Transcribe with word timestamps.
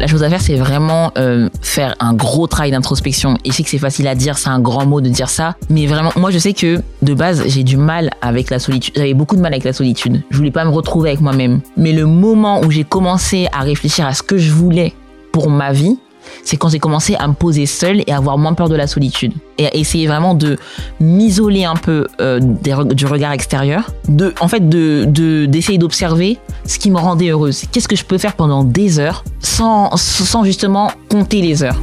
La 0.00 0.06
chose 0.06 0.22
à 0.22 0.30
faire, 0.30 0.40
c'est 0.40 0.56
vraiment 0.56 1.12
euh, 1.18 1.50
faire 1.60 1.94
un 2.00 2.14
gros 2.14 2.46
travail 2.46 2.70
d'introspection. 2.70 3.36
Et 3.44 3.50
je 3.50 3.56
sais 3.56 3.62
que 3.62 3.68
c'est 3.68 3.76
facile 3.76 4.08
à 4.08 4.14
dire, 4.14 4.38
c'est 4.38 4.48
un 4.48 4.58
grand 4.58 4.86
mot 4.86 5.02
de 5.02 5.10
dire 5.10 5.28
ça. 5.28 5.56
Mais 5.68 5.86
vraiment, 5.86 6.10
moi, 6.16 6.30
je 6.30 6.38
sais 6.38 6.54
que 6.54 6.80
de 7.02 7.12
base, 7.12 7.42
j'ai 7.46 7.64
du 7.64 7.76
mal 7.76 8.08
avec 8.22 8.48
la 8.48 8.58
solitude. 8.58 8.94
J'avais 8.96 9.12
beaucoup 9.12 9.36
de 9.36 9.42
mal 9.42 9.52
avec 9.52 9.64
la 9.64 9.74
solitude. 9.74 10.22
Je 10.30 10.38
voulais 10.38 10.50
pas 10.50 10.64
me 10.64 10.70
retrouver 10.70 11.10
avec 11.10 11.20
moi-même. 11.20 11.60
Mais 11.76 11.92
le 11.92 12.06
moment 12.06 12.62
où 12.62 12.70
j'ai 12.70 12.84
commencé 12.84 13.46
à 13.52 13.60
réfléchir 13.60 14.06
à 14.06 14.14
ce 14.14 14.22
que 14.22 14.38
je 14.38 14.52
voulais 14.52 14.94
pour 15.32 15.50
ma 15.50 15.70
vie, 15.70 15.98
c'est 16.44 16.56
quand 16.56 16.68
j'ai 16.68 16.78
commencé 16.78 17.14
à 17.16 17.28
me 17.28 17.34
poser 17.34 17.66
seule 17.66 18.02
et 18.06 18.12
à 18.12 18.16
avoir 18.16 18.38
moins 18.38 18.54
peur 18.54 18.68
de 18.68 18.76
la 18.76 18.86
solitude. 18.86 19.32
Et 19.58 19.66
à 19.66 19.74
essayer 19.74 20.06
vraiment 20.06 20.34
de 20.34 20.56
m'isoler 21.00 21.64
un 21.64 21.76
peu 21.76 22.06
euh, 22.20 22.40
du 22.40 23.06
regard 23.06 23.32
extérieur. 23.32 23.90
De, 24.08 24.34
en 24.40 24.48
fait, 24.48 24.68
d'essayer 24.68 25.06
de, 25.06 25.46
d'essayer 25.46 25.78
d'observer 25.78 26.38
ce 26.64 26.78
qui 26.78 26.90
me 26.90 26.98
rendait 26.98 27.28
heureuse. 27.28 27.64
Qu'est-ce 27.70 27.88
que 27.88 27.96
je 27.96 28.04
peux 28.04 28.18
faire 28.18 28.34
pendant 28.34 28.64
des 28.64 28.98
heures 28.98 29.24
sans, 29.40 29.96
sans 29.96 30.44
justement 30.44 30.90
compter 31.08 31.42
les 31.42 31.62
heures? 31.62 31.78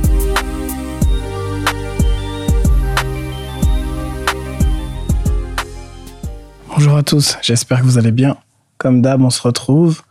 Bonjour 6.69 6.95
à 6.95 7.01
tous, 7.01 7.37
j'espère 7.41 7.79
que 7.79 7.85
vous 7.85 7.97
allez 7.97 8.11
bien. 8.11 8.37
Comme 8.77 9.01
d'hab, 9.01 9.23
on 9.23 9.31
se 9.31 9.41
retrouve 9.41 10.03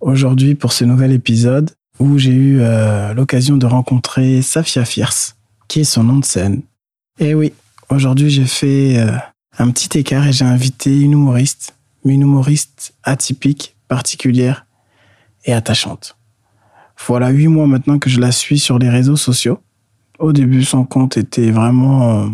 aujourd'hui 0.00 0.56
pour 0.56 0.72
ce 0.72 0.84
nouvel 0.84 1.12
épisode 1.12 1.70
où 1.98 2.18
j'ai 2.18 2.32
eu 2.32 2.60
euh, 2.60 3.12
l'occasion 3.14 3.56
de 3.56 3.66
rencontrer 3.66 4.42
Safia 4.42 4.84
Fierce, 4.84 5.36
qui 5.66 5.80
est 5.80 5.84
son 5.84 6.04
nom 6.04 6.18
de 6.18 6.24
scène. 6.24 6.62
Et 7.18 7.34
oui, 7.34 7.52
aujourd'hui 7.88 8.30
j'ai 8.30 8.46
fait 8.46 8.98
euh, 8.98 9.12
un 9.58 9.70
petit 9.70 9.98
écart 9.98 10.26
et 10.26 10.32
j'ai 10.32 10.44
invité 10.44 11.00
une 11.00 11.12
humoriste, 11.12 11.74
mais 12.04 12.14
une 12.14 12.22
humoriste 12.22 12.94
atypique, 13.02 13.76
particulière 13.88 14.66
et 15.44 15.52
attachante. 15.52 16.16
Voilà 17.06 17.30
huit 17.30 17.48
mois 17.48 17.66
maintenant 17.66 17.98
que 17.98 18.10
je 18.10 18.20
la 18.20 18.32
suis 18.32 18.58
sur 18.58 18.78
les 18.78 18.88
réseaux 18.88 19.16
sociaux. 19.16 19.60
Au 20.18 20.32
début, 20.32 20.64
son 20.64 20.84
compte 20.84 21.16
était 21.16 21.50
vraiment 21.50 22.30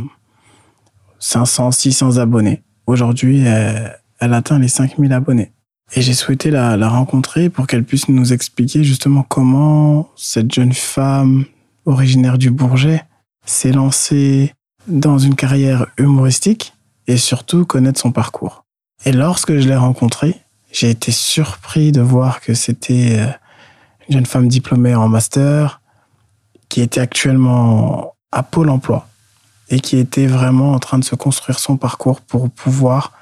500, 1.19 1.69
euh, 1.69 1.71
600 1.71 2.17
abonnés. 2.17 2.63
Aujourd'hui, 2.87 3.41
elle 3.41 4.35
atteint 4.35 4.59
les 4.59 4.69
5000 4.69 5.13
abonnés. 5.13 5.54
Et 5.93 6.03
j'ai 6.03 6.15
souhaité 6.15 6.51
la, 6.51 6.89
rencontrer 6.89 7.51
pour 7.51 7.67
qu'elle 7.67 7.85
puisse 7.85 8.09
nous 8.09 8.33
expliquer 8.33 8.85
justement 8.85 9.23
comment 9.23 10.09
cette 10.17 10.53
jeune 10.53 10.73
femme 10.73 11.45
originaire 11.85 12.39
du 12.39 12.51
Bourget 12.51 13.05
s'est 13.45 13.73
lancée 13.73 14.53
dans 14.89 15.19
une 15.19 15.35
carrière 15.35 15.87
humoristique 15.99 16.75
et 17.07 17.17
surtout 17.17 17.65
connaître 17.65 18.01
son 18.01 18.13
parcours. 18.13 18.65
Et 19.05 19.13
lorsque 19.13 19.59
je 19.59 19.69
l'ai 19.69 19.77
rencontrée, 19.77 20.41
j'ai 20.73 20.91
été 20.91 21.13
surpris 21.13 21.93
de 21.93 22.01
voir 22.01 22.41
que 22.41 22.55
c'était 22.55 23.19
euh, 23.21 23.27
une 24.09 24.15
jeune 24.15 24.27
femme 24.27 24.49
diplômée 24.49 24.95
en 24.95 25.09
master 25.09 25.81
qui 26.69 26.81
était 26.81 27.01
actuellement 27.01 28.15
à 28.33 28.43
Pôle 28.43 28.71
emploi 28.71 29.07
et 29.69 29.81
qui 29.81 29.99
était 29.99 30.27
vraiment 30.27 30.73
en 30.73 30.79
train 30.79 30.99
de 30.99 31.05
se 31.05 31.15
construire 31.15 31.59
son 31.59 31.77
parcours 31.77 32.21
pour 32.21 32.51
pouvoir 32.51 33.13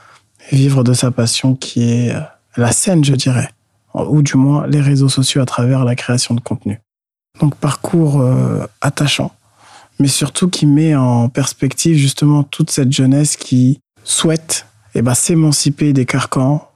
vivre 0.50 0.82
de 0.84 0.92
sa 0.92 1.10
passion 1.10 1.54
qui 1.54 1.82
est 1.82 2.14
euh, 2.14 2.20
la 2.56 2.72
scène, 2.72 3.04
je 3.04 3.14
dirais, 3.14 3.50
ou 3.94 4.22
du 4.22 4.36
moins 4.36 4.66
les 4.66 4.80
réseaux 4.80 5.08
sociaux 5.08 5.40
à 5.40 5.46
travers 5.46 5.84
la 5.84 5.94
création 5.94 6.34
de 6.34 6.40
contenu. 6.40 6.80
Donc 7.40 7.54
parcours 7.56 8.20
euh, 8.20 8.66
attachant, 8.80 9.32
mais 9.98 10.08
surtout 10.08 10.48
qui 10.48 10.66
met 10.66 10.94
en 10.94 11.28
perspective 11.28 11.96
justement 11.96 12.42
toute 12.42 12.70
cette 12.70 12.92
jeunesse 12.92 13.36
qui 13.36 13.80
souhaite 14.04 14.66
eh 14.94 15.02
ben, 15.02 15.14
s'émanciper 15.14 15.92
des 15.92 16.04
carcans 16.04 16.68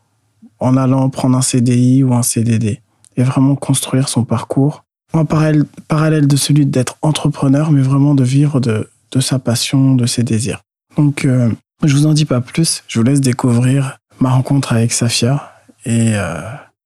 en 0.58 0.76
allant 0.76 1.10
prendre 1.10 1.36
un 1.36 1.42
CDI 1.42 2.02
ou 2.02 2.14
un 2.14 2.22
CDD 2.22 2.80
et 3.16 3.22
vraiment 3.22 3.56
construire 3.56 4.08
son 4.08 4.24
parcours 4.24 4.84
en 5.12 5.24
parallèle, 5.24 6.26
de 6.26 6.36
celui 6.36 6.66
d'être 6.66 6.96
entrepreneur, 7.00 7.70
mais 7.70 7.80
vraiment 7.80 8.14
de 8.14 8.24
vivre 8.24 8.60
de, 8.60 8.90
de 9.12 9.20
sa 9.20 9.38
passion, 9.38 9.94
de 9.94 10.04
ses 10.04 10.22
désirs. 10.22 10.60
Donc, 10.96 11.24
euh, 11.24 11.50
je 11.82 11.94
vous 11.94 12.06
en 12.06 12.12
dis 12.12 12.24
pas 12.24 12.40
plus, 12.40 12.82
je 12.86 12.98
vous 12.98 13.04
laisse 13.04 13.20
découvrir 13.20 13.98
ma 14.20 14.30
rencontre 14.30 14.72
avec 14.72 14.92
Safia 14.92 15.55
et 15.86 16.10
euh, 16.14 16.40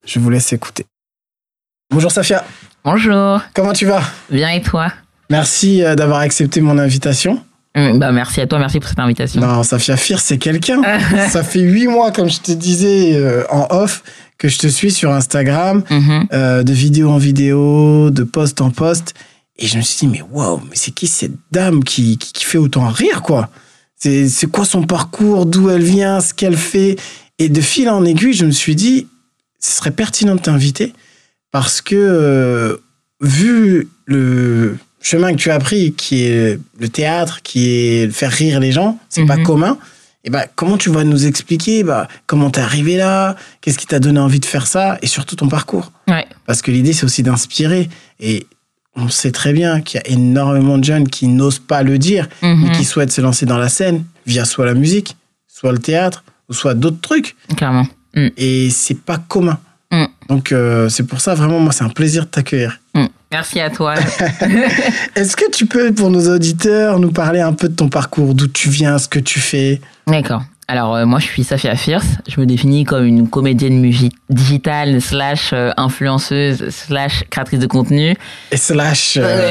je 0.07 0.21
vous 0.21 0.31
laisse 0.31 0.53
écouter. 0.53 0.87
Bonjour 1.91 2.13
Safia. 2.13 2.45
Bonjour. 2.85 3.41
Comment 3.55 3.73
tu 3.73 3.87
vas? 3.87 4.03
Bien 4.31 4.51
et 4.51 4.63
toi? 4.63 4.93
Merci 5.31 5.83
euh, 5.83 5.95
d'avoir 5.97 6.21
accepté 6.21 6.61
mon 6.61 6.79
invitation. 6.79 7.43
Euh, 7.77 7.97
bah, 7.99 8.13
merci 8.13 8.41
à 8.41 8.47
toi, 8.47 8.59
merci 8.59 8.79
pour 8.81 8.89
cette 8.89 8.99
invitation. 8.99 9.41
Non, 9.41 9.63
Safia 9.63 9.97
Fir, 9.97 10.21
c'est 10.21 10.39
quelqu'un. 10.39 10.83
Ça 11.29 11.43
fait 11.43 11.61
huit 11.61 11.87
mois, 11.89 12.11
comme 12.13 12.29
je 12.29 12.41
te 12.41 12.53
disais 12.53 13.45
en 13.51 13.67
off, 13.71 14.03
que 14.39 14.49
je 14.49 14.59
te 14.59 14.67
suis 14.67 14.91
sur 14.91 15.13
Instagram, 15.13 15.83
Mhm. 15.91 16.27
euh, 16.33 16.63
de 16.63 16.73
vidéo 16.73 17.11
en 17.11 17.19
vidéo, 17.19 18.11
de 18.11 18.25
post 18.25 18.61
en 18.61 18.71
post. 18.71 19.15
Et 19.57 19.67
je 19.67 19.77
me 19.77 19.83
suis 19.83 19.99
dit, 20.01 20.09
mais 20.09 20.23
waouh, 20.33 20.59
mais 20.69 20.75
c'est 20.75 20.91
qui 20.91 21.07
cette 21.07 21.35
dame 21.53 21.85
qui, 21.85 22.17
qui, 22.19 22.33
qui 22.33 22.45
fait 22.45 22.59
autant 22.59 22.89
rire, 22.89 23.23
quoi? 23.23 23.51
C'est 23.97 24.29
c'est 24.29 24.47
quoi 24.47 24.65
son 24.65 24.83
parcours, 24.85 25.45
d'où 25.47 25.69
elle 25.71 25.83
vient, 25.83 26.21
ce 26.21 26.33
qu'elle 26.35 26.57
fait? 26.57 26.97
Et 27.41 27.49
de 27.49 27.61
fil 27.63 27.89
en 27.89 28.05
aiguille, 28.05 28.35
je 28.35 28.45
me 28.45 28.51
suis 28.51 28.77
dit, 28.77 29.07
ce 29.59 29.79
serait 29.79 29.91
pertinent 29.91 30.35
de 30.37 30.41
t'inviter 30.41 30.93
parce 31.51 31.81
que, 31.81 31.97
euh, 31.97 32.77
vu 33.23 33.89
le 34.05 34.77
chemin 35.01 35.33
que 35.33 35.39
tu 35.39 35.51
as 35.51 35.59
pris, 35.59 35.93
qui 35.95 36.25
est 36.25 36.59
le 36.79 36.89
théâtre, 36.91 37.41
qui 37.43 37.67
est 37.71 38.11
faire 38.13 38.31
rire 38.31 38.61
les 38.61 38.73
gens, 38.73 38.99
c'est 39.09 39.25
pas 39.25 39.39
Mhm. 39.39 39.43
commun. 39.45 39.79
Et 40.23 40.29
bah, 40.29 40.45
comment 40.55 40.77
tu 40.77 40.91
vas 40.91 41.03
nous 41.03 41.25
expliquer 41.27 41.83
bah, 41.83 42.07
comment 42.27 42.51
t'es 42.51 42.61
arrivé 42.61 42.99
là, 42.99 43.37
qu'est-ce 43.63 43.79
qui 43.79 43.87
t'a 43.87 44.01
donné 44.01 44.21
envie 44.21 44.39
de 44.41 44.45
faire 44.45 44.67
ça, 44.67 44.99
et 45.01 45.07
surtout 45.07 45.35
ton 45.35 45.49
parcours. 45.49 45.93
Ouais. 46.09 46.27
Parce 46.45 46.61
que 46.61 46.71
l'idée, 46.71 46.93
c'est 46.93 47.05
aussi 47.05 47.23
d'inspirer. 47.23 47.89
Et 48.21 48.47
on 48.95 49.09
sait 49.09 49.33
très 49.33 49.55
bien 49.55 49.81
qu'il 49.81 49.99
y 49.99 50.03
a 50.07 50.13
énormément 50.13 50.77
de 50.77 50.85
jeunes 50.85 51.09
qui 51.09 51.27
n'osent 51.27 51.59
pas 51.59 51.83
le 51.83 51.97
dire, 51.97 52.29
mais 52.43 52.55
Mhm. 52.55 52.73
qui 52.73 52.85
souhaitent 52.85 53.13
se 53.13 53.23
lancer 53.23 53.47
dans 53.47 53.57
la 53.57 53.71
scène 53.71 54.05
via 54.27 54.45
soit 54.45 54.67
la 54.67 54.75
musique, 54.75 55.17
soit 55.49 55.73
le 55.73 55.79
théâtre, 55.79 56.23
ou 56.51 56.55
soit 56.55 56.75
d'autres 56.75 57.01
trucs. 57.01 57.37
Clairement. 57.57 57.87
Et 58.15 58.69
c'est 58.71 59.01
pas 59.01 59.19
commun. 59.19 59.59
Mm. 59.93 60.05
Donc, 60.29 60.53
euh, 60.53 60.89
c'est 60.89 61.05
pour 61.05 61.21
ça, 61.21 61.35
vraiment, 61.35 61.61
moi, 61.61 61.73
c'est 61.73 61.85
un 61.85 61.89
plaisir 61.89 62.25
de 62.25 62.31
t'accueillir. 62.31 62.79
Mm. 62.95 63.07
Merci 63.33 63.61
à 63.61 63.71
toi. 63.71 63.95
Est-ce 65.15 65.37
que 65.37 65.51
tu 65.51 65.67
peux, 65.67 65.93
pour 65.93 66.11
nos 66.11 66.33
auditeurs, 66.35 66.99
nous 66.99 67.13
parler 67.13 67.41
un 67.41 67.53
peu 67.53 67.69
de 67.69 67.75
ton 67.75 67.89
parcours, 67.89 68.35
d'où 68.35 68.49
tu 68.49 68.69
viens, 68.69 68.99
ce 68.99 69.09
que 69.09 69.19
tu 69.19 69.41
fais? 69.41 69.81
D'accord. 70.07 70.43
Alors 70.71 70.95
euh, 70.95 71.05
moi 71.05 71.19
je 71.19 71.25
suis 71.25 71.43
Safia 71.43 71.75
Fierce, 71.75 72.07
je 72.29 72.41
me 72.41 72.47
définis 72.47 72.85
comme 72.85 73.05
une 73.05 73.29
comédienne 73.29 73.83
digitale 74.29 75.01
slash 75.01 75.51
euh, 75.53 75.73
influenceuse 75.77 76.71
slash 76.71 77.25
créatrice 77.29 77.59
de 77.59 77.67
contenu 77.67 78.15
Et 78.53 78.57
slash. 78.57 79.19
euh, 79.21 79.51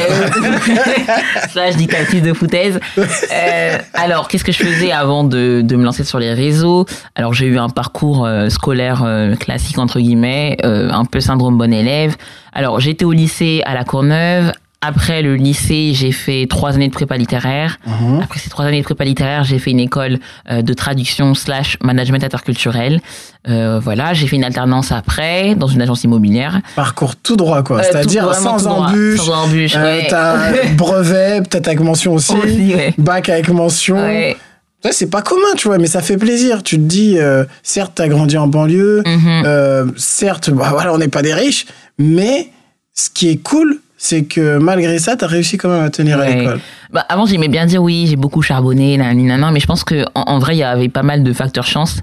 slash 1.51 1.75
dictatrice 1.75 2.21
de 2.21 2.31
foutaise. 2.31 2.79
Euh, 2.97 3.77
alors 3.95 4.29
qu'est-ce 4.29 4.45
que 4.45 4.53
je 4.53 4.63
faisais 4.63 4.93
avant 4.93 5.25
de, 5.25 5.59
de 5.61 5.75
me 5.75 5.83
lancer 5.83 6.05
sur 6.05 6.19
les 6.19 6.33
réseaux? 6.33 6.85
Alors 7.15 7.33
j'ai 7.33 7.47
eu 7.47 7.57
un 7.57 7.67
parcours 7.67 8.25
scolaire 8.47 9.05
classique 9.41 9.77
entre 9.77 9.99
guillemets, 9.99 10.55
un 10.63 11.03
peu 11.03 11.19
syndrome 11.19 11.57
bon 11.57 11.73
élève. 11.73 12.15
Alors 12.53 12.79
j'étais 12.79 13.03
au 13.03 13.11
lycée 13.11 13.61
à 13.65 13.73
la 13.73 13.83
Courneuve. 13.83 14.53
Après 14.81 15.21
le 15.21 15.35
lycée, 15.35 15.91
j'ai 15.93 16.13
fait 16.13 16.47
trois 16.49 16.75
années 16.75 16.87
de 16.87 16.93
prépa 16.93 17.17
littéraire. 17.17 17.79
mhm. 17.85 18.21
Après 18.23 18.39
ces 18.39 18.49
trois 18.49 18.63
années 18.63 18.79
de 18.79 18.85
prépa 18.85 19.03
littéraire, 19.03 19.43
j'ai 19.43 19.59
fait 19.59 19.71
une 19.71 19.79
école 19.81 20.19
euh, 20.49 20.61
de 20.61 20.73
traduction 20.73 21.33
slash 21.33 21.77
management 21.83 22.23
interculturel. 22.23 23.01
Euh, 23.49 23.81
voilà, 23.83 24.13
j'ai 24.13 24.25
fait 24.25 24.37
une 24.37 24.45
alternance 24.45 24.93
après 24.93 25.55
dans 25.55 25.67
une 25.67 25.81
agence 25.81 26.05
immobilière. 26.05 26.61
Parcours 26.77 27.17
tout 27.17 27.35
droit, 27.35 27.61
quoi. 27.61 27.79
Euh, 27.79 27.83
C'est-à-dire 27.83 28.33
sans 28.33 28.67
embûche. 28.67 29.19
Sans 29.19 29.43
embûche, 29.43 29.75
ouais. 29.75 30.07
T'as 30.09 30.53
brevet, 30.77 31.41
peut-être 31.41 31.67
avec 31.67 31.81
mention 31.81 32.13
aussi. 32.13 32.33
Aussi, 32.37 32.73
ouais. 32.73 32.93
Bac 32.97 33.27
avec 33.27 33.49
mention. 33.49 33.97
Ouais. 33.97 34.37
Ça, 34.81 34.93
c'est 34.93 35.09
pas 35.09 35.21
commun, 35.21 35.55
tu 35.57 35.67
vois, 35.67 35.77
mais 35.77 35.87
ça 35.87 36.01
fait 36.01 36.15
plaisir. 36.15 36.63
Tu 36.63 36.77
te 36.77 36.81
dis, 36.83 37.17
certes, 37.63 37.91
t'as 37.95 38.07
grandi 38.07 38.37
en 38.37 38.47
banlieue, 38.47 39.03
Mhm. 39.05 39.91
certes, 39.97 40.51
bah, 40.51 40.69
voilà, 40.71 40.93
on 40.93 40.97
n'est 40.99 41.09
pas 41.09 41.21
des 41.21 41.33
riches, 41.33 41.65
mais 41.97 42.47
ce 42.95 43.09
qui 43.09 43.27
est 43.27 43.43
cool, 43.43 43.81
c'est 44.01 44.23
que 44.23 44.57
malgré 44.59 44.97
ça, 44.97 45.17
t'as 45.17 45.27
réussi 45.27 45.57
quand 45.57 45.67
même 45.69 45.83
à 45.83 45.89
tenir 45.89 46.17
à 46.17 46.21
Ouais. 46.21 46.37
l'école. 46.39 46.61
Bah, 46.91 47.05
avant, 47.09 47.25
j'aimais 47.25 47.49
bien 47.49 47.65
dire 47.65 47.83
oui, 47.83 48.07
j'ai 48.09 48.15
beaucoup 48.15 48.41
charbonné, 48.41 48.97
nanana, 48.97 49.51
mais 49.51 49.59
je 49.59 49.67
pense 49.67 49.83
que 49.83 50.05
en, 50.15 50.21
en 50.21 50.39
vrai, 50.39 50.55
il 50.55 50.59
y 50.59 50.63
avait 50.63 50.87
pas 50.87 51.03
mal 51.03 51.21
de 51.21 51.33
facteurs 51.33 51.67
chance. 51.67 51.99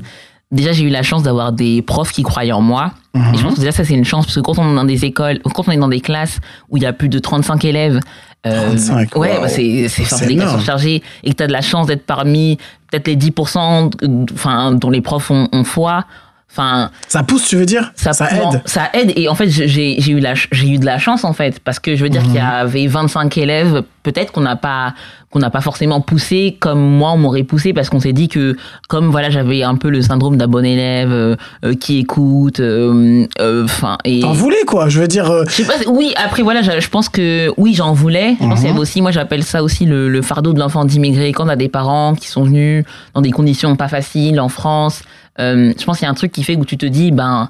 Déjà, 0.52 0.72
j'ai 0.72 0.84
eu 0.84 0.90
la 0.90 1.02
chance 1.02 1.22
d'avoir 1.24 1.52
des 1.52 1.80
profs 1.82 2.12
qui 2.12 2.22
croyaient 2.22 2.52
en 2.52 2.60
moi. 2.60 2.92
Mhm. 3.14 3.34
Et 3.34 3.38
je 3.38 3.42
pense 3.42 3.54
que 3.54 3.60
déjà, 3.60 3.72
ça, 3.72 3.82
c'est 3.84 3.94
une 3.94 4.04
chance, 4.04 4.26
parce 4.26 4.36
que 4.36 4.40
quand 4.42 4.58
on 4.58 4.70
est 4.72 4.76
dans 4.76 4.84
des 4.84 5.04
écoles, 5.06 5.40
quand 5.54 5.66
on 5.68 5.72
est 5.72 5.76
dans 5.78 5.88
des 5.88 6.00
classes 6.00 6.38
où 6.68 6.76
il 6.76 6.82
y 6.82 6.86
a 6.86 6.92
plus 6.92 7.08
de 7.08 7.18
35 7.18 7.64
élèves, 7.64 7.98
euh, 8.46 8.66
35, 8.66 9.16
ouais, 9.16 9.30
waouh. 9.30 9.40
bah, 9.40 9.48
c'est, 9.48 9.88
c'est, 9.88 10.26
des 10.26 10.36
classes 10.36 10.50
surchargées, 10.52 11.02
et 11.24 11.30
que 11.30 11.36
tu 11.36 11.42
as 11.42 11.46
de 11.48 11.52
la 11.52 11.62
chance 11.62 11.86
d'être 11.88 12.04
parmi 12.06 12.58
peut-être 12.90 13.08
les 13.08 13.16
10%, 13.16 13.90
euh, 14.04 14.24
enfin, 14.34 14.72
dont 14.72 14.90
les 14.90 15.00
profs 15.00 15.30
ont, 15.30 15.48
ont 15.50 15.64
foi. 15.64 16.04
Enfin, 16.56 16.90
Ça 17.08 17.22
pousse, 17.22 17.46
tu 17.48 17.56
veux 17.56 17.66
dire 17.66 17.92
ça, 17.96 18.12
Ça 18.14 18.28
non, 18.34 18.52
aide 18.52 18.62
ça 18.64 18.88
aide 18.94 19.12
et 19.16 19.28
en 19.28 19.34
fait 19.34 19.48
j'ai 19.50 20.10
eu 20.10 20.20
la 20.20 20.32
de 20.34 20.84
la 20.84 20.98
chance 20.98 21.24
en 21.24 21.32
fait 21.34 21.60
parce 21.60 21.78
que 21.78 21.96
je 21.96 22.02
veux 22.02 22.08
dire 22.10 22.22
Mhm. 22.22 22.26
qu'il 22.28 22.36
y 22.36 22.40
avait 22.40 22.86
25 22.86 23.36
élèves 23.38 23.82
peut-être 24.02 24.32
qu'on 24.32 24.40
n'a 24.40 24.56
pas 24.56 24.94
qu'on 25.30 25.40
n'a 25.40 25.50
pas 25.50 25.60
forcément 25.60 26.00
poussé 26.00 26.56
comme 26.60 26.80
moi 26.80 27.12
on 27.12 27.18
m'aurait 27.18 27.42
poussé 27.42 27.72
parce 27.74 27.90
qu'on 27.90 28.00
s'est 28.00 28.12
dit 28.12 28.28
que 28.28 28.56
comme 28.88 29.10
voilà 29.10 29.28
j'avais 29.28 29.62
un 29.64 29.74
peu 29.74 29.90
le 29.90 30.00
syndrome 30.00 30.36
d'un 30.36 30.46
bon 30.46 30.64
élève 30.64 31.10
euh, 31.12 31.36
euh, 31.64 31.74
qui 31.74 31.98
écoute 31.98 32.60
euh, 32.60 33.26
euh, 33.40 33.64
enfin 33.64 33.98
et 34.04 34.20
T'en 34.20 34.32
voulais, 34.32 34.64
quoi. 34.66 34.88
Je 34.88 35.00
veux 35.00 35.08
dire, 35.08 35.30
euh, 35.30 35.44
je 35.48 35.52
sais 35.52 35.64
pas, 35.64 35.74
oui, 35.88 36.14
après 36.16 36.42
voilà, 36.42 36.62
je, 36.62 36.88
pense 36.88 37.08
que 37.08 37.50
oui, 37.56 37.74
j'en 37.74 37.92
voulais. 37.92 38.36
Je 38.40 38.46
pense 38.46 38.62
y 38.62 38.68
avait 38.68 38.78
aussi, 38.78 39.02
moi 39.02 39.10
j'appelle 39.10 39.42
ça 39.44 39.62
aussi 39.62 39.84
le, 39.84 40.08
le 40.08 40.22
fardeau 40.22 40.52
de 40.52 40.58
l'enfant 40.60 40.84
d'immigré. 40.84 41.32
Quand 41.32 41.44
on 41.44 41.48
a 41.48 41.56
des 41.56 41.68
parents 41.68 42.14
qui 42.14 42.28
sont 42.28 42.44
venus 42.44 42.84
dans 43.14 43.20
des 43.20 43.30
conditions 43.32 43.74
pas 43.76 43.88
faciles 43.88 44.40
en 44.40 44.48
France, 44.48 45.02
euh, 45.40 45.72
je 45.78 45.84
pense 45.84 45.98
qu'il 45.98 46.04
y 46.04 46.08
a 46.08 46.10
un 46.10 46.14
truc 46.14 46.32
qui 46.32 46.42
fait 46.44 46.56
où 46.56 46.64
tu 46.64 46.76
te 46.78 46.86
dis, 46.86 47.10
ben, 47.12 47.48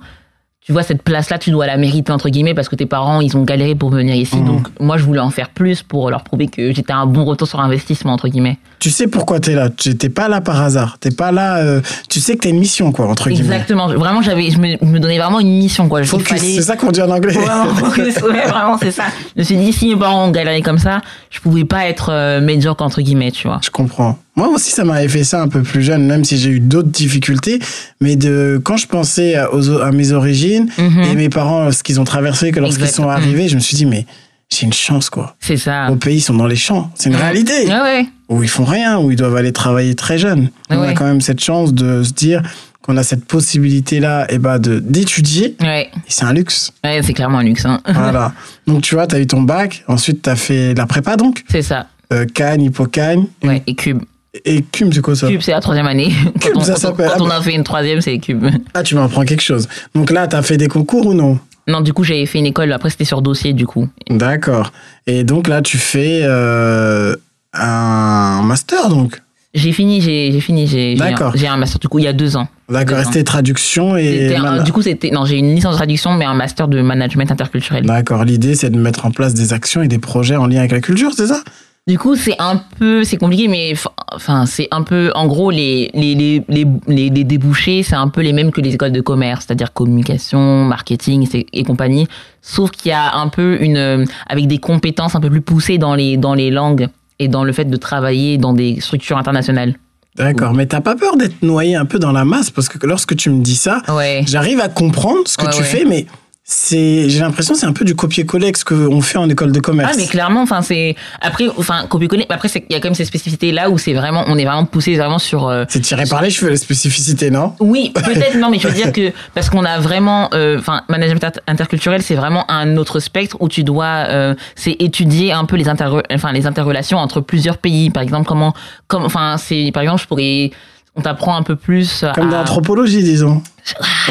tu 0.64 0.72
vois, 0.72 0.82
cette 0.82 1.02
place-là, 1.04 1.38
tu 1.38 1.52
dois 1.52 1.64
la 1.68 1.76
mériter, 1.76 2.10
entre 2.10 2.28
guillemets, 2.28 2.52
parce 2.52 2.68
que 2.68 2.74
tes 2.74 2.86
parents, 2.86 3.20
ils 3.20 3.36
ont 3.36 3.44
galéré 3.44 3.76
pour 3.76 3.88
venir 3.90 4.16
ici. 4.16 4.40
Donc 4.42 4.66
moi, 4.80 4.96
je 4.96 5.04
voulais 5.04 5.20
en 5.20 5.30
faire 5.30 5.50
plus 5.50 5.84
pour 5.84 6.10
leur 6.10 6.24
prouver 6.24 6.48
que 6.48 6.72
j'étais 6.72 6.92
un 6.92 7.06
bon 7.06 7.24
retour 7.24 7.46
sur 7.46 7.60
investissement, 7.60 8.12
entre 8.14 8.26
guillemets. 8.26 8.58
tu 8.80 8.90
sais 8.90 9.06
pourquoi 9.06 9.38
t'es 9.38 9.54
là? 9.54 9.70
Tu 9.70 9.96
t'es 9.96 10.08
pas 10.08 10.26
là 10.26 10.40
par 10.40 10.60
hasard. 10.60 10.98
T'es 10.98 11.12
pas 11.12 11.30
là. 11.30 11.58
euh, 11.58 11.80
tu 12.10 12.18
sais 12.18 12.34
que 12.34 12.40
t'as 12.42 12.48
une 12.48 12.58
mission, 12.58 12.90
quoi, 12.90 13.06
entre 13.06 13.28
guillemets. 13.30 13.44
Exactement. 13.54 13.86
Vraiment, 13.86 14.22
j'avais, 14.22 14.50
je 14.50 14.58
me, 14.58 14.84
me 14.84 14.98
donnais 14.98 15.18
vraiment 15.18 15.38
une 15.38 15.56
mission, 15.56 15.88
quoi. 15.88 16.02
Focus, 16.02 16.26
fallait- 16.26 16.56
c'est 16.56 16.62
ça 16.62 16.74
qu'on 16.76 16.90
dit 16.90 17.00
en 17.00 17.10
anglais. 17.10 17.32
Vraiment, 17.32 17.72
focus. 17.72 18.16
Ouais, 18.22 18.48
vraiment, 18.48 18.76
c'est 18.76 18.90
ça. 18.90 19.04
Je 19.36 19.42
me 19.42 19.44
suis 19.44 19.56
dit, 19.56 19.72
si 19.72 19.86
mes 19.90 19.96
parents 19.96 20.26
ont 20.26 20.32
galéré 20.32 20.62
comme 20.62 20.78
ça, 20.78 21.00
je 21.30 21.38
pouvais 21.38 21.64
pas 21.64 21.86
être 21.86 22.08
euh, 22.10 22.40
médiocre, 22.40 22.82
entre 22.82 23.02
guillemets, 23.02 23.30
tu 23.30 23.46
vois. 23.46 23.60
Je 23.62 23.70
comprends. 23.70 24.18
Moi 24.36 24.48
aussi, 24.48 24.70
ça 24.70 24.84
m'avait 24.84 25.08
fait 25.08 25.24
ça 25.24 25.40
un 25.42 25.48
peu 25.48 25.62
plus 25.62 25.82
jeune, 25.82 26.06
même 26.06 26.22
si 26.24 26.36
j'ai 26.38 26.50
eu 26.50 26.60
d'autres 26.60 26.90
difficultés. 26.90 27.58
Mais 28.00 28.16
de 28.16 28.60
quand 28.62 28.76
je 28.76 28.86
pensais 28.86 29.34
à, 29.34 29.52
aux- 29.54 29.78
à 29.80 29.90
mes 29.92 30.12
origines 30.12 30.68
Mhm. 30.78 31.02
et 31.04 31.14
mes 31.14 31.28
parents, 31.30 31.72
ce 31.72 31.82
qu'ils 31.82 31.98
ont 32.00 32.04
traversé, 32.04 32.52
que 32.52 32.60
lorsqu'ils 32.60 32.88
sont 32.88 33.08
arrivés, 33.08 33.48
je 33.48 33.54
me 33.54 33.60
suis 33.60 33.76
dit, 33.76 33.86
mais 33.86 34.04
j'ai 34.52 34.66
une 34.66 34.72
chance, 34.72 35.08
quoi. 35.10 35.34
C'est 35.40 35.56
ça. 35.56 35.90
Au 35.90 35.96
pays, 35.96 36.18
ils 36.18 36.20
sont 36.20 36.34
dans 36.34 36.46
les 36.46 36.54
champs. 36.56 36.90
C'est 36.94 37.08
une 37.08 37.16
réalité. 37.16 37.66
Ouais, 37.66 37.80
ouais. 37.80 38.06
Où 38.28 38.42
ils 38.42 38.48
font 38.48 38.64
rien, 38.64 38.98
où 38.98 39.10
ils 39.10 39.16
doivent 39.16 39.36
aller 39.36 39.52
travailler 39.52 39.94
très 39.94 40.18
jeunes. 40.18 40.50
On 40.70 40.82
a 40.82 40.92
quand 40.92 41.04
même 41.06 41.20
cette 41.20 41.42
chance 41.42 41.72
de 41.72 42.02
se 42.02 42.12
dire 42.12 42.42
qu'on 42.82 42.96
a 42.98 43.02
cette 43.02 43.24
possibilité-là 43.24 44.26
et 44.30 44.38
bah, 44.38 44.58
de 44.60 44.78
d'étudier. 44.78 45.56
Ouais, 45.60 45.88
Et 45.92 45.98
c'est 46.08 46.24
un 46.24 46.32
luxe. 46.32 46.72
ouais 46.84 47.00
c'est 47.02 47.14
clairement 47.14 47.38
un 47.38 47.44
luxe. 47.44 47.64
Hein. 47.64 47.80
voilà. 47.88 48.32
Donc, 48.66 48.82
tu 48.82 48.94
vois, 48.94 49.06
tu 49.06 49.16
as 49.16 49.20
eu 49.20 49.26
ton 49.26 49.42
bac. 49.42 49.82
Ensuite, 49.88 50.22
tu 50.22 50.30
as 50.30 50.36
fait 50.36 50.74
la 50.74 50.86
prépa, 50.86 51.16
donc. 51.16 51.42
C'est 51.48 51.62
ça. 51.62 51.86
Euh, 52.12 52.26
Cannes, 52.32 52.62
Hippocagne. 52.62 53.24
Ouais, 53.42 53.62
et 53.66 53.74
Cube. 53.74 54.02
Et 54.44 54.62
Cum, 54.62 54.92
c'est 54.92 55.00
quoi 55.00 55.16
ça 55.16 55.28
Cube, 55.28 55.40
c'est 55.40 55.52
la 55.52 55.60
troisième 55.60 55.86
année. 55.86 56.10
Cube, 56.40 56.52
quand 56.54 56.60
on, 56.60 56.64
ça 56.64 56.76
s'appelle. 56.76 57.10
quand 57.16 57.24
on 57.24 57.30
a 57.30 57.40
fait 57.40 57.54
une 57.54 57.64
troisième, 57.64 58.00
c'est 58.00 58.18
Cube. 58.18 58.44
Ah, 58.74 58.82
tu 58.82 58.94
m'apprends 58.94 59.24
quelque 59.24 59.42
chose. 59.42 59.68
Donc 59.94 60.10
là, 60.10 60.26
tu 60.28 60.36
as 60.36 60.42
fait 60.42 60.56
des 60.56 60.68
concours 60.68 61.06
ou 61.06 61.14
non 61.14 61.38
Non, 61.68 61.80
du 61.80 61.92
coup, 61.92 62.04
j'avais 62.04 62.26
fait 62.26 62.38
une 62.38 62.46
école. 62.46 62.72
Après, 62.72 62.90
c'était 62.90 63.04
sur 63.04 63.22
dossier, 63.22 63.52
du 63.52 63.66
coup. 63.66 63.88
D'accord. 64.10 64.72
Et 65.06 65.24
donc 65.24 65.48
là, 65.48 65.62
tu 65.62 65.78
fais 65.78 66.20
euh, 66.24 67.14
un 67.52 68.42
master, 68.42 68.88
donc. 68.88 69.20
J'ai 69.54 69.72
fini, 69.72 70.02
j'ai 70.02 70.32
j'ai 70.32 70.40
fini, 70.40 70.66
j'ai 70.66 70.96
j'ai 70.96 71.02
un, 71.02 71.10
D'accord. 71.12 71.32
j'ai 71.34 71.46
un 71.46 71.56
master, 71.56 71.78
du 71.78 71.88
coup, 71.88 71.98
il 71.98 72.04
y 72.04 72.08
a 72.08 72.12
deux 72.12 72.36
ans. 72.36 72.46
D'accord, 72.68 72.98
c'était 73.04 73.24
traduction 73.24 73.96
et. 73.96 74.34
Un- 74.36 74.62
du 74.62 74.70
coup, 74.70 74.82
c'était. 74.82 75.10
Non, 75.10 75.24
j'ai 75.24 75.38
une 75.38 75.54
licence 75.54 75.72
de 75.72 75.78
traduction, 75.78 76.12
mais 76.12 76.26
un 76.26 76.34
master 76.34 76.68
de 76.68 76.82
management 76.82 77.30
interculturel. 77.30 77.86
D'accord, 77.86 78.24
l'idée, 78.24 78.54
c'est 78.54 78.68
de 78.68 78.78
mettre 78.78 79.06
en 79.06 79.10
place 79.12 79.32
des 79.32 79.54
actions 79.54 79.80
et 79.82 79.88
des 79.88 79.98
projets 79.98 80.36
en 80.36 80.46
lien 80.46 80.58
avec 80.58 80.72
la 80.72 80.80
culture, 80.82 81.12
c'est 81.16 81.28
ça? 81.28 81.42
Du 81.88 82.00
coup, 82.00 82.16
c'est 82.16 82.34
un 82.40 82.56
peu, 82.80 83.04
c'est 83.04 83.16
compliqué, 83.16 83.46
mais 83.46 83.74
enfin, 84.12 84.44
c'est 84.44 84.66
un 84.72 84.82
peu, 84.82 85.12
en 85.14 85.28
gros, 85.28 85.52
les, 85.52 85.88
les, 85.94 86.16
les, 86.16 86.42
les, 86.48 87.10
les, 87.10 87.22
débouchés, 87.22 87.84
c'est 87.84 87.94
un 87.94 88.08
peu 88.08 88.22
les 88.22 88.32
mêmes 88.32 88.50
que 88.50 88.60
les 88.60 88.74
écoles 88.74 88.90
de 88.90 89.00
commerce, 89.00 89.44
c'est-à-dire 89.46 89.72
communication, 89.72 90.64
marketing 90.64 91.28
et, 91.52 91.62
compagnie. 91.62 92.08
Sauf 92.42 92.72
qu'il 92.72 92.88
y 92.88 92.92
a 92.92 93.14
un 93.14 93.28
peu 93.28 93.58
une, 93.62 93.76
euh, 93.76 94.04
avec 94.28 94.48
des 94.48 94.58
compétences 94.58 95.14
un 95.14 95.20
peu 95.20 95.30
plus 95.30 95.42
poussées 95.42 95.78
dans 95.78 95.94
les, 95.94 96.16
dans 96.16 96.34
les 96.34 96.50
langues 96.50 96.88
et 97.20 97.28
dans 97.28 97.44
le 97.44 97.52
fait 97.52 97.66
de 97.66 97.76
travailler 97.76 98.36
dans 98.36 98.52
des 98.52 98.80
structures 98.80 99.16
internationales. 99.16 99.76
D'accord, 100.16 100.54
mais 100.54 100.66
t'as 100.66 100.80
pas 100.80 100.96
peur 100.96 101.16
d'être 101.16 101.40
noyé 101.42 101.76
un 101.76 101.84
peu 101.84 102.00
dans 102.00 102.10
la 102.10 102.24
masse? 102.24 102.50
Parce 102.50 102.68
que 102.68 102.84
lorsque 102.84 103.14
tu 103.14 103.30
me 103.30 103.42
dis 103.44 103.54
ça, 103.54 103.82
Ouais. 103.94 104.24
j'arrive 104.26 104.58
à 104.58 104.68
comprendre 104.68 105.20
ce 105.26 105.36
que 105.36 105.44
Ouais, 105.44 105.52
tu 105.52 105.58
ouais. 105.58 105.64
fais, 105.64 105.84
mais 105.84 106.06
c'est, 106.48 107.08
j'ai 107.08 107.18
l'impression 107.18 107.54
c'est 107.54 107.66
un 107.66 107.72
peu 107.72 107.84
du 107.84 107.96
copier-coller 107.96 108.52
ce 108.54 108.64
qu'on 108.64 109.00
fait 109.00 109.18
en 109.18 109.28
école 109.28 109.50
de 109.50 109.58
commerce. 109.58 109.90
Ah 109.92 109.96
mais 109.98 110.06
clairement 110.06 110.42
enfin 110.42 110.62
c'est 110.62 110.94
après 111.20 111.48
enfin 111.58 111.86
copier-coller 111.88 112.24
mais 112.28 112.34
après 112.36 112.48
c'est 112.48 112.64
il 112.70 112.72
y 112.72 112.76
a 112.76 112.80
quand 112.80 112.86
même 112.86 112.94
ces 112.94 113.04
spécificités 113.04 113.50
là 113.50 113.68
où 113.68 113.78
c'est 113.78 113.94
vraiment 113.94 114.22
on 114.28 114.38
est 114.38 114.44
vraiment 114.44 114.64
poussé 114.64 114.96
vraiment 114.96 115.18
sur 115.18 115.48
euh, 115.48 115.64
C'est 115.68 115.80
tiré 115.80 116.04
par 116.08 116.22
les 116.22 116.30
cheveux, 116.30 116.50
les 116.50 116.56
spécificités, 116.56 117.30
non? 117.30 117.54
Oui, 117.58 117.90
peut-être 117.94 118.36
non, 118.38 118.48
mais 118.48 118.60
je 118.60 118.68
veux 118.68 118.74
dire 118.74 118.92
que 118.92 119.12
parce 119.34 119.50
qu'on 119.50 119.64
a 119.64 119.80
vraiment, 119.80 120.28
euh, 120.34 120.58
enfin, 120.58 120.82
management 120.88 121.24
inter- 121.24 121.40
interculturel, 121.48 122.02
c'est 122.02 122.14
vraiment 122.14 122.48
un 122.50 122.76
autre 122.76 123.00
spectre 123.00 123.36
où 123.40 123.48
tu 123.48 123.64
dois, 123.64 124.06
euh, 124.08 124.34
c'est 124.54 124.76
étudier 124.78 125.32
un 125.32 125.44
peu 125.46 125.56
les 125.56 125.68
inter, 125.68 125.88
enfin, 126.12 126.32
les 126.32 126.46
interrelations 126.46 126.98
entre 126.98 127.20
plusieurs 127.20 127.58
pays. 127.58 127.90
Par 127.90 128.02
exemple, 128.02 128.26
comment, 128.26 128.54
comme, 128.86 129.04
enfin, 129.04 129.36
c'est, 129.38 129.70
par 129.72 129.82
exemple, 129.82 130.02
je 130.02 130.06
pourrais, 130.06 130.50
on 130.96 131.02
t'apprend 131.02 131.36
un 131.36 131.42
peu 131.42 131.56
plus. 131.56 132.04
Comme 132.14 132.30
dans 132.30 132.36
à... 132.36 132.38
l'anthropologie, 132.40 133.02
disons. 133.02 133.42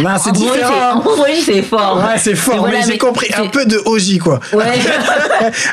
Non, 0.01 0.09
c'est 0.21 0.33
différent. 0.33 0.97
Anthropologie, 0.97 1.41
c'est 1.41 1.61
fort. 1.61 1.97
Ouais, 1.97 2.17
c'est 2.17 2.35
fort, 2.35 2.57
voilà, 2.59 2.79
mais 2.79 2.85
j'ai 2.91 2.97
compris 2.97 3.27
un 3.37 3.47
peu 3.47 3.65
de 3.65 3.77
OJ, 3.85 4.17
quoi. 4.19 4.39
Ouais. 4.53 4.65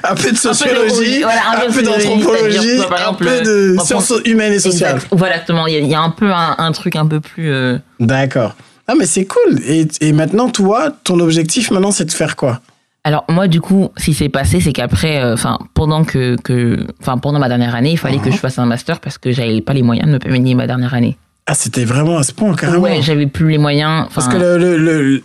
un 0.04 0.14
peu 0.14 0.30
de 0.32 0.36
sociologie, 0.36 1.24
un 1.24 1.70
peu 1.72 1.82
d'anthropologie, 1.82 2.80
un 3.06 3.14
peu 3.14 3.40
de 3.42 3.74
prend- 3.76 3.84
sciences 3.84 4.12
humaines 4.24 4.52
et 4.52 4.58
sociales. 4.58 4.94
Exact. 4.96 5.08
Voilà, 5.12 5.34
exactement. 5.34 5.66
Il 5.66 5.74
y, 5.74 5.76
a, 5.76 5.80
il 5.80 5.88
y 5.88 5.94
a 5.94 6.00
un 6.00 6.10
peu 6.10 6.32
un, 6.32 6.54
un 6.58 6.72
truc 6.72 6.96
un 6.96 7.06
peu 7.06 7.20
plus. 7.20 7.50
euh, 7.52 7.78
D'accord. 8.00 8.54
Ah, 8.88 8.94
mais 8.98 9.06
c'est 9.06 9.24
cool. 9.26 9.60
Et, 9.66 9.86
et 10.00 10.12
maintenant, 10.12 10.48
toi, 10.48 10.90
ton 11.04 11.18
objectif, 11.20 11.70
maintenant, 11.70 11.90
c'est 11.92 12.04
de 12.04 12.12
faire 12.12 12.36
quoi? 12.36 12.60
Alors 13.04 13.24
moi 13.28 13.48
du 13.48 13.60
coup, 13.60 13.90
ce 13.96 14.04
qui 14.06 14.14
s'est 14.14 14.28
passé, 14.28 14.60
c'est 14.60 14.72
qu'après, 14.72 15.20
euh, 15.22 15.34
enfin 15.34 15.58
pendant 15.74 16.04
que, 16.04 16.36
que, 16.36 16.86
enfin 17.00 17.18
pendant 17.18 17.38
ma 17.40 17.48
dernière 17.48 17.74
année, 17.74 17.90
il 17.92 17.98
fallait 17.98 18.18
que 18.18 18.30
je 18.30 18.36
fasse 18.36 18.58
un 18.58 18.66
master 18.66 19.00
parce 19.00 19.18
que 19.18 19.32
j'avais 19.32 19.60
pas 19.60 19.72
les 19.72 19.82
moyens 19.82 20.06
de 20.08 20.12
me 20.12 20.18
payer 20.18 20.54
ma 20.54 20.66
dernière 20.68 20.94
année. 20.94 21.16
Ah, 21.46 21.54
c'était 21.54 21.84
vraiment 21.84 22.18
à 22.18 22.22
ce 22.22 22.32
point, 22.32 22.54
carrément. 22.54 22.80
Ouais, 22.82 23.02
j'avais 23.02 23.26
plus 23.26 23.50
les 23.50 23.58
moyens. 23.58 24.06
Parce 24.14 24.28
que 24.28 24.36
le, 24.36 24.56
le, 24.58 24.76
le- 24.78 25.24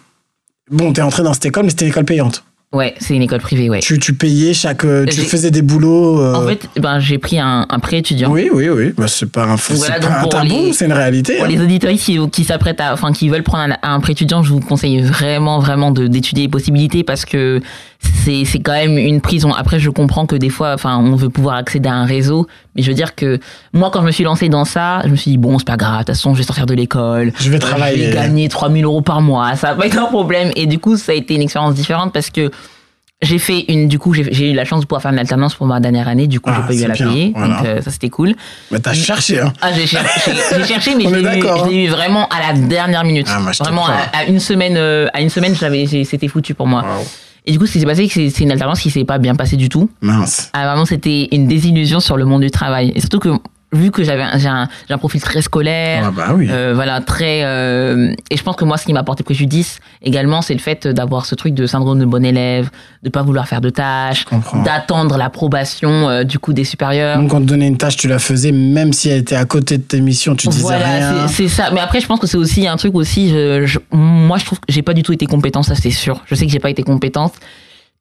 Bon, 0.71 0.91
t'es 0.91 1.03
entré 1.03 1.21
dans 1.24 1.33
cette 1.33 1.45
école, 1.45 1.63
mais 1.65 1.69
c'était 1.69 1.85
une 1.85 1.91
école 1.91 2.06
payante. 2.06 2.44
Ouais, 2.74 2.94
c'est 3.00 3.16
une 3.16 3.22
école 3.22 3.40
privée, 3.40 3.69
ouais. 3.69 3.80
Tu, 3.80 3.98
tu 4.00 4.14
payais 4.14 4.54
chaque. 4.54 4.84
euh, 4.86 5.06
Tu 5.06 5.22
faisais 5.22 5.52
des 5.52 5.62
boulots. 5.62 6.22
euh, 6.22 6.34
En 6.36 6.48
fait, 6.48 6.68
ben 6.80 7.00
j'ai 7.00 7.18
pris 7.18 7.40
un, 7.40 7.66
un 7.69 7.80
prêt 7.80 7.98
étudiant. 8.00 8.30
Oui, 8.31 8.50
oui, 8.52 8.69
oui. 8.69 8.94
Bah, 8.98 9.08
c'est 9.08 9.31
pas 9.31 9.46
un, 9.46 9.58
c'est 9.58 9.74
Voilà, 9.75 10.00
pas 10.00 10.22
un 10.22 10.28
tabou, 10.28 10.74
c'est 10.74 10.86
une 10.86 10.94
réalité. 10.94 11.36
Pour 11.38 11.46
hein. 11.46 11.50
les 11.50 11.62
auditeurs 11.62 11.92
qui, 11.94 12.19
qui 12.30 12.44
s'apprêtent 12.44 12.81
à, 12.81 12.94
enfin, 12.94 13.12
qui 13.14 13.30
veulent 13.30 13.44
prendre 13.44 13.75
un, 13.81 13.94
un 13.96 14.00
prêt 14.00 14.14
étudiant, 14.14 14.44
je 14.44 14.52
vous 14.52 14.60
conseille 14.60 15.02
vraiment, 15.02 15.60
vraiment 15.60 15.92
de, 15.92 16.08
d'étudier 16.08 16.44
les 16.44 16.50
possibilités 16.50 17.04
parce 17.04 17.25
que 17.25 17.62
c'est, 18.00 18.44
c'est 18.46 18.60
quand 18.60 18.74
même 18.74 18.98
une 18.98 19.22
prison. 19.22 19.54
Après, 19.54 19.80
je 19.80 19.90
comprends 19.90 20.26
que 20.26 20.36
des 20.36 20.50
fois, 20.50 20.74
enfin, 20.74 20.98
on 20.98 21.16
veut 21.16 21.30
pouvoir 21.30 21.56
accéder 21.56 21.90
à 21.90 21.94
un 21.94 22.06
réseau, 22.06 22.46
mais 22.76 22.82
je 22.84 22.90
veux 22.90 22.94
dire 22.96 23.16
que 23.16 23.40
moi, 23.74 23.90
quand 23.92 24.02
je 24.02 24.06
me 24.06 24.12
suis 24.12 24.24
lancée 24.24 24.50
dans 24.50 24.66
ça, 24.66 25.02
je 25.06 25.10
me 25.10 25.16
suis 25.16 25.32
dit, 25.32 25.38
bon, 25.38 25.58
c'est 25.60 25.66
pas 25.68 25.78
grave, 25.78 25.94
de 25.94 25.98
toute 26.00 26.08
façon, 26.16 26.34
je 26.34 26.40
vais 26.40 26.44
sortir 26.46 26.66
de 26.66 26.74
l'école. 26.74 27.32
Je 27.40 27.50
vais 27.50 27.60
travailler. 27.60 28.04
Je 28.06 28.10
vais 28.10 28.14
gagner 28.16 28.50
3000 28.50 28.84
euros 28.86 29.02
par 29.02 29.22
mois, 29.22 29.56
ça 29.56 29.70
va 29.70 29.76
pas 29.76 29.88
être 29.88 29.98
un 29.98 30.06
problème. 30.06 30.52
Et 30.56 30.66
du 30.68 30.78
coup, 30.80 30.96
ça 30.98 31.12
a 31.12 31.16
été 31.16 31.36
une 31.36 31.42
expérience 31.42 31.74
différente 31.75 32.13
parce 32.13 32.30
que 32.30 32.51
j'ai 33.24 33.39
fait 33.39 33.66
une, 33.70 33.88
du 33.88 33.98
coup, 33.98 34.13
j'ai, 34.13 34.32
j'ai 34.32 34.51
eu 34.51 34.54
la 34.54 34.63
chance 34.63 34.82
de 34.82 34.86
pouvoir 34.86 35.01
faire 35.01 35.12
une 35.12 35.18
alternance 35.18 35.56
pour 35.56 35.66
ma 35.66 35.80
dernière 35.80 36.08
année, 36.08 36.27
du 36.27 36.39
coup, 36.39 36.51
Ah, 36.54 36.62
j'ai 36.62 36.68
pas 36.68 36.82
eu 36.82 36.86
à 36.86 36.88
la 36.89 36.94
bien, 36.94 37.08
payer. 37.08 37.34
voilà. 37.36 37.58
Donc, 37.58 37.66
euh, 37.66 37.82
ça, 37.82 37.89
c'était 37.89 38.10
cool. 38.10 38.36
Mais 38.72 38.80
t'as 38.80 38.94
cherché, 38.94 39.39
hein. 39.39 39.51
Ah, 39.60 39.72
j'ai 39.74 39.88
cherché, 39.88 40.32
j'ai 40.56 40.63
cherché, 40.74 40.94
mais 40.96 41.06
l'ai 41.06 41.39
eu, 41.39 41.44
l'ai 41.70 41.86
eu 41.86 41.88
vraiment 41.88 42.27
à 42.30 42.54
la 42.54 42.60
dernière 42.60 43.04
minute. 43.04 43.25
Ah, 43.27 43.39
vraiment 43.63 43.88
à, 43.88 44.20
à 44.20 44.25
une 44.25 44.39
semaine, 44.39 44.75
euh, 44.77 45.08
à 45.13 45.22
une 45.22 45.32
semaine, 45.32 45.56
j'avais, 45.56 45.88
j'ai- 45.88 46.04
c'était 46.04 46.27
foutu 46.27 46.54
pour 46.54 46.68
moi. 46.68 46.84
Et 47.48 47.54
du 47.54 47.60
coup, 47.60 47.66
ce 47.66 47.72
qui 47.72 47.80
s'est 47.80 47.86
passé, 47.86 48.10
c'est 48.10 48.39
une 48.42 48.51
alternance 48.51 48.82
qui 48.82 48.92
s'est 48.92 49.06
pas 49.06 49.20
bien 49.20 49.34
passée 49.34 49.56
du 49.56 49.70
tout. 49.70 49.89
Mince. 50.01 50.50
Ah, 50.51 50.68
vraiment, 50.68 50.86
c'était 50.86 51.30
une 51.32 51.48
désillusion 51.48 52.01
sur 52.01 52.18
le 52.18 52.25
monde 52.25 52.42
du 52.42 52.51
travail. 52.51 52.92
Et 52.94 53.00
surtout 53.00 53.20
que, 53.20 53.30
vu 53.77 53.91
que 53.91 54.03
j'avais, 54.03 54.24
j'ai 54.38 54.48
un, 54.48 54.67
profil 54.98 55.22
très 55.22 55.41
scolaire, 55.41 56.03
Ah, 56.07 56.12
bah 56.12 56.34
oui. 56.36 56.48
euh, 56.50 56.74
voilà, 56.75 57.00
très. 57.01 57.41
euh, 57.43 58.12
et 58.29 58.38
je 58.38 58.43
pense 58.43 58.55
que 58.55 58.65
moi, 58.65 58.77
ce 58.77 58.86
qui 58.86 58.93
m'a 58.93 59.00
apporté 59.01 59.24
préjudice 59.24 59.79
également, 60.01 60.41
c'est 60.41 60.53
le 60.53 60.60
fait 60.60 60.88
d'avoir 60.88 61.25
ce 61.25 61.36
truc 61.36 61.53
de 61.53 61.65
syndrome 61.65 62.00
de 62.00 62.05
bon 62.05 62.25
élève, 62.25 62.69
de 63.03 63.10
pas 63.10 63.22
vouloir 63.22 63.48
faire 63.48 63.62
de 63.62 63.69
tâches, 63.69 64.25
d'attendre 64.65 65.17
l'approbation 65.17 66.10
euh, 66.10 66.24
du 66.24 66.39
coup 66.39 66.53
des 66.53 66.63
supérieurs. 66.63 67.19
Donc, 67.19 67.34
on 67.34 67.39
te 67.39 67.46
donnait 67.46 67.67
une 67.67 67.77
tâche, 67.77 67.98
tu 67.98 68.07
la 68.07 68.19
faisais, 68.19 68.51
même 68.51 68.93
si 68.93 69.10
elle 69.10 69.19
était 69.19 69.36
à 69.36 69.46
côté 69.46 69.77
de 69.77 69.84
tes 69.84 70.01
missions, 70.01 70.36
tu 70.36 70.48
disais 70.48 70.75
rien. 70.75 70.77
Voilà, 70.77 71.27
c'est 71.27 71.34
c'est 71.34 71.48
ça. 71.48 71.69
Mais 71.74 71.79
après, 71.79 72.00
je 72.01 72.07
pense 72.07 72.19
que 72.19 72.27
c'est 72.27 72.38
aussi 72.38 72.67
un 72.67 72.77
truc 72.77 72.96
aussi. 72.96 73.29
Je, 73.29 73.65
je- 73.65 73.79
moi, 73.91 74.38
je 74.38 74.46
trouve 74.46 74.60
que 74.60 74.65
j'ai 74.69 74.81
pas 74.81 74.93
du 74.93 75.03
tout 75.03 75.13
été 75.13 75.25
compétente, 75.25 75.65
ça 75.65 75.75
c'est 75.75 75.91
sûr. 75.91 76.22
Je 76.25 76.36
sais 76.36 76.46
que 76.46 76.51
j'ai 76.51 76.60
pas 76.60 76.69
été 76.69 76.84
compétente. 76.84 77.34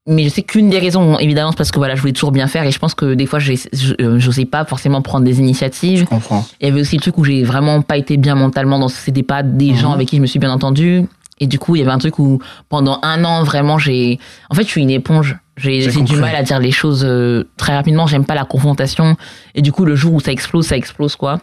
Mais 0.09 0.25
je 0.25 0.29
sais 0.29 0.43
qu'une 0.43 0.71
des 0.71 0.79
raisons, 0.79 1.19
évidemment, 1.19 1.51
c'est 1.51 1.57
parce 1.57 1.73
que 1.73 1.79
voilà, 1.79 1.97
je 1.97 2.01
voulais 2.01 2.13
toujours 2.13 2.31
bien 2.31 2.47
faire. 2.47 2.65
Et 2.65 2.71
je 2.71 2.79
pense 2.79 2.95
que 2.95 3.15
des 3.15 3.27
fois, 3.27 3.39
je 3.41 3.55
euh, 4.01 4.19
j'osais 4.21 4.45
pas 4.45 4.65
forcément 4.65 5.03
prendre 5.03 5.25
des 5.25 5.41
initiatives. 5.41 6.01
Je 6.01 6.05
comprends. 6.05 6.47
Il 6.61 6.69
y 6.69 6.71
avait 6.71 6.81
aussi 6.81 6.97
le 6.97 7.03
truc 7.03 7.19
où 7.19 7.25
j'ai 7.25 7.43
vraiment 7.43 7.83
pas 7.83 7.97
été 7.97 8.17
bien 8.17 8.37
mentalement 8.37 8.79
dans 8.79 8.89
c'était 8.89 9.23
pas 9.25 9.43
des 9.43 9.75
gens 9.75 9.89
Mhm. 9.89 9.95
avec 9.95 10.09
qui 10.09 10.17
je 10.17 10.23
me 10.23 10.27
suis 10.27 10.39
bien 10.39 10.51
entendu 10.53 11.07
et 11.39 11.47
du 11.47 11.59
coup 11.59 11.77
il 11.77 11.81
y 11.81 11.83
avait 11.83 11.91
un 11.93 11.99
truc 11.99 12.19
où 12.19 12.41
pendant 12.71 12.99
un 13.03 13.23
an 13.25 13.43
vraiment 13.45 13.77
j'ai 13.79 14.19
en 14.49 14.55
fait 14.55 14.63
je 14.63 14.69
suis 14.69 14.83
une 14.83 14.91
éponge. 14.91 15.37
J'ai 15.57 15.87
du 15.89 16.17
mal 16.17 16.35
à 16.37 16.43
dire 16.43 16.61
les 16.61 16.71
choses 16.71 17.03
euh, 17.05 17.45
très 17.57 17.75
rapidement. 17.75 18.07
J'aime 18.07 18.25
pas 18.27 18.35
la 18.35 18.45
confrontation. 18.45 19.17
Et 19.55 19.63
du 19.63 19.73
coup 19.73 19.85
le 19.85 19.97
jour 19.97 20.15
où 20.15 20.21
ça 20.21 20.31
explose 20.31 20.67
ça 20.67 20.77
explose 20.77 21.17
quoi 21.17 21.41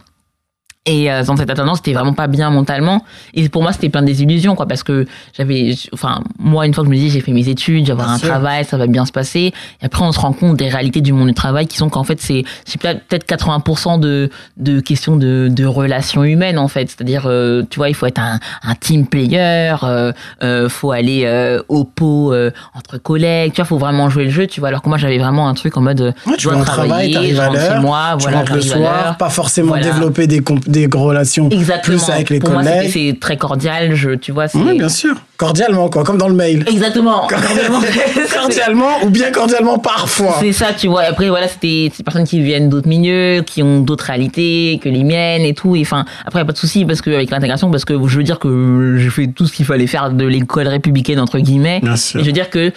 Et 0.85 1.09
euh, 1.09 1.23
dans 1.23 1.37
cette 1.37 1.49
alternance, 1.49 1.77
c'était 1.77 1.93
vraiment 1.93 2.11
pas 2.11 2.27
bien 2.27 2.49
mentalement. 2.49 3.05
Et 3.33 3.47
pour 3.47 3.61
moi, 3.61 3.71
c'était 3.71 3.87
plein 3.87 4.01
de 4.01 4.07
désillusions, 4.07 4.53
quoi, 4.53 4.65
parce 4.65 4.83
que 4.83 5.05
j'avais, 5.37 5.75
enfin, 5.93 6.21
moi, 6.37 6.65
une 6.65 6.73
fois 6.73 6.83
que 6.83 6.89
je 6.89 6.93
me 6.93 6.99
dis, 6.99 7.09
j'ai 7.09 7.21
fait 7.21 7.31
mes 7.31 7.47
études, 7.47 7.85
j'ai 7.85 7.93
avoir 7.93 8.09
un 8.09 8.19
travail, 8.19 8.65
ça 8.65 8.75
va 8.75 8.87
bien 8.87 9.05
se 9.05 9.13
passer. 9.13 9.53
Et 9.81 9.85
après, 9.85 10.03
on 10.03 10.11
se 10.11 10.19
rend 10.19 10.33
compte 10.33 10.57
des 10.57 10.67
réalités 10.67 10.99
du 10.99 11.13
monde 11.13 11.29
du 11.29 11.33
travail 11.33 11.67
qui 11.67 11.77
sont 11.77 11.87
qu'en 11.87 12.03
fait, 12.03 12.19
c'est, 12.19 12.43
c'est 12.65 12.81
peut-être 12.81 13.25
80% 13.25 13.97
de, 14.01 14.29
de 14.57 14.81
questions 14.81 15.15
de, 15.15 15.47
de 15.49 15.65
relations 15.65 16.25
humaines, 16.25 16.59
en 16.59 16.67
fait. 16.67 16.89
C'est-à-dire, 16.89 17.27
euh, 17.27 17.63
tu 17.69 17.79
vois, 17.79 17.87
il 17.87 17.95
faut 17.95 18.05
être 18.05 18.19
un, 18.19 18.41
un 18.61 18.75
team 18.75 19.07
player, 19.07 19.75
euh, 19.83 20.11
euh 20.41 20.67
faut 20.67 20.91
aller 20.91 21.23
euh, 21.23 21.61
au 21.69 21.85
pot 21.85 22.33
entre 22.73 22.97
collègues, 22.97 23.53
tu 23.53 23.61
vois, 23.61 23.65
faut 23.65 23.77
vraiment 23.77 24.09
jouer 24.09 24.25
le 24.25 24.31
jeu, 24.31 24.47
tu 24.47 24.59
vois. 24.59 24.67
Alors 24.67 24.81
que 24.81 24.89
moi, 24.89 24.97
j'avais 24.97 25.17
vraiment 25.17 25.47
un 25.47 25.53
truc 25.53 25.77
en 25.77 25.81
mode, 25.81 26.13
ouais, 26.27 26.37
tu 26.37 26.49
vas 26.49 26.61
travailler, 26.65 27.13
travail, 27.13 27.39
à 27.39 27.49
l'heure, 27.49 27.81
moi, 27.81 28.15
tu 28.17 28.23
voilà, 28.23 28.43
le 28.43 28.59
soir, 28.59 29.15
pas 29.17 29.29
forcément 29.29 29.77
développer 29.77 30.27
des 30.27 30.41
des 30.73 30.89
relations 30.91 31.49
Exactement. 31.49 31.97
plus 31.97 32.09
avec 32.09 32.29
les 32.29 32.39
Pour 32.39 32.53
collègues. 32.53 32.89
C'est 32.91 33.17
très 33.19 33.37
cordial, 33.37 33.95
je, 33.95 34.11
tu 34.11 34.33
vois. 34.33 34.47
Oui, 34.53 34.77
bien 34.77 34.89
sûr. 34.89 35.15
Cordialement, 35.37 35.89
quoi, 35.89 36.03
comme 36.03 36.17
dans 36.17 36.27
le 36.27 36.35
mail. 36.35 36.65
Exactement. 36.67 37.27
Cordialement, 37.27 37.81
cordialement 38.33 39.03
ou 39.03 39.09
bien 39.09 39.31
cordialement 39.31 39.77
parfois. 39.79 40.35
C'est 40.39 40.51
ça, 40.51 40.67
tu 40.77 40.87
vois. 40.87 41.03
Après, 41.03 41.29
voilà, 41.29 41.47
c'était 41.47 41.91
des 41.95 42.03
personnes 42.03 42.25
qui 42.25 42.41
viennent 42.41 42.69
d'autres 42.69 42.87
milieux, 42.87 43.41
qui 43.45 43.63
ont 43.63 43.79
d'autres 43.79 44.05
réalités 44.05 44.79
que 44.83 44.89
les 44.89 45.03
miennes 45.03 45.43
et 45.43 45.53
tout. 45.53 45.75
Et 45.75 45.81
enfin, 45.81 46.05
après, 46.25 46.39
y 46.39 46.43
a 46.43 46.45
pas 46.45 46.51
de 46.51 46.57
souci 46.57 46.85
parce 46.85 47.01
que 47.01 47.09
avec 47.09 47.29
l'intégration, 47.29 47.71
parce 47.71 47.85
que 47.85 47.93
je 47.93 48.17
veux 48.17 48.23
dire 48.23 48.39
que 48.39 48.97
j'ai 48.97 49.09
fait 49.09 49.27
tout 49.27 49.45
ce 49.47 49.53
qu'il 49.53 49.65
fallait 49.65 49.87
faire 49.87 50.11
de 50.11 50.25
l'école 50.25 50.67
républicaine 50.67 51.19
entre 51.19 51.39
guillemets. 51.39 51.79
Bien 51.81 51.95
sûr. 51.95 52.19
Et 52.19 52.23
je 52.23 52.27
veux 52.27 52.33
dire 52.33 52.49
que 52.49 52.71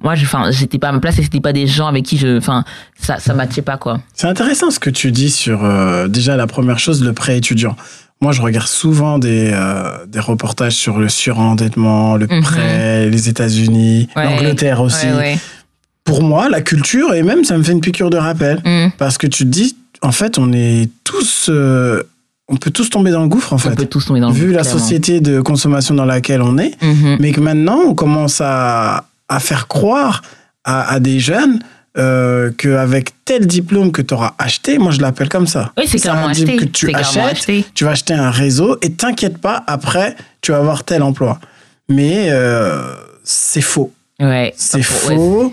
moi 0.00 0.14
enfin 0.14 0.50
j'étais 0.50 0.78
pas 0.78 0.88
à 0.88 0.92
ma 0.92 1.00
place 1.00 1.18
et 1.18 1.22
c'était 1.22 1.40
pas 1.40 1.52
des 1.52 1.66
gens 1.66 1.86
avec 1.86 2.04
qui 2.04 2.16
je 2.16 2.38
enfin 2.38 2.64
ça 2.98 3.18
ça 3.18 3.34
matchait 3.34 3.62
pas 3.62 3.76
quoi 3.76 4.00
c'est 4.14 4.26
intéressant 4.26 4.70
ce 4.70 4.78
que 4.78 4.90
tu 4.90 5.12
dis 5.12 5.30
sur 5.30 5.64
euh, 5.64 6.08
déjà 6.08 6.36
la 6.36 6.46
première 6.46 6.78
chose 6.78 7.04
le 7.04 7.12
prêt 7.12 7.36
étudiant 7.36 7.76
moi 8.20 8.32
je 8.32 8.40
regarde 8.40 8.68
souvent 8.68 9.18
des 9.18 9.50
euh, 9.52 10.06
des 10.06 10.20
reportages 10.20 10.74
sur 10.74 10.98
le 10.98 11.08
surendettement 11.08 12.16
le 12.16 12.26
mhm. 12.26 12.42
prêt 12.42 13.10
les 13.10 13.28
États-Unis 13.28 14.08
l'Angleterre 14.16 14.80
aussi 14.80 15.06
pour 16.04 16.22
moi 16.22 16.48
la 16.48 16.62
culture 16.62 17.14
et 17.14 17.22
même 17.22 17.44
ça 17.44 17.58
me 17.58 17.62
fait 17.62 17.72
une 17.72 17.80
piqûre 17.80 18.10
de 18.10 18.16
rappel 18.16 18.60
mhm. 18.64 18.92
parce 18.98 19.18
que 19.18 19.26
tu 19.26 19.44
te 19.44 19.50
dis 19.50 19.76
en 20.00 20.12
fait 20.12 20.38
on 20.38 20.52
est 20.52 20.88
tous 21.04 21.48
euh, 21.50 22.02
on 22.48 22.56
peut 22.56 22.70
tous 22.70 22.90
tomber 22.90 23.10
dans 23.12 23.22
le 23.22 23.28
gouffre 23.28 23.52
en 23.54 23.58
fait. 23.58 23.70
On 23.70 23.74
peut 23.74 23.86
tous 23.86 24.04
tomber 24.04 24.20
dans 24.20 24.28
le 24.28 24.34
Vu 24.34 24.52
la 24.52 24.64
société 24.64 25.20
de 25.20 25.40
consommation 25.40 25.94
dans 25.94 26.04
laquelle 26.04 26.42
on 26.42 26.58
est, 26.58 26.76
mhm. 26.82 27.16
mais 27.18 27.32
que 27.32 27.40
maintenant 27.40 27.80
on 27.86 27.94
commence 27.94 28.42
à, 28.42 29.06
à 29.32 29.40
faire 29.40 29.66
croire 29.66 30.22
à, 30.64 31.00
des 31.00 31.18
jeunes 31.18 31.58
euh, 31.98 32.50
qu'avec 32.56 33.10
tel 33.24 33.46
diplôme 33.46 33.90
que 33.90 34.00
tu 34.00 34.14
auras 34.14 34.34
acheté, 34.38 34.78
moi 34.78 34.92
je 34.92 35.00
l'appelle 35.00 35.28
comme 35.28 35.46
ça. 35.46 35.72
Oui, 35.76 35.84
c'est 35.88 35.98
clairement 35.98 36.28
acheté. 36.28 36.56
que 36.56 36.64
tu 36.64 36.94
achètes, 36.94 37.50
tu 37.74 37.84
vas 37.84 37.90
acheter 37.90 38.14
un 38.14 38.30
réseau 38.30 38.78
et 38.82 38.92
t'inquiète 38.92 39.38
pas, 39.38 39.64
après, 39.66 40.16
tu 40.40 40.52
vas 40.52 40.58
avoir 40.58 40.84
tel 40.84 41.02
emploi. 41.02 41.40
Mais 41.88 42.28
euh, 42.30 42.94
c'est 43.24 43.60
faux. 43.60 43.92
Ouais, 44.20 44.54
c'est 44.56 44.82
faux. 44.82 45.50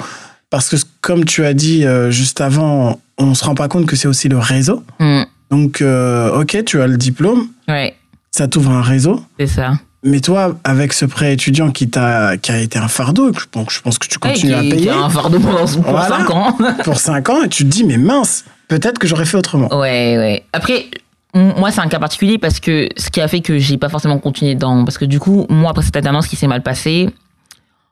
Parce 0.50 0.69
que, 0.69 0.77
comme 1.01 1.25
tu 1.25 1.45
as 1.45 1.53
dit 1.53 1.86
euh, 1.86 2.12
juste 2.12 2.41
avant, 2.41 3.00
on 3.17 3.33
se 3.33 3.43
rend 3.43 3.55
pas 3.55 3.67
compte 3.67 3.86
que 3.86 3.95
c'est 3.95 4.07
aussi 4.07 4.29
le 4.29 4.38
réseau. 4.38 4.83
Mm. 5.00 5.24
Donc, 5.51 5.81
ok, 5.81 6.63
tu 6.65 6.81
as 6.81 6.88
le 6.88 6.98
diplôme. 6.98 7.48
Ouais. 7.67 7.95
Ça 8.31 8.48
t'ouvre 8.48 8.71
un 8.71 8.81
réseau. 8.81 9.24
C'est 9.39 9.48
ça. 9.48 9.74
Mais 10.03 10.21
toi, 10.21 10.57
avec 10.63 10.93
ce 10.93 11.05
prêt 11.05 11.33
étudiant 11.33 11.71
qui, 11.71 11.89
t'a, 11.89 12.37
qui 12.37 12.51
a 12.51 12.59
été 12.59 12.79
un 12.79 12.87
fardeau, 12.87 13.31
donc 13.51 13.69
je 13.69 13.81
pense 13.81 13.97
que 13.97 14.07
tu 14.07 14.17
continues 14.17 14.53
à 14.53 14.61
payer. 14.61 14.89
un 14.91 15.09
fardeau 15.09 15.39
pendant, 15.39 15.65
pour 15.65 16.01
5 16.01 16.29
ans. 16.31 16.57
pour 16.83 16.97
5 16.97 17.29
ans, 17.29 17.43
et 17.43 17.49
tu 17.49 17.65
te 17.65 17.69
dis, 17.69 17.83
mais 17.83 17.97
mince, 17.97 18.45
peut-être 18.69 18.97
que 18.97 19.07
j'aurais 19.07 19.25
fait 19.25 19.35
autrement. 19.35 19.67
Ouais, 19.77 20.17
ouais. 20.17 20.45
Après, 20.53 20.85
moi, 21.33 21.71
c'est 21.71 21.81
un 21.81 21.87
cas 21.87 21.99
particulier 21.99 22.37
parce 22.37 22.59
que 22.59 22.87
ce 22.97 23.09
qui 23.09 23.19
a 23.19 23.27
fait 23.27 23.41
que 23.41 23.59
j'ai 23.59 23.77
pas 23.77 23.89
forcément 23.89 24.17
continué 24.19 24.55
dans. 24.55 24.85
Parce 24.85 24.97
que 24.97 25.05
du 25.05 25.19
coup, 25.19 25.45
moi, 25.49 25.71
après 25.71 25.83
cette 25.83 25.95
alternance 25.95 26.27
qui 26.27 26.35
s'est 26.35 26.47
mal 26.47 26.63
passée, 26.63 27.09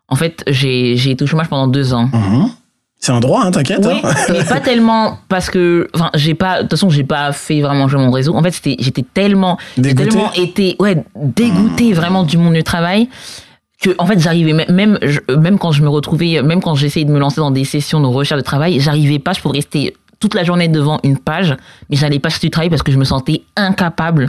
en 0.07 0.15
fait, 0.15 0.43
j'ai, 0.47 0.95
j'ai 0.95 1.11
été 1.11 1.23
au 1.23 1.27
chômage 1.27 1.49
pendant 1.49 1.67
2 1.67 1.93
ans. 1.93 2.09
Mhm. 2.13 2.49
C'est 2.99 3.11
un 3.11 3.19
droit, 3.19 3.43
hein, 3.43 3.51
t'inquiète. 3.51 3.85
Oui, 3.85 4.01
hein. 4.03 4.13
mais 4.31 4.43
pas 4.43 4.59
tellement 4.63 5.19
parce 5.29 5.49
que, 5.49 5.87
enfin, 5.93 6.09
j'ai 6.15 6.33
pas, 6.33 6.57
de 6.57 6.61
toute 6.63 6.71
façon, 6.71 6.89
j'ai 6.89 7.03
pas 7.03 7.31
fait 7.31 7.61
vraiment 7.61 7.87
jouer 7.87 8.01
mon 8.01 8.11
réseau. 8.11 8.35
En 8.35 8.41
fait, 8.41 8.51
c'était, 8.51 8.75
j'étais 8.79 9.05
tellement, 9.13 9.57
j'ai 9.77 9.93
tellement 9.93 10.31
été, 10.33 10.75
ouais, 10.79 11.03
dégoûté 11.15 11.93
vraiment 11.93 12.23
du 12.23 12.37
monde 12.37 12.53
du 12.53 12.63
travail 12.63 13.07
que, 13.81 13.91
en 13.99 14.07
fait, 14.07 14.19
j'arrivais 14.19 14.53
même, 14.53 14.97
même 15.29 15.59
quand 15.59 15.71
je 15.71 15.83
me 15.83 15.89
retrouvais, 15.89 16.41
même 16.41 16.61
quand 16.61 16.73
j'essayais 16.73 17.05
de 17.05 17.11
me 17.11 17.19
lancer 17.19 17.39
dans 17.39 17.51
des 17.51 17.65
sessions 17.65 18.01
de 18.01 18.07
recherche 18.07 18.39
de 18.39 18.45
travail, 18.45 18.79
j'arrivais 18.79 19.19
pas, 19.19 19.33
je 19.33 19.41
pouvais 19.41 19.59
rester 19.59 19.93
toute 20.19 20.33
la 20.33 20.43
journée 20.43 20.67
devant 20.67 20.99
une 21.03 21.17
page, 21.17 21.55
mais 21.89 21.95
j'allais 21.95 22.19
pas 22.19 22.29
chercher 22.29 22.47
du 22.47 22.51
travail 22.51 22.69
parce 22.69 22.81
que 22.81 22.91
je 22.91 22.97
me 22.97 23.03
sentais 23.03 23.43
incapable 23.55 24.23
euh, 24.23 24.27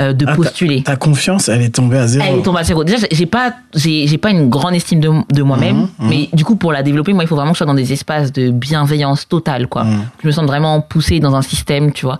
de 0.00 0.26
ah, 0.26 0.34
postuler. 0.34 0.82
Ta, 0.82 0.96
confiance, 0.96 1.48
elle 1.48 1.62
est 1.62 1.74
tombée 1.74 1.98
à 1.98 2.06
zéro. 2.06 2.24
Elle 2.28 2.38
est 2.38 2.42
tombée 2.42 2.60
à 2.60 2.64
zéro. 2.64 2.84
Déjà, 2.84 3.06
j'ai 3.10 3.26
pas, 3.26 3.54
j'ai, 3.74 4.18
pas 4.18 4.30
une 4.30 4.48
grande 4.48 4.74
estime 4.74 5.00
de, 5.00 5.10
de 5.32 5.42
moi-même, 5.42 5.76
mhm, 5.76 5.88
mhm. 5.98 6.08
mais 6.08 6.28
du 6.32 6.44
coup, 6.44 6.56
pour 6.56 6.72
la 6.72 6.82
développer, 6.82 7.12
moi, 7.12 7.24
il 7.24 7.26
faut 7.26 7.36
vraiment 7.36 7.52
que 7.52 7.56
je 7.56 7.58
sois 7.58 7.66
dans 7.66 7.74
des 7.74 7.92
espaces 7.92 8.32
de 8.32 8.50
bienveillance 8.50 9.28
totale, 9.28 9.66
quoi. 9.66 9.84
Mhm. 9.84 10.04
Je 10.22 10.26
me 10.26 10.32
sens 10.32 10.46
vraiment 10.46 10.80
poussée 10.80 11.20
dans 11.20 11.34
un 11.34 11.42
système, 11.42 11.92
tu 11.92 12.06
vois 12.06 12.18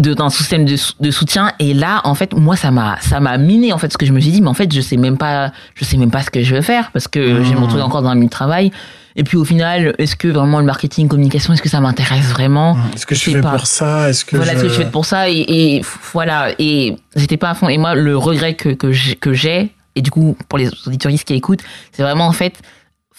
de, 0.00 0.14
dans 0.14 0.26
un 0.26 0.30
système 0.30 0.64
de, 0.64 0.76
de, 1.00 1.10
soutien 1.10 1.52
et 1.58 1.74
là 1.74 2.00
en 2.04 2.14
fait 2.14 2.32
moi 2.34 2.56
ça 2.56 2.70
m'a 2.70 2.98
ça 3.00 3.20
m'a 3.20 3.36
miné 3.38 3.72
en 3.72 3.78
fait 3.78 3.92
ce 3.92 3.98
que 3.98 4.06
je 4.06 4.12
me 4.12 4.20
suis 4.20 4.30
dit 4.30 4.40
mais 4.40 4.48
en 4.48 4.54
fait 4.54 4.72
je 4.72 4.80
sais 4.80 4.96
même 4.96 5.18
pas 5.18 5.52
je 5.74 5.84
sais 5.84 5.96
même 5.96 6.10
pas 6.10 6.22
ce 6.22 6.30
que 6.30 6.42
je 6.42 6.54
veux 6.54 6.62
faire 6.62 6.90
parce 6.92 7.06
que 7.06 7.42
j'ai 7.42 7.54
mon 7.54 7.66
truc 7.66 7.82
encore 7.82 8.02
dans 8.02 8.10
le 8.10 8.16
milieu 8.16 8.28
de 8.28 8.32
travail 8.32 8.72
et 9.16 9.24
puis 9.24 9.36
au 9.36 9.44
final, 9.44 9.94
est-ce 9.98 10.16
que 10.16 10.28
vraiment 10.28 10.58
le 10.60 10.64
marketing, 10.64 11.08
communication, 11.08 11.52
est-ce 11.52 11.62
que 11.62 11.68
ça 11.68 11.80
m'intéresse 11.80 12.26
vraiment. 12.26 12.76
Est-ce 12.94 13.06
que 13.06 13.14
je, 13.14 13.30
fais 13.30 13.40
pour 13.40 13.66
ça? 13.66 14.08
Est-ce 14.08 14.24
que 14.24 14.36
voilà, 14.36 14.54
je... 14.54 14.58
ce 14.58 14.62
que 14.64 14.68
je 14.68 14.74
fais 14.74 14.90
pour 14.90 15.04
ça? 15.04 15.28
Et, 15.28 15.82
voilà. 16.12 16.54
Et 16.58 16.96
j'étais 17.16 17.36
pas 17.36 17.50
à 17.50 17.54
fond. 17.54 17.68
Et 17.68 17.78
moi, 17.78 17.94
le 17.94 18.16
regret 18.16 18.54
que 18.54 18.70
que 18.70 19.32
j'ai 19.32 19.72
et 19.96 20.02
du 20.02 20.10
coup 20.10 20.36
pour 20.48 20.58
les 20.58 20.70
auditoristes 20.86 21.26
qui 21.26 21.34
écoutent, 21.34 21.62
c'est 21.92 22.02
vraiment 22.02 22.26
en 22.26 22.32
fait 22.32 22.60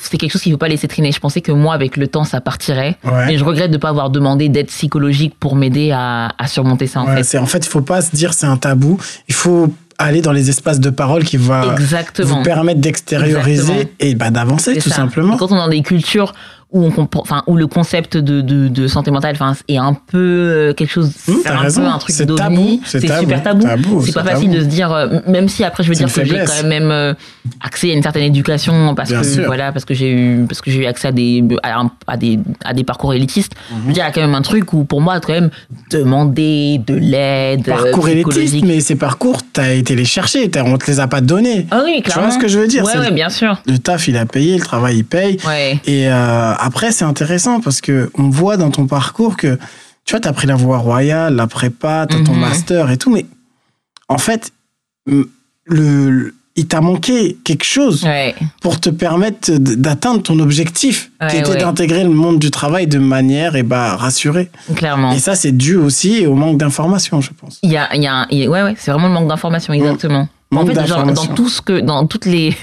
c'est 0.02 0.18
quelque 0.18 0.32
chose 0.32 0.42
qu'il 0.42 0.52
ne 0.52 0.56
faut 0.56 0.60
pas 0.60 0.68
laisser 0.68 0.88
traîner. 0.88 1.12
Je 1.12 1.20
pensais 1.20 1.42
que 1.42 1.52
moi, 1.52 1.74
avec 1.74 1.96
le 1.96 2.08
temps, 2.08 2.24
ça 2.24 2.42
partirait. 2.42 2.98
Mais 3.04 3.38
je 3.38 3.44
regrette 3.44 3.70
de 3.70 3.76
ne 3.76 3.82
pas 3.82 3.90
avoir 3.90 4.10
demandé 4.10 4.50
d'aide 4.50 4.68
psychologique 4.68 5.36
pour 5.40 5.56
m'aider 5.56 5.92
à, 5.92 6.34
à, 6.38 6.48
surmonter 6.48 6.88
ça, 6.88 7.02
en 7.02 7.06
fait. 7.06 7.38
En 7.38 7.46
fait, 7.46 7.60
il 7.60 7.68
ne 7.68 7.72
faut 7.72 7.82
pas 7.82 8.02
se 8.02 8.16
dire 8.16 8.34
c'est 8.34 8.48
un 8.48 8.58
tabou. 8.58 9.00
Il 9.28 9.36
faut 9.36 9.72
aller 10.04 10.22
dans 10.22 10.32
les 10.32 10.50
espaces 10.50 10.80
de 10.80 10.90
parole 10.90 11.24
qui 11.24 11.38
va 11.38 11.76
vous 12.24 12.44
permettre 12.44 12.80
d'extérioriser 12.80 13.94
et 14.00 14.16
bah, 14.16 14.30
d'avancer 14.30 14.78
tout 14.78 14.90
simplement. 14.90 15.38
quand 15.38 15.52
on 15.52 15.56
est 15.56 15.60
dans 15.60 15.70
des 15.70 15.82
cultures 15.82 16.34
où 16.72 16.86
on 16.86 17.08
enfin 17.16 17.44
où 17.48 17.58
le 17.58 17.68
concept 17.68 18.16
de, 18.18 18.42
de, 18.42 18.68
de 18.68 18.88
santé 18.88 19.12
mentale 19.12 19.36
enfin 19.36 19.56
est 19.68 19.78
un 19.78 19.94
peu 19.94 20.18
euh, 20.18 20.74
quelque 20.74 20.90
chose 20.90 21.12
mmh, 21.28 21.34
c'est 21.44 21.50
un 21.50 21.72
peu 21.72 21.86
un 21.88 21.98
truc 21.98 22.22
d'ovni. 22.24 22.82
c'est 22.86 23.00
super 23.02 23.44
tabou, 23.44 24.02
c'est 24.06 24.14
pas 24.14 24.24
facile 24.24 24.52
de 24.52 24.62
se 24.62 24.66
dire 24.66 24.92
euh, 24.92 25.20
même 25.28 25.50
si 25.50 25.64
après 25.64 25.84
je 25.84 25.90
veux 25.90 25.96
dire 25.96 26.12
que 26.12 26.24
j'ai 26.24 26.40
quand 26.46 26.68
même 26.68 26.92
euh, 26.92 27.14
accès 27.62 27.92
à 27.92 27.94
une 27.94 28.04
certaine 28.04 28.24
éducation 28.24 28.96
parce 28.96 29.12
que 29.12 29.46
voilà 29.46 29.72
parce 29.72 29.86
que 29.86 29.94
j'ai 29.94 30.12
eu 30.12 30.46
parce 30.48 30.62
que 30.62 30.72
j'ai 30.72 30.80
eu 30.80 30.86
accès 30.86 31.10
à 31.10 31.12
des 31.12 31.44
à, 32.08 32.18
des 32.18 32.40
à 32.64 32.74
des 32.74 32.84
parcours 32.84 33.14
élitistes 33.14 33.54
mmh. 33.54 33.76
je 33.82 33.88
veux 33.88 33.94
dire 33.94 34.04
il 34.04 34.08
y 34.08 34.10
a 34.10 34.14
quand 34.14 34.22
même 34.22 34.36
un 34.36 34.42
truc 34.42 34.72
où 34.72 34.86
pour 34.86 35.02
moi 35.02 35.20
quand 35.20 35.34
même 35.34 35.50
demander 35.92 36.80
de 36.86 36.96
l'aide 36.96 37.66
parcours 37.66 38.08
élitiste 38.08 38.66
mais 38.66 38.80
ces 38.80 38.96
parcours 38.96 39.42
t'as 39.52 39.74
été 39.74 39.96
les 39.96 40.06
chercher 40.06 40.50
on 40.66 40.78
te 40.78 40.90
les 40.90 41.00
a 41.00 41.08
pas 41.08 41.22
donnés. 41.22 41.66
Ah 41.72 41.82
oui 41.84 42.02
clairement. 42.02 42.24
tu 42.24 42.30
vois 42.30 42.32
ce 42.32 42.40
que 42.40 42.48
je 42.48 42.60
veux 42.60 42.68
dire 42.68 42.84
ouais, 42.84 42.98
ouais 42.98 43.12
bien 43.12 43.30
sûr. 43.30 43.62
le 43.66 43.78
taf 43.78 44.08
il 44.08 44.18
a 44.18 44.26
payé 44.26 44.58
le 44.58 44.64
travail 44.64 44.98
il 44.98 45.06
paye. 45.06 45.38
Ouais. 45.46 45.80
et 45.86 46.08
après, 46.62 46.92
c'est 46.92 47.06
intéressant 47.06 47.60
parce 47.60 47.82
que 47.82 48.12
on 48.18 48.30
voit 48.30 48.56
dans 48.56 48.70
ton 48.70 48.86
parcours 48.86 49.36
que 49.36 49.58
tu 50.06 50.12
vois, 50.12 50.20
tu 50.20 50.28
as 50.28 50.34
pris 50.34 50.48
la 50.48 50.56
voie 50.56 50.78
royale, 50.78 51.36
la 51.36 51.48
prépa, 51.48 52.06
tu 52.08 52.16
as 52.16 52.24
ton 52.24 52.34
mhm. 52.34 52.40
master 52.40 52.92
et 52.92 52.98
tout, 52.98 53.12
mais 53.12 53.26
en 54.08 54.18
fait, 54.18 54.52
le, 55.66 56.36
il 56.56 56.68
t'a 56.68 56.82
manqué 56.82 57.38
quelque 57.44 57.64
chose 57.64 58.06
pour 58.62 58.80
te 58.80 58.90
permettre 58.90 59.52
d'atteindre 59.58 60.22
ton 60.22 60.40
objectif, 60.40 61.12
qui 61.30 61.38
était 61.38 61.56
d'intégrer 61.56 62.04
le 62.04 62.10
monde 62.10 62.40
du 62.40 62.52
travail 62.52 62.88
de 62.88 63.00
manière 63.00 63.56
et 63.56 63.60
eh 63.60 63.64
bah, 63.64 63.96
rassurée. 63.96 64.52
Clairement. 64.76 65.14
Et 65.14 65.20
ça, 65.20 65.36
c'est 65.36 65.54
dû 65.54 65.78
aussi 65.78 66.28
au 66.28 66.36
manque 66.36 66.58
d'information, 66.58 67.22
je 67.22 67.32
pense. 67.32 67.60
Il 67.64 67.72
y 67.72 67.78
a, 67.78 67.94
il 67.96 68.04
y 68.04 68.08
a, 68.08 68.28
ouais, 68.30 68.48
ouais, 68.64 68.76
c'est 68.78 68.92
vraiment 68.92 69.08
le 69.08 69.14
manque 69.14 69.30
d'information, 69.30 69.74
exactement. 69.74 70.28
en 70.54 70.66
fait, 70.66 70.74
dans 70.74 71.14
tout 71.28 71.50
ce 71.50 71.62
que, 71.62 71.80
dans 71.80 72.06
toutes 72.06 72.26
les, 72.26 72.56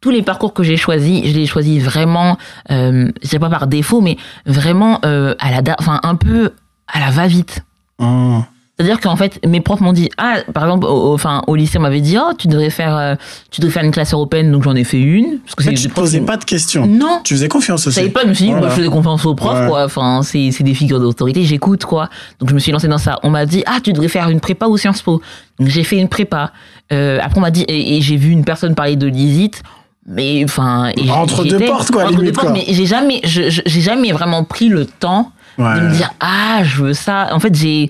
tous 0.00 0.10
les 0.10 0.22
parcours 0.22 0.54
que 0.54 0.62
j'ai 0.62 0.76
choisis, 0.76 1.26
je 1.26 1.32
les 1.32 1.42
ai 1.42 1.46
choisis 1.46 1.82
vraiment, 1.82 2.36
euh, 2.70 3.10
je 3.22 3.28
sais 3.28 3.38
pas 3.38 3.50
par 3.50 3.66
défaut, 3.66 4.00
mais 4.00 4.16
vraiment 4.46 5.00
euh, 5.04 5.34
à 5.38 5.50
la, 5.50 5.76
enfin 5.78 6.00
un 6.02 6.14
peu 6.14 6.52
à 6.86 7.00
la 7.00 7.10
va-vite. 7.10 7.64
Oh. 7.98 8.42
C'est-à-dire 8.78 9.00
qu'en 9.00 9.16
fait, 9.16 9.44
mes 9.44 9.60
profs 9.60 9.80
m'ont 9.80 9.92
dit, 9.92 10.08
ah, 10.18 10.36
par 10.54 10.62
exemple, 10.62 10.86
au, 10.86 11.12
enfin, 11.12 11.42
au 11.48 11.56
lycée, 11.56 11.78
on 11.78 11.80
m'avait 11.80 12.00
dit, 12.00 12.16
oh, 12.16 12.32
tu 12.38 12.46
devrais 12.46 12.70
faire, 12.70 12.96
euh, 12.96 13.16
tu 13.50 13.60
devrais 13.60 13.72
faire 13.72 13.82
une 13.82 13.90
classe 13.90 14.12
européenne, 14.12 14.52
donc 14.52 14.62
j'en 14.62 14.76
ai 14.76 14.84
fait 14.84 15.00
une. 15.00 15.40
Parce 15.40 15.56
que 15.56 15.74
tu 15.74 15.88
ne 15.88 15.92
posais 15.92 16.20
pas 16.20 16.36
de 16.36 16.44
questions. 16.44 16.86
Non. 16.86 17.20
Tu 17.24 17.34
faisais 17.34 17.48
confiance 17.48 17.88
aussi. 17.88 18.00
Je 18.00 18.06
pas, 18.06 18.22
je 18.22 18.28
me 18.28 18.34
suis 18.34 18.44
dit, 18.44 18.52
je 18.52 18.68
faisais 18.68 18.88
confiance 18.88 19.26
aux 19.26 19.34
profs, 19.34 19.66
quoi. 19.66 19.84
Enfin, 19.84 20.20
c'est, 20.22 20.52
c'est 20.52 20.62
des 20.62 20.74
figures 20.74 21.00
d'autorité, 21.00 21.42
j'écoute, 21.42 21.84
quoi. 21.86 22.08
Donc 22.38 22.50
je 22.50 22.54
me 22.54 22.60
suis 22.60 22.70
lancée 22.70 22.86
dans 22.86 22.98
ça. 22.98 23.18
On 23.24 23.30
m'a 23.30 23.46
dit, 23.46 23.64
ah, 23.66 23.78
tu 23.82 23.92
devrais 23.92 24.06
faire 24.06 24.28
une 24.28 24.38
prépa 24.38 24.66
ou 24.66 24.76
Sciences 24.76 25.02
Po. 25.02 25.20
Donc 25.58 25.66
j'ai 25.66 25.82
fait 25.82 25.98
une 25.98 26.08
prépa. 26.08 26.52
Euh, 26.92 27.18
après, 27.20 27.38
on 27.38 27.42
m'a 27.42 27.50
dit, 27.50 27.62
et, 27.62 27.96
et 27.96 28.00
j'ai 28.00 28.16
vu 28.16 28.30
une 28.30 28.44
personne 28.44 28.76
parler 28.76 28.94
de 28.94 29.08
l'ISIT 29.08 29.60
mais 30.08 30.42
enfin 30.44 30.90
entre 31.10 31.44
deux 31.50 31.58
portes 31.66 31.90
quoi 31.90 32.02
entre 32.04 32.18
deux 32.26 32.32
portes, 32.32 32.46
mais 32.54 32.64
j'ai 32.74 32.86
jamais 32.86 33.20
j'ai 33.24 33.80
jamais 33.80 34.12
vraiment 34.12 34.42
pris 34.44 34.68
le 34.68 34.86
temps 34.86 35.32
de 35.76 35.80
me 35.80 35.92
dire 35.94 36.10
ah 36.20 36.60
je 36.64 36.82
veux 36.84 36.92
ça. 36.94 37.28
En 37.32 37.40
fait 37.40 37.54
j'ai 37.54 37.88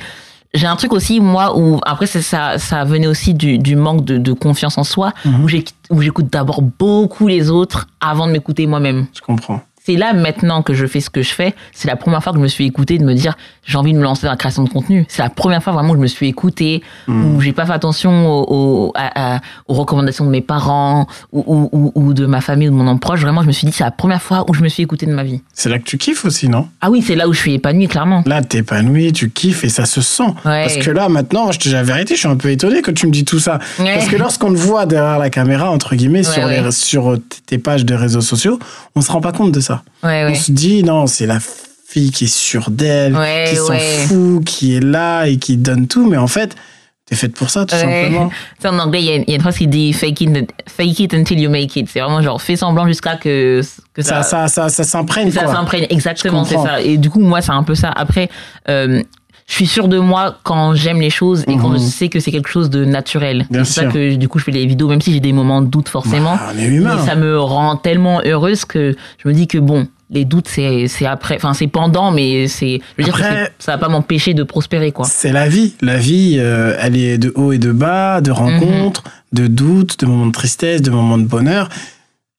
j'ai 0.54 0.66
un 0.66 0.76
truc 0.76 0.92
aussi 0.94 1.20
moi 1.20 1.56
où 1.58 1.78
après 1.84 2.06
ça 2.06 2.58
ça 2.58 2.84
venait 2.84 3.06
aussi 3.06 3.34
du, 3.34 3.58
du 3.58 3.76
manque 3.76 4.04
de, 4.04 4.16
de 4.16 4.32
confiance 4.32 4.78
en 4.78 4.84
soi 4.84 5.12
où 5.42 5.48
j'ai- 5.48 5.64
où 5.90 6.00
j'écoute 6.02 6.28
d'abord 6.32 6.62
beaucoup 6.62 7.28
les 7.28 7.50
autres 7.50 7.86
avant 8.00 8.26
de 8.26 8.32
m'écouter 8.32 8.66
moi-même. 8.66 9.06
Je 9.14 9.20
comprends. 9.20 9.60
C'est 9.88 9.96
là 9.96 10.12
maintenant 10.12 10.60
que 10.60 10.74
je 10.74 10.84
fais 10.86 11.00
ce 11.00 11.08
que 11.08 11.22
je 11.22 11.30
fais 11.30 11.54
c'est 11.72 11.88
la 11.88 11.96
première 11.96 12.22
fois 12.22 12.32
que 12.32 12.38
je 12.38 12.42
me 12.42 12.48
suis 12.48 12.66
écoutée 12.66 12.98
de 12.98 13.04
me 13.04 13.14
dire 13.14 13.36
j'ai 13.64 13.78
envie 13.78 13.94
de 13.94 13.98
me 13.98 14.02
lancer 14.02 14.26
dans 14.26 14.32
la 14.32 14.36
création 14.36 14.62
de 14.64 14.68
contenu 14.68 15.06
c'est 15.08 15.22
la 15.22 15.30
première 15.30 15.62
fois 15.62 15.72
vraiment 15.72 15.90
que 15.92 15.96
je 15.96 16.02
me 16.02 16.06
suis 16.06 16.28
écoutée 16.28 16.82
Mhm. 17.06 17.36
où 17.36 17.40
j'ai 17.40 17.52
pas 17.54 17.64
fait 17.64 17.72
attention 17.72 18.28
aux, 18.30 18.44
aux- 18.88 18.92
à- 18.94 19.36
à- 19.36 19.40
aux 19.66 19.72
recommandations 19.74 20.26
de 20.26 20.30
mes 20.30 20.42
parents 20.42 21.06
ou, 21.32 21.42
ou, 21.46 21.68
ou- 21.72 21.92
ou 21.94 22.12
de 22.12 22.26
ma 22.26 22.42
famille 22.42 22.68
ou 22.68 22.72
de 22.72 22.76
mon 22.76 22.86
entourage 22.86 23.22
vraiment 23.22 23.40
je 23.42 23.46
me 23.46 23.52
suis 23.52 23.66
dit 23.66 23.72
c'est 23.72 23.84
la 23.84 23.90
première 23.90 24.20
fois 24.20 24.44
où 24.48 24.52
je 24.52 24.62
me 24.62 24.68
suis 24.68 24.82
écoutée 24.82 25.06
de 25.06 25.12
ma 25.14 25.24
vie 25.24 25.40
C'est 25.54 25.70
là 25.70 25.78
que 25.78 25.84
tu 25.84 25.96
kiffes 25.96 26.24
aussi, 26.26 26.48
non? 26.50 26.68
Ah 26.82 26.90
oui 26.90 27.00
c'est 27.00 27.14
là 27.16 27.26
où 27.26 27.32
je 27.32 27.38
suis 27.38 27.54
épanouie 27.54 27.88
clairement 27.88 28.22
Là, 28.26 28.42
t'es 28.42 28.58
épanoui, 28.58 29.12
tu 29.14 29.30
kiffes 29.30 29.64
et 29.64 29.68
ça 29.70 29.86
se 29.86 30.02
sent. 30.02 30.22
Ouais. 30.44 30.64
Parce 30.64 30.76
que 30.76 30.90
là, 30.90 31.08
maintenant, 31.08 31.50
je 31.52 31.58
te 31.58 31.64
dis 31.68 31.72
la 31.74 31.82
vérité, 31.82 32.14
je 32.14 32.20
suis 32.20 32.28
un 32.28 32.36
peu 32.36 32.50
étonné 32.50 32.82
que 32.82 32.90
tu 32.90 33.06
me 33.06 33.12
dis 33.12 33.24
tout 33.24 33.38
ça. 33.38 33.58
Ouais. 33.78 33.94
Parce 33.94 34.08
que 34.08 34.16
lorsqu'on 34.16 34.52
te 34.52 34.58
voit 34.58 34.84
derrière 34.86 35.18
la 35.18 35.30
caméra, 35.30 35.70
entre 35.70 35.94
guillemets, 35.94 36.26
Ouais, 36.26 36.34
sur, 36.34 36.46
les- 36.46 36.70
sur 36.72 37.16
tes 37.46 37.58
pages 37.58 37.84
de 37.86 37.94
réseaux 37.94 38.20
sociaux, 38.20 38.58
on 38.94 39.00
se 39.00 39.10
rend 39.10 39.20
pas 39.20 39.32
compte 39.32 39.52
de 39.52 39.60
ça. 39.60 39.77
Ouais 40.02 40.24
On 40.24 40.28
ouais 40.30 40.34
se 40.34 40.52
dit, 40.52 40.82
non, 40.82 41.06
c'est 41.06 41.26
la 41.26 41.38
fille 41.88 42.10
qui 42.10 42.24
est 42.24 42.34
sûre 42.34 42.70
d'elle, 42.70 43.16
Ouais, 43.16 43.46
qui 43.48 43.56
s'en 43.56 43.78
fout, 44.08 44.44
qui 44.44 44.76
est 44.76 44.80
là 44.84 45.24
et 45.26 45.36
qui 45.38 45.56
donne 45.56 45.86
tout. 45.86 46.06
Mais 46.08 46.16
en 46.18 46.26
fait, 46.26 46.54
t'es 47.06 47.16
faite 47.16 47.34
pour 47.34 47.48
ça, 47.48 47.64
tout 47.64 47.74
simplement. 47.74 48.28
Tu 48.58 48.62
sais, 48.62 48.68
en 48.68 48.78
anglais, 48.78 49.00
il 49.00 49.06
y, 49.06 49.10
a- 49.10 49.16
il 49.16 49.28
y 49.28 49.32
a 49.32 49.36
une 49.36 49.40
phrase 49.40 49.56
qui 49.56 49.66
dit 49.66 49.92
fake 49.94 50.20
it, 50.20 50.50
fake 50.68 50.98
it 51.00 51.14
until 51.14 51.38
you 51.40 51.48
make 51.50 51.74
it. 51.76 51.88
C'est 51.90 52.00
vraiment 52.00 52.20
genre 52.20 52.40
fais 52.42 52.56
semblant 52.56 52.86
jusqu'à 52.86 53.16
que, 53.16 53.62
que 53.94 54.02
Ça, 54.02 54.22
ça, 54.22 54.48
ça, 54.48 54.68
ça, 54.68 54.68
ça 54.68 54.84
s'imprègne, 54.84 55.30
ça 55.30 55.46
s'imprègne. 55.46 55.86
Exactement, 55.88 56.44
c'est 56.44 56.56
ça. 56.56 56.80
Et 56.82 56.98
du 56.98 57.08
coup, 57.08 57.20
moi, 57.20 57.40
c'est 57.40 57.52
un 57.52 57.62
peu 57.62 57.74
ça. 57.74 57.90
Après, 57.96 58.28
euh, 58.68 59.02
je 59.48 59.54
suis 59.54 59.66
sûre 59.66 59.88
de 59.88 59.98
moi 59.98 60.38
quand 60.44 60.74
j'aime 60.74 61.00
les 61.00 61.10
choses 61.10 61.42
et 61.48 61.56
quand 61.56 61.70
Mhm. 61.70 61.78
je 61.78 61.82
sais 61.82 62.08
que 62.08 62.20
c'est 62.20 62.30
quelque 62.30 62.50
chose 62.50 62.68
de 62.70 62.84
naturel. 62.84 63.46
C'est 63.50 63.64
ça 63.64 63.84
que 63.86 64.14
du 64.14 64.28
coup, 64.28 64.38
je 64.38 64.44
fais 64.44 64.50
les 64.52 64.66
vidéos, 64.66 64.88
même 64.88 65.00
si 65.00 65.12
j'ai 65.12 65.20
des 65.20 65.32
moments 65.32 65.62
de 65.62 65.66
doute 65.66 65.88
forcément. 65.88 66.36
Bah, 66.36 66.52
on 66.54 66.58
est 66.58 66.64
humain. 66.66 66.96
Mais 67.00 67.06
ça 67.06 67.16
me 67.16 67.38
rend 67.40 67.76
tellement 67.76 68.20
heureuse 68.24 68.64
que 68.66 68.94
je 69.22 69.28
me 69.28 69.32
dis 69.34 69.48
que 69.48 69.58
bon, 69.58 69.88
les 70.10 70.24
doutes, 70.24 70.48
c'est 70.48 70.86
après, 71.06 71.36
enfin, 71.36 71.52
c'est 71.54 71.66
pendant, 71.66 72.10
mais 72.12 72.46
c'est, 72.48 72.80
je 72.96 73.02
veux 73.02 73.04
dire 73.04 73.14
que 73.16 73.22
Après- 73.22 73.44
c'est- 73.58 73.64
ça 73.66 73.72
va 73.72 73.78
pas 73.78 73.88
m'empêcher 73.88 74.32
de 74.34 74.42
prospérer, 74.42 74.92
quoi. 74.92 75.06
C'est 75.06 75.32
la 75.32 75.48
vie. 75.48 75.74
La 75.82 75.96
vie, 75.96 76.36
euh, 76.38 76.76
elle 76.80 76.96
est 76.96 77.18
de 77.18 77.32
haut 77.34 77.52
et 77.52 77.58
de 77.58 77.72
bas, 77.72 78.20
de 78.20 78.30
rencontres, 78.30 79.02
de 79.32 79.46
doutes, 79.46 79.98
de 80.00 80.06
moments 80.06 80.26
de 80.26 80.32
tristesse, 80.32 80.80
de 80.82 80.90
moments 80.90 81.18
de 81.18 81.26
bonheur. 81.26 81.68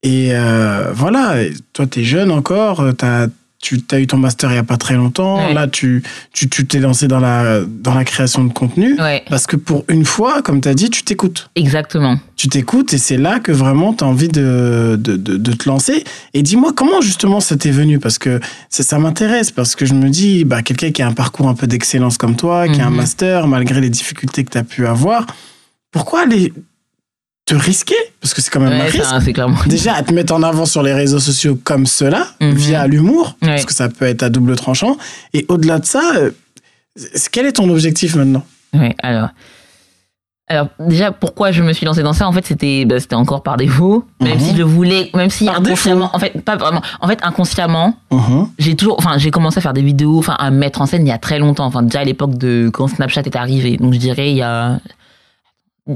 Et 0.01 0.29
euh, 0.33 0.91
voilà, 0.93 1.35
toi, 1.73 1.85
tu 1.85 1.99
es 1.99 2.03
jeune 2.03 2.31
encore, 2.31 2.79
euh, 2.81 2.91
t'as- 2.91 3.27
tu 3.61 3.77
as 3.91 3.99
eu 3.99 4.07
ton 4.07 4.15
master 4.17 4.49
il 4.51 4.53
n'y 4.53 4.59
a 4.59 4.63
pas 4.63 4.77
très 4.77 4.95
longtemps. 4.95 5.37
Ouais. 5.45 5.53
Là, 5.53 5.67
tu 5.67 6.01
tu 6.31 6.47
tu 6.49 6.65
t'es 6.65 6.79
lancé 6.79 7.07
dans 7.09 7.19
la, 7.19 7.59
dans 7.67 7.93
la 7.93 8.05
création 8.05 8.43
de 8.45 8.53
contenu. 8.53 8.99
Ouais, 8.99 9.23
Parce 9.29 9.47
que 9.47 9.57
pour 9.57 9.83
une 9.89 10.05
fois, 10.05 10.41
comme 10.41 10.61
tu 10.61 10.69
as 10.69 10.73
dit, 10.73 10.89
tu 10.89 11.03
t'écoutes. 11.03 11.49
exactement. 11.55 12.17
Tu 12.37 12.47
t'écoutes 12.47 12.93
et 12.93 12.97
c'est 12.97 13.17
là 13.17 13.39
que 13.41 13.51
vraiment 13.51 13.93
tu 13.93 14.03
as 14.05 14.07
envie 14.07 14.29
de, 14.29 14.97
de, 14.97 15.17
de, 15.17 15.35
de 15.35 15.51
te 15.53 15.67
lancer. 15.67 16.05
Et 16.33 16.41
dis-moi, 16.41 16.71
comment 16.73 17.01
justement 17.01 17.41
ça 17.41 17.57
t'est 17.57 17.71
venu? 17.71 17.99
Parce 17.99 18.17
que 18.17 18.39
ça, 18.69 18.81
ça 18.83 18.97
m'intéresse, 18.97 19.51
parce 19.51 19.75
que 19.75 19.85
je 19.85 19.93
me 19.93 20.07
dis, 20.09 20.45
bah, 20.45 20.61
quelqu'un 20.61 20.91
qui 20.91 21.01
a 21.01 21.07
un 21.07 21.11
parcours 21.13 21.49
un 21.49 21.53
peu 21.53 21.67
d'excellence 21.67 22.17
comme 22.17 22.37
toi, 22.37 22.67
qui 22.69 22.79
a 22.79 22.87
un 22.87 22.91
Mhm. 22.91 22.95
master, 22.95 23.47
malgré 23.47 23.81
les 23.81 23.89
difficultés 23.89 24.45
que 24.45 24.51
tu 24.51 24.57
as 24.57 24.63
pu 24.63 24.87
avoir, 24.87 25.25
pourquoi 25.91 26.21
aller 26.21 26.53
te 27.49 27.55
risquer 27.55 27.95
Parce 28.21 28.33
que 28.33 28.41
c'est 28.41 28.49
quand 28.51 28.59
même 28.59 28.73
un 28.79 28.83
risque. 28.83 29.03
ça, 29.03 29.19
c'est 29.21 29.33
clairement. 29.33 29.57
Déjà, 29.65 29.93
à 29.95 30.03
te 30.03 30.13
mettre 30.13 30.33
en 30.33 30.43
avant 30.43 30.65
sur 30.65 30.83
les 30.83 30.93
réseaux 30.93 31.19
sociaux 31.19 31.57
comme 31.63 31.85
cela, 31.85 32.27
Mhm. 32.41 32.51
via 32.53 32.87
l'humour, 32.87 33.35
Ouais. 33.41 33.49
parce 33.49 33.65
que 33.65 33.73
ça 33.73 33.89
peut 33.89 34.05
être 34.05 34.23
à 34.23 34.29
double 34.29 34.55
tranchant. 34.55 34.97
Et 35.33 35.45
au-delà 35.49 35.79
de 35.79 35.85
ça, 35.85 36.01
euh, 36.15 36.31
quel 37.31 37.45
est 37.45 37.53
ton 37.53 37.69
objectif 37.69 38.15
maintenant? 38.15 38.43
Ouais, 38.73 38.95
alors. 39.01 39.29
Alors, 40.51 40.67
déjà, 40.79 41.11
pourquoi 41.11 41.51
je 41.51 41.61
me 41.61 41.73
suis 41.73 41.85
lancée 41.85 42.01
dans 42.01 42.13
ça? 42.13 42.27
En 42.27 42.31
fait, 42.31 42.43
c'était 42.43 42.83
bah, 42.85 42.99
c'était 42.99 43.13
encore 43.13 43.43
par 43.43 43.55
défaut. 43.55 44.03
Même 44.19 44.33
Mhm. 44.33 44.39
si 44.39 44.55
je 44.57 44.63
voulais, 44.63 45.11
même 45.13 45.29
si 45.29 45.45
Par 45.45 45.57
inconsciemment, 45.59 46.09
en 46.11 46.17
fait, 46.17 46.41
pas 46.43 46.55
vraiment. 46.55 46.81
En 47.01 47.07
fait, 47.07 47.19
inconsciemment, 47.21 47.95
Mhm. 48.11 48.47
j'ai 48.57 48.75
toujours, 48.75 48.95
enfin, 48.97 49.19
j'ai 49.19 49.29
commencé 49.29 49.59
à 49.59 49.61
faire 49.61 49.73
des 49.73 49.83
vidéos, 49.83 50.17
enfin, 50.17 50.35
à 50.39 50.49
me 50.49 50.57
mettre 50.57 50.81
en 50.81 50.87
scène 50.87 51.05
il 51.05 51.09
y 51.09 51.11
a 51.13 51.19
très 51.19 51.37
longtemps. 51.37 51.65
Enfin, 51.65 51.83
déjà 51.83 51.99
à 51.99 52.03
l'époque 52.03 52.35
de 52.35 52.69
quand 52.73 52.87
Snapchat 52.87 53.21
est 53.21 53.35
arrivé. 53.35 53.77
Donc, 53.77 53.93
je 53.93 53.99
dirais 53.99 54.31
il 54.31 54.37
y 54.37 54.41
a 54.41 54.79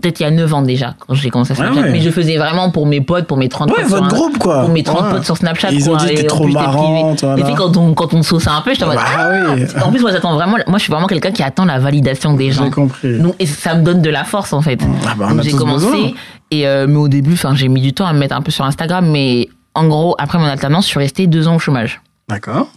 peut-être 0.01 0.19
il 0.19 0.23
y 0.23 0.25
a 0.25 0.31
9 0.31 0.53
ans 0.53 0.61
déjà 0.61 0.95
quand 0.99 1.13
j'ai 1.13 1.29
commencé 1.29 1.53
à 1.53 1.55
Snapchat. 1.55 1.81
ouais. 1.81 1.91
Mais 1.91 2.01
je 2.01 2.09
faisais 2.09 2.37
vraiment 2.37 2.69
pour 2.71 2.85
mes 2.85 3.01
potes, 3.01 3.25
pour 3.27 3.37
mes 3.37 3.49
30 3.49 3.69
Ouais, 3.71 3.77
potes. 3.83 3.89
votre 3.91 4.07
groupe, 4.07 4.37
quoi. 4.37 4.61
Pour 4.61 4.69
mes 4.69 4.83
30 4.83 5.01
Ouais. 5.05 5.11
potes 5.11 5.25
sur 5.25 5.37
Snapchat. 5.37 5.71
Ils 5.71 5.89
ont 5.89 5.95
quoi, 5.97 6.05
dit 6.05 6.13
et 6.13 6.15
t'es 6.15 6.23
trop 6.23 6.47
marrante, 6.47 7.23
Et 7.37 7.43
puis 7.43 7.53
quand 7.55 7.75
on, 7.77 7.93
quand 7.93 8.13
on 8.13 8.23
sauce 8.23 8.47
un 8.47 8.61
peu, 8.61 8.73
je 8.73 8.79
Bah 8.79 8.95
ah, 8.97 9.29
oui. 9.55 9.63
En 9.83 9.91
plus, 9.91 10.01
moi, 10.01 10.11
j'attends 10.11 10.33
vraiment, 10.35 10.57
moi, 10.67 10.77
je 10.77 10.83
suis 10.83 10.91
vraiment 10.91 11.07
quelqu'un 11.07 11.31
qui 11.31 11.43
attend 11.43 11.65
la 11.65 11.79
validation 11.79 12.33
des 12.33 12.51
gens. 12.51 12.65
J'ai 12.65 12.71
compris. 12.71 13.19
Donc, 13.19 13.35
et 13.39 13.45
ça 13.45 13.75
me 13.75 13.83
donne 13.83 14.01
de 14.01 14.09
la 14.09 14.23
force, 14.23 14.53
en 14.53 14.61
fait. 14.61 14.79
Ah 15.07 15.13
bah, 15.17 15.29
j'ai 15.41 15.51
commencé, 15.51 15.85
besoin. 15.85 16.11
et, 16.51 16.67
euh, 16.67 16.87
mais 16.87 16.97
au 16.97 17.07
début, 17.07 17.33
enfin, 17.33 17.53
j'ai 17.55 17.67
mis 17.69 17.81
du 17.81 17.93
temps 17.93 18.05
à 18.05 18.13
me 18.13 18.19
mettre 18.19 18.35
un 18.35 18.41
peu 18.41 18.51
sur 18.51 18.65
Instagram, 18.65 19.07
mais 19.09 19.49
en 19.75 19.87
gros, 19.87 20.15
après 20.19 20.37
mon 20.37 20.45
alternance, 20.45 20.85
je 20.85 20.89
suis 20.89 20.99
restée 20.99 21.27
deux 21.27 21.47
ans 21.47 21.55
au 21.55 21.59
chômage. 21.59 22.01
D'accord. 22.29 22.67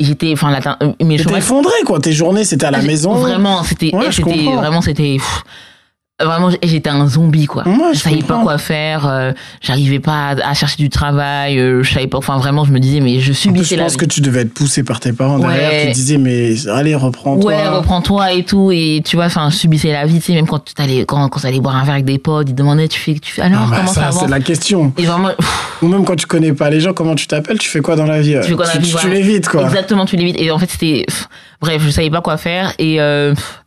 J'étais, 0.00 0.32
enfin, 0.32 0.50
l'altern- 0.50 0.76
euh, 0.82 0.92
mes 1.04 1.18
chômages. 1.18 1.38
effondré, 1.38 1.72
quoi. 1.86 2.00
Tes 2.00 2.12
journées, 2.12 2.42
c'était 2.44 2.66
à 2.66 2.72
la 2.72 2.78
Ah, 2.78 2.82
maison. 2.82 3.14
Vraiment, 3.14 3.62
c'était, 3.62 3.94
Ouais, 3.94 4.08
vraiment, 4.56 4.80
c'était, 4.80 5.18
vraiment, 6.22 6.50
j'étais 6.62 6.90
un 6.90 7.06
zombie, 7.08 7.46
quoi. 7.46 7.66
Ouais, 7.66 7.74
je 7.92 7.98
je 7.98 8.02
savais 8.04 8.22
pas 8.22 8.40
quoi 8.42 8.56
faire, 8.58 9.06
euh, 9.06 9.32
j'arrivais 9.60 9.98
pas 9.98 10.28
à, 10.30 10.50
à 10.50 10.54
chercher 10.54 10.76
du 10.76 10.88
travail, 10.88 11.58
euh, 11.58 11.82
je 11.82 11.92
savais 11.92 12.06
pas, 12.06 12.18
enfin, 12.18 12.38
vraiment, 12.38 12.64
je 12.64 12.70
me 12.72 12.78
disais, 12.78 13.00
mais 13.00 13.18
je 13.18 13.32
subissais 13.32 13.74
je 13.74 13.80
la 13.80 13.84
pense 13.84 13.92
vie. 13.92 13.98
que 13.98 14.04
tu 14.04 14.20
devais 14.20 14.42
être 14.42 14.54
poussé 14.54 14.84
par 14.84 15.00
tes 15.00 15.12
parents 15.12 15.38
derrière 15.40 15.70
Ouais. 15.70 15.80
qui 15.86 15.92
te 15.92 15.94
disaient, 15.94 16.18
mais 16.18 16.54
allez, 16.68 16.94
reprends-toi. 16.94 17.44
Ouais, 17.52 17.66
reprends-toi 17.68 18.32
et 18.32 18.44
tout. 18.44 18.70
Et 18.72 19.02
tu 19.04 19.16
vois, 19.16 19.24
enfin, 19.26 19.50
je 19.50 19.56
subissais 19.56 19.90
la 19.92 20.06
vie, 20.06 20.20
tu 20.20 20.26
sais, 20.26 20.34
même 20.34 20.46
quand 20.46 20.64
tu 20.64 20.80
allais, 20.80 21.04
quand, 21.04 21.28
quand 21.28 21.40
t'allais 21.40 21.60
boire 21.60 21.76
un 21.76 21.84
verre 21.84 21.94
avec 21.94 22.04
des 22.04 22.18
potes, 22.18 22.48
ils 22.48 22.54
demandaient, 22.54 22.86
tu 22.88 23.00
fais, 23.00 23.14
tu 23.14 23.32
fais, 23.32 23.42
alors, 23.42 23.62
Ah 23.66 23.70
bah, 23.70 23.76
comment 23.78 23.92
ça, 23.92 24.12
ça, 24.12 24.20
c'est 24.20 24.28
la 24.28 24.40
question. 24.40 24.92
Et 24.98 25.04
vraiment, 25.06 25.30
Ou 25.82 25.88
même 25.88 26.04
quand 26.04 26.16
tu 26.16 26.26
connais 26.26 26.52
pas 26.52 26.70
les 26.70 26.80
gens, 26.80 26.92
comment 26.92 27.16
tu 27.16 27.26
t'appelles, 27.26 27.58
tu 27.58 27.68
fais 27.68 27.80
quoi 27.80 27.96
dans 27.96 28.06
la 28.06 28.20
vie 28.20 28.36
Tu 28.42 28.50
fais 28.50 28.54
quoi 28.54 28.66
dans 28.66 28.74
la 28.74 28.78
vie, 28.78 28.94
tu, 29.00 29.08
l'évites, 29.10 29.48
quoi. 29.48 29.64
exactement, 29.64 30.06
tu 30.06 30.16
l'évites. 30.16 30.40
Et 30.40 30.50
en 30.52 30.58
fait, 30.60 30.70
c'était, 30.70 31.06
bref, 31.60 31.82
je 31.84 31.90
savais 31.90 32.10
pas 32.10 32.20
quoi 32.20 32.36
faire. 32.36 32.72
Et, 32.78 33.00
euh, 33.00 33.34
pff, 33.34 33.63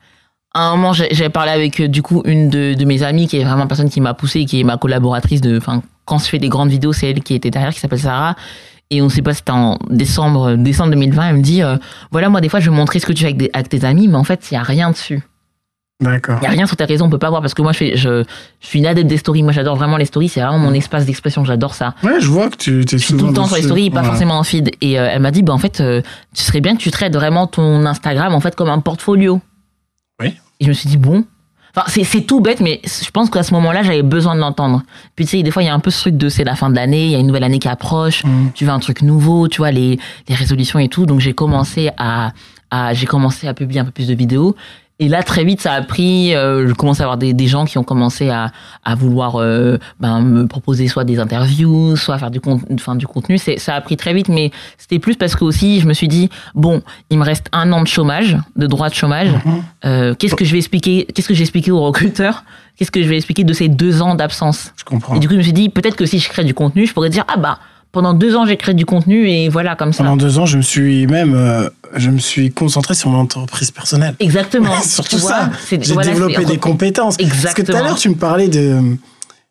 un 0.59 0.75
moment, 0.75 0.93
j'ai 0.93 1.29
parlé 1.29 1.51
avec, 1.51 1.79
euh, 1.79 1.87
du 1.87 2.01
coup, 2.01 2.21
une 2.25 2.49
de, 2.49 2.73
de 2.73 2.85
mes 2.85 3.03
amies, 3.03 3.27
qui 3.27 3.37
est 3.39 3.43
vraiment 3.43 3.63
une 3.63 3.67
personne 3.67 3.89
qui 3.89 4.01
m'a 4.01 4.13
poussé, 4.13 4.45
qui 4.45 4.59
est 4.59 4.63
ma 4.63 4.77
collaboratrice 4.77 5.41
de, 5.41 5.57
enfin, 5.57 5.81
quand 6.05 6.17
je 6.19 6.25
fais 6.25 6.39
des 6.39 6.49
grandes 6.49 6.69
vidéos, 6.69 6.93
c'est 6.93 7.09
elle 7.09 7.21
qui 7.21 7.33
était 7.35 7.51
derrière, 7.51 7.73
qui 7.73 7.79
s'appelle 7.79 7.99
Sarah. 7.99 8.35
Et 8.89 9.01
on 9.01 9.09
sait 9.09 9.21
pas, 9.21 9.33
c'était 9.33 9.51
en 9.51 9.77
décembre, 9.89 10.55
décembre 10.55 10.91
2020, 10.91 11.29
elle 11.29 11.35
me 11.35 11.41
dit, 11.41 11.61
euh, 11.61 11.75
voilà, 12.11 12.29
moi, 12.29 12.39
des 12.41 12.47
fois, 12.49 12.59
je 12.61 12.69
vais 12.69 12.75
montrer 12.75 12.99
ce 12.99 13.05
que 13.05 13.11
tu 13.13 13.19
fais 13.21 13.25
avec, 13.27 13.37
des- 13.37 13.49
avec 13.53 13.67
tes 13.69 13.83
amis, 13.83 14.07
mais 14.07 14.15
en 14.15 14.23
fait, 14.23 14.49
il 14.49 14.53
y 14.53 14.57
a 14.57 14.63
rien 14.63 14.91
dessus. 14.91 15.21
D'accord. 15.99 16.37
Il 16.41 16.43
y 16.43 16.47
a 16.47 16.51
rien 16.51 16.67
sur 16.67 16.77
tes 16.77 16.85
réseaux, 16.85 17.05
on 17.05 17.09
peut 17.09 17.17
pas 17.17 17.31
voir 17.31 17.41
parce 17.41 17.55
que 17.55 17.63
moi 17.63 17.71
je 17.71 17.77
fais 17.79 17.97
je, 17.97 18.23
je 18.59 18.67
suis 18.67 18.77
une 18.77 18.85
adepte 18.85 19.07
des 19.09 19.17
stories, 19.17 19.41
moi 19.41 19.51
j'adore 19.51 19.75
vraiment 19.75 19.97
les 19.97 20.05
stories, 20.05 20.29
c'est 20.29 20.41
vraiment 20.41 20.59
mon 20.59 20.71
espace 20.75 21.07
d'expression, 21.07 21.43
j'adore 21.43 21.73
ça. 21.73 21.95
Ouais, 22.03 22.21
je 22.21 22.27
vois 22.27 22.51
que 22.51 22.55
tu 22.55 22.81
es 22.81 22.85
Je 22.87 22.97
suis 22.97 23.17
tout 23.17 23.25
le 23.25 23.33
temps 23.33 23.47
sur 23.47 23.55
les 23.55 23.63
stories, 23.63 23.89
pas 23.89 24.03
forcément 24.03 24.37
en 24.37 24.43
feed 24.43 24.69
et 24.81 24.99
euh, 24.99 25.09
elle 25.11 25.23
m'a 25.23 25.31
dit 25.31 25.41
bah 25.41 25.53
en 25.53 25.57
fait 25.57 25.81
euh, 25.81 26.03
tu 26.35 26.43
serais 26.43 26.61
bien 26.61 26.75
que 26.77 26.81
tu 26.83 26.91
traites 26.91 27.15
vraiment 27.15 27.47
ton 27.47 27.83
Instagram 27.87 28.35
en 28.35 28.39
fait 28.39 28.55
comme 28.55 28.69
un 28.69 28.77
portfolio. 28.79 29.41
Oui. 30.21 30.35
Et 30.59 30.65
je 30.65 30.69
me 30.69 30.73
suis 30.73 30.89
dit 30.89 30.97
bon 30.97 31.25
Enfin, 31.75 31.85
c'est, 32.03 32.21
tout 32.21 32.39
bête, 32.41 32.59
mais 32.59 32.81
je 32.83 33.11
pense 33.11 33.29
qu'à 33.29 33.43
ce 33.43 33.53
moment-là, 33.53 33.83
j'avais 33.83 34.01
besoin 34.01 34.33
de 34.33 34.39
l'entendre. 34.39 34.81
Puis 35.15 35.25
tu 35.25 35.37
sais, 35.37 35.43
des 35.43 35.51
fois, 35.51 35.61
il 35.61 35.67
y 35.67 35.69
a 35.69 35.75
un 35.75 35.79
peu 35.79 35.91
ce 35.91 35.99
truc 36.01 36.17
de 36.17 36.27
c'est 36.27 36.43
la 36.43 36.55
fin 36.55 36.71
de 36.71 36.75
l'année, 36.75 37.05
il 37.05 37.11
y 37.11 37.15
a 37.15 37.19
une 37.19 37.27
nouvelle 37.27 37.43
année 37.43 37.59
qui 37.59 37.67
approche, 37.67 38.23
Mm. 38.23 38.47
tu 38.55 38.65
veux 38.65 38.71
un 38.71 38.79
truc 38.79 39.03
nouveau, 39.03 39.47
tu 39.47 39.59
vois, 39.59 39.69
les, 39.69 39.99
les 40.27 40.33
résolutions 40.33 40.79
et 40.79 40.87
tout. 40.87 41.05
Donc 41.05 41.19
j'ai 41.19 41.33
commencé 41.33 41.91
à, 41.97 42.31
à 42.71 42.95
j'ai 42.95 43.05
commencé 43.05 43.47
à 43.47 43.53
publier 43.53 43.79
un 43.81 43.85
peu 43.85 43.91
plus 43.91 44.07
de 44.07 44.15
vidéos. 44.15 44.55
Et 44.99 45.09
là, 45.09 45.21
très 45.21 45.43
vite, 45.43 45.61
ça 45.61 45.73
a 45.73 45.81
pris. 45.83 46.33
Euh, 46.35 46.67
je 46.67 46.73
commençais 46.73 47.01
à 47.01 47.05
avoir 47.05 47.17
des, 47.17 47.33
des 47.33 47.45
gens 47.45 47.65
qui 47.65 47.77
ont 47.77 47.83
commencé 47.83 48.29
à, 48.29 48.51
à 48.83 48.95
vouloir 48.95 49.35
euh, 49.35 49.77
ben, 49.99 50.21
me 50.21 50.47
proposer 50.47 50.87
soit 50.87 51.03
des 51.03 51.19
interviews, 51.19 51.95
soit 51.95 52.17
faire 52.17 52.31
du, 52.31 52.41
con, 52.41 52.59
enfin, 52.73 52.95
du 52.95 53.05
contenu. 53.05 53.37
Ça 53.37 53.75
a 53.75 53.81
pris 53.81 53.95
très 53.95 54.13
vite, 54.13 54.27
mais 54.27 54.51
c'était 54.77 54.97
plus 54.97 55.15
parce 55.15 55.35
que 55.35 55.43
aussi, 55.43 55.79
je 55.81 55.87
me 55.87 55.93
suis 55.93 56.07
dit 56.07 56.29
bon, 56.55 56.81
il 57.11 57.19
me 57.19 57.23
reste 57.23 57.47
un 57.51 57.71
an 57.73 57.83
de 57.83 57.87
chômage, 57.87 58.37
de 58.55 58.65
droit 58.65 58.89
de 58.89 58.95
chômage. 58.95 59.29
Mhm. 59.29 59.63
Euh, 59.85 60.15
qu'est-ce 60.15 60.35
que 60.35 60.45
je 60.45 60.51
vais 60.51 60.57
expliquer 60.57 61.05
Qu'est-ce 61.13 61.27
que 61.27 61.35
j'ai 61.35 61.43
expliqué 61.43 61.69
aux 61.69 61.81
recruteurs 61.81 62.43
Qu'est-ce 62.75 62.91
que 62.91 63.01
je 63.01 63.07
vais 63.07 63.17
expliquer 63.17 63.43
de 63.43 63.53
ces 63.53 63.69
deux 63.69 64.01
ans 64.01 64.15
d'absence? 64.15 64.73
Je 64.77 64.83
comprends. 64.83 65.15
Et 65.15 65.19
du 65.19 65.27
coup, 65.27 65.33
je 65.33 65.39
me 65.39 65.43
suis 65.43 65.53
dit 65.53 65.69
peut-être 65.69 65.95
que 65.95 66.05
si 66.05 66.17
je 66.17 66.29
crée 66.29 66.43
du 66.43 66.53
contenu, 66.55 66.87
je 66.87 66.93
pourrais 66.93 67.09
dire 67.09 67.23
ah 67.27 67.37
bah 67.37 67.59
pendant 67.97 68.13
deux 68.13 68.35
ans 68.35 68.45
j'ai 68.45 68.57
créé 68.57 68.75
du 68.75 68.85
contenu 68.85 69.27
et 69.27 69.49
voilà 69.49 69.75
comme 69.75 69.91
ça. 69.91 70.03
Pendant 70.03 70.17
deux 70.17 70.37
ans, 70.37 70.45
je 70.45 70.57
me 70.57 70.61
suis 70.61 71.07
même, 71.07 71.33
euh, 71.35 71.67
je 71.95 72.11
me 72.11 72.19
suis 72.19 72.51
concentré 72.51 72.93
sur 72.93 73.09
mon 73.09 73.17
entreprise 73.21 73.71
personnelle. 73.71 74.13
Exactement. 74.19 74.79
Surtout 74.83 75.15
Tu 75.15 75.21
vois, 75.23 75.29
ça. 75.31 75.49
J'ai 75.71 75.93
voilà, 75.93 76.11
développé 76.11 76.45
des 76.45 76.57
compétences. 76.59 77.17
Parce 77.17 77.27
que 77.31 77.33
tout 77.33 77.37
à 77.37 77.49
Exactement. 77.49 77.83
l'heure, 77.83 77.97
tu 77.97 78.09
me 78.09 78.13
parlais 78.15 78.49
de, 78.49 78.79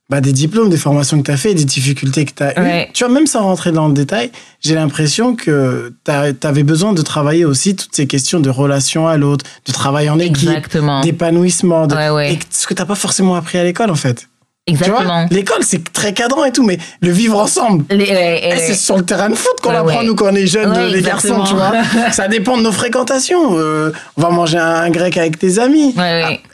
bah, 0.09 0.20
des 0.20 0.32
diplômes, 0.32 0.68
des 0.70 0.76
formations 0.76 1.18
que 1.18 1.24
tu 1.24 1.30
as 1.32 1.37
fait, 1.37 1.54
des 1.54 1.64
difficultés 1.64 2.24
que 2.24 2.35
tu 2.37 2.42
as 2.44 2.56
Ouais. 2.56 2.85
eues. 2.88 2.92
Tu 2.92 3.02
vois, 3.02 3.12
même 3.12 3.26
sans 3.26 3.42
rentrer 3.42 3.72
dans 3.72 3.88
le 3.88 3.94
détail, 3.94 4.30
j'ai 4.61 4.76
l'impression 4.76 5.35
que 5.35 5.92
tu 6.04 6.46
avais 6.46 6.62
besoin 6.62 6.92
de 6.92 7.02
travailler 7.02 7.44
aussi 7.44 7.74
toutes 7.74 7.96
ces 7.96 8.06
questions 8.06 8.38
de 8.38 8.48
relation 8.48 9.09
à 9.09 9.16
l'autre, 9.16 9.44
de 9.66 9.72
travail 9.72 10.09
en 10.09 10.20
équipe, 10.20 10.48
Exactement. 10.50 11.00
d'épanouissement, 11.00 11.88
de- 11.88 11.96
Ouais, 11.96 12.11
ouais. 12.11 12.35
et 12.35 12.38
ce 12.50 12.68
que 12.68 12.74
tu 12.74 12.80
n'as 12.80 12.87
pas 12.87 12.94
forcément 12.94 13.35
appris 13.35 13.59
à 13.59 13.64
l'école, 13.64 13.90
en 13.90 13.96
fait. 13.96 14.28
Exactement. 14.68 15.26
L'école, 15.31 15.62
c'est 15.62 15.92
très 15.92 16.12
cadrant 16.12 16.44
et 16.44 16.50
tout, 16.50 16.64
mais 16.64 16.79
le 17.00 17.11
vivre 17.11 17.38
ensemble. 17.38 17.85
Eh, 17.90 18.50
c'est 18.59 18.74
sur 18.74 18.96
le 18.96 19.05
terrain 19.05 19.29
de 19.31 19.37
foot 19.37 19.52
qu'on 19.62 19.70
Ouais, 19.70 19.76
apprend, 19.76 19.98
ouais. 20.00 20.05
nous, 20.05 20.14
quand 20.16 20.26
on 20.33 20.35
est 20.35 20.46
jeunes, 20.46 20.72
Ouais, 20.72 20.88
les 20.90 21.02
garçons, 21.02 21.44
tu 21.46 21.55
vois. 21.55 21.72
Ça 22.12 22.26
dépend 22.26 22.57
de 22.57 22.62
nos 22.62 22.72
fréquentations. 22.72 23.57
Euh, 23.59 23.92
on 24.16 24.22
va 24.22 24.31
manger 24.31 24.59
un, 24.59 24.64
un 24.74 24.90
grec 24.90 25.16
avec 25.18 25.38
tes 25.38 25.59
amis. 25.61 25.94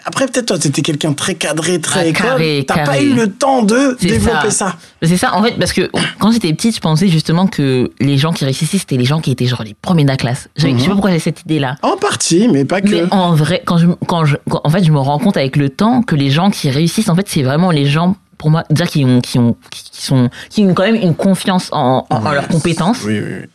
Après, 0.05 0.27
peut-être 0.27 0.47
toi, 0.47 0.59
t'étais 0.59 0.83
quelqu'un 0.83 1.15
très 1.15 1.35
cadré, 1.37 1.81
très 1.81 2.01
Ah, 2.01 2.07
école. 2.07 2.65
T'as 2.67 2.85
pas 2.85 3.01
eu 3.01 3.15
le 3.15 3.29
temps 3.33 3.63
de 3.63 3.97
développer 4.01 4.51
ça. 4.51 4.67
ça. 4.67 4.77
C'est 5.03 5.17
ça, 5.17 5.37
en 5.37 5.43
fait, 5.43 5.59
parce 5.59 5.73
que 5.73 5.91
quand 6.21 6.31
j'étais 6.31 6.53
petite, 6.53 6.77
je 6.77 6.81
pensais 6.81 7.09
justement 7.09 7.47
que 7.49 7.91
les 8.01 8.19
gens 8.19 8.33
qui 8.33 8.45
réussissaient, 8.45 8.79
c'était 8.79 8.97
les 8.97 9.05
gens 9.05 9.21
qui 9.21 9.33
étaient 9.33 9.47
genre 9.47 9.63
les 9.65 9.75
premiers 9.75 10.05
de 10.05 10.09
la 10.09 10.17
classe. 10.17 10.49
Je 10.57 10.67
Mhm. 10.69 10.77
je 10.79 10.83
sais 10.83 10.87
pas 10.89 10.93
pourquoi 10.95 11.11
j'ai 11.11 11.19
cette 11.19 11.41
idée-là. 11.43 11.77
En 11.83 11.97
partie, 11.97 12.47
mais 12.49 12.65
pas 12.65 12.81
que. 12.81 12.89
Mais 12.89 13.03
en 13.13 13.35
vrai, 13.35 13.63
quand 13.65 13.79
je, 13.79 13.87
quand 14.07 14.25
je, 14.25 14.37
quand- 14.49 14.61
en 14.65 14.71
fait, 14.71 14.85
je 14.85 14.93
me 14.93 14.99
rends 15.01 15.19
compte 15.19 15.37
avec 15.37 15.57
le 15.57 15.71
temps 15.71 16.03
que 16.03 16.15
les 16.15 16.31
gens 16.31 16.51
qui 16.51 16.71
réussissent, 16.71 17.09
en 17.09 17.17
fait, 17.17 17.29
c'est 17.29 17.43
vraiment 17.43 17.71
les 17.71 17.87
gens, 17.87 18.17
pour 18.39 18.51
moi, 18.51 18.63
dire 18.71 18.87
qui 18.89 19.05
ont, 19.05 19.21
qui 19.21 19.39
ont, 19.39 19.57
qui 19.71 20.05
sont, 20.05 20.31
qui 20.51 20.65
ont 20.65 20.75
quand 20.75 20.85
même 20.85 20.95
une 20.97 21.15
confiance 21.15 21.69
en, 21.73 22.07
en, 22.09 22.31
leurs 22.31 22.49
compétences 22.49 23.03
Oui, 23.05 23.19
oui, 23.19 23.27
oui. 23.43 23.47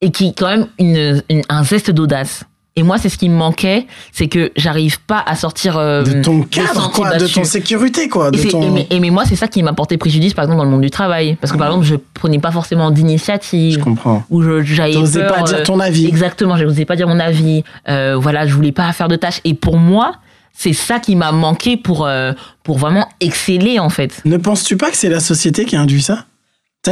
et 0.00 0.10
qui 0.10 0.34
quand 0.34 0.48
même 0.48 0.66
une, 0.78 1.22
une- 1.30 1.42
un 1.48 1.62
zeste 1.64 1.90
d'audace. 1.90 2.42
Et 2.78 2.82
moi, 2.82 2.98
c'est 2.98 3.08
ce 3.08 3.16
qui 3.16 3.28
me 3.30 3.34
manquait, 3.34 3.86
c'est 4.12 4.28
que 4.28 4.52
j'arrive 4.54 5.00
pas 5.00 5.22
à 5.26 5.34
sortir 5.34 5.78
euh, 5.78 6.02
De 6.02 6.22
ton 6.22 6.42
cadre, 6.42 6.90
quoi, 6.92 7.16
de 7.16 7.26
ton 7.26 7.42
sécurité, 7.44 8.08
quoi. 8.08 8.28
Et, 8.28 8.32
De 8.32 8.36
c'est- 8.36 8.48
ton... 8.48 8.62
et 8.62 8.70
mais, 8.70 8.86
et 8.90 9.00
mais 9.00 9.08
moi, 9.10 9.24
c'est 9.26 9.34
ça 9.36 9.48
qui 9.48 9.62
m'a 9.62 9.72
porté 9.72 9.96
préjudice, 9.96 10.34
par 10.34 10.44
exemple, 10.44 10.58
dans 10.58 10.64
le 10.64 10.70
monde 10.70 10.82
du 10.82 10.90
travail. 10.90 11.36
Parce 11.40 11.52
que, 11.52 11.56
par 11.58 11.68
exemple, 11.68 11.86
je 11.86 11.94
prenais 12.14 12.38
pas 12.38 12.50
forcément 12.50 12.88
Je 12.90 12.94
d'initiative, 12.94 13.78
comprends. 13.80 14.24
ou 14.28 14.42
je 14.42 14.62
j'avais 14.62 14.92
peur, 14.92 15.34
pas 15.34 15.42
dire 15.42 15.58
euh, 15.60 15.64
ton 15.64 15.80
avis. 15.80 16.06
Exactement, 16.06 16.56
je 16.58 16.64
n'osais 16.64 16.84
pas 16.84 16.96
dire 16.96 17.08
mon 17.08 17.18
avis. 17.18 17.64
Euh, 17.88 18.16
voilà, 18.20 18.46
je 18.46 18.52
voulais 18.54 18.72
pas 18.72 18.92
faire 18.92 19.08
de 19.08 19.16
tâches. 19.16 19.40
Et 19.44 19.54
pour 19.54 19.78
moi, 19.78 20.12
c'est 20.52 20.72
ça 20.74 20.98
qui 20.98 21.16
m'a 21.16 21.32
manqué 21.32 21.78
pour, 21.78 22.06
euh, 22.06 22.32
pour 22.62 22.76
vraiment 22.78 23.08
exceller, 23.20 23.78
en 23.78 23.88
fait. 23.88 24.20
Ne 24.26 24.36
penses-tu 24.36 24.76
pas 24.76 24.90
que 24.90 24.96
c'est 24.98 25.08
la 25.08 25.20
société 25.20 25.64
qui 25.64 25.76
a 25.76 25.80
induit 25.80 26.02
ça? 26.02 26.24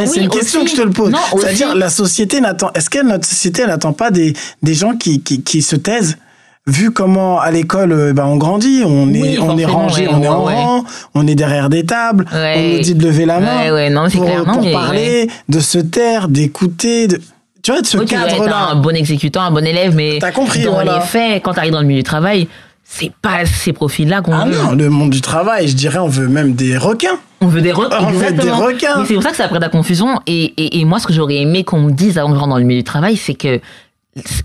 Oui, 0.00 0.08
C'est 0.12 0.20
une 0.20 0.28
question 0.28 0.64
que 0.64 0.70
je 0.70 0.76
te 0.76 0.82
le 0.82 0.90
pose. 0.90 1.12
C'est-à-dire, 1.38 1.74
la 1.74 1.90
société 1.90 2.40
n'attend. 2.40 2.70
Est-ce 2.74 2.90
que 2.90 3.02
notre 3.04 3.26
société 3.26 3.66
n'attend 3.66 3.92
pas 3.92 4.10
des, 4.10 4.34
des 4.62 4.74
gens 4.74 4.96
qui, 4.96 5.20
qui, 5.20 5.42
qui 5.42 5.62
se 5.62 5.76
taisent 5.76 6.16
Vu 6.66 6.92
comment 6.92 7.38
à 7.40 7.50
l'école 7.50 7.92
euh, 7.92 8.12
ben, 8.14 8.24
on 8.24 8.36
grandit, 8.38 8.84
on 8.86 9.12
est, 9.12 9.20
Oui, 9.20 9.38
on 9.38 9.58
est 9.58 9.66
rangé, 9.66 10.06
ouais, 10.08 10.14
on 10.14 10.22
est 10.22 10.28
en 10.28 10.46
ouais, 10.46 10.54
rang, 10.54 10.84
on 11.14 11.26
est 11.26 11.34
derrière 11.34 11.68
des 11.68 11.84
tables, 11.84 12.24
on 12.32 12.68
nous 12.76 12.78
dit 12.80 12.94
de 12.94 13.04
lever 13.04 13.26
la 13.26 13.38
main 13.38 13.90
non, 13.90 14.08
pour, 14.08 14.24
clair. 14.24 14.46
Non, 14.46 14.54
pour 14.54 14.72
parler, 14.72 15.28
de 15.50 15.60
se 15.60 15.76
taire, 15.76 16.26
d'écouter. 16.28 17.06
De... 17.06 17.20
Tu 17.62 17.70
vois, 17.70 17.82
de 17.82 17.86
ce 17.86 17.98
Oui, 17.98 18.06
cadre-là. 18.06 18.68
un 18.70 18.76
bon 18.76 18.96
exécutant, 18.96 19.42
un 19.42 19.50
bon 19.50 19.66
élève, 19.66 19.94
mais 19.94 20.16
T'as 20.22 20.32
compris, 20.32 20.62
dans 20.62 20.72
voilà. 20.72 21.00
les 21.00 21.04
faits, 21.04 21.42
quand 21.42 21.52
tu 21.52 21.58
arrives 21.58 21.72
dans 21.72 21.82
le 21.82 21.86
milieu 21.86 22.00
du 22.00 22.04
travail, 22.04 22.48
c'est 22.82 23.12
pas 23.20 23.44
ces 23.44 23.74
profils-là 23.74 24.22
qu'on 24.22 24.32
Ah 24.32 24.46
veut. 24.46 24.56
non, 24.56 24.72
le 24.72 24.88
monde 24.88 25.10
du 25.10 25.20
travail, 25.20 25.68
je 25.68 25.74
dirais, 25.74 25.98
on 25.98 26.08
veut 26.08 26.28
même 26.28 26.54
des 26.54 26.78
requins. 26.78 27.18
On 27.44 27.48
veut 27.48 27.60
des 27.60 27.72
requins. 27.72 27.98
On 28.00 28.10
veut 28.10 28.32
des 28.32 28.50
requins. 28.50 29.04
C'est 29.06 29.14
pour 29.14 29.22
ça 29.22 29.30
que 29.30 29.36
ça 29.36 29.48
de 29.48 29.58
la 29.58 29.68
confusion. 29.68 30.20
Et, 30.26 30.44
et, 30.56 30.80
et 30.80 30.84
moi, 30.84 30.98
ce 30.98 31.06
que 31.06 31.12
j'aurais 31.12 31.36
aimé 31.36 31.62
qu'on 31.64 31.80
me 31.80 31.92
dise 31.92 32.18
avant 32.18 32.28
que 32.30 32.34
je 32.34 32.40
rentre 32.40 32.50
dans 32.50 32.58
le 32.58 32.64
milieu 32.64 32.80
du 32.80 32.84
travail, 32.84 33.16
c'est 33.16 33.34
que 33.34 33.60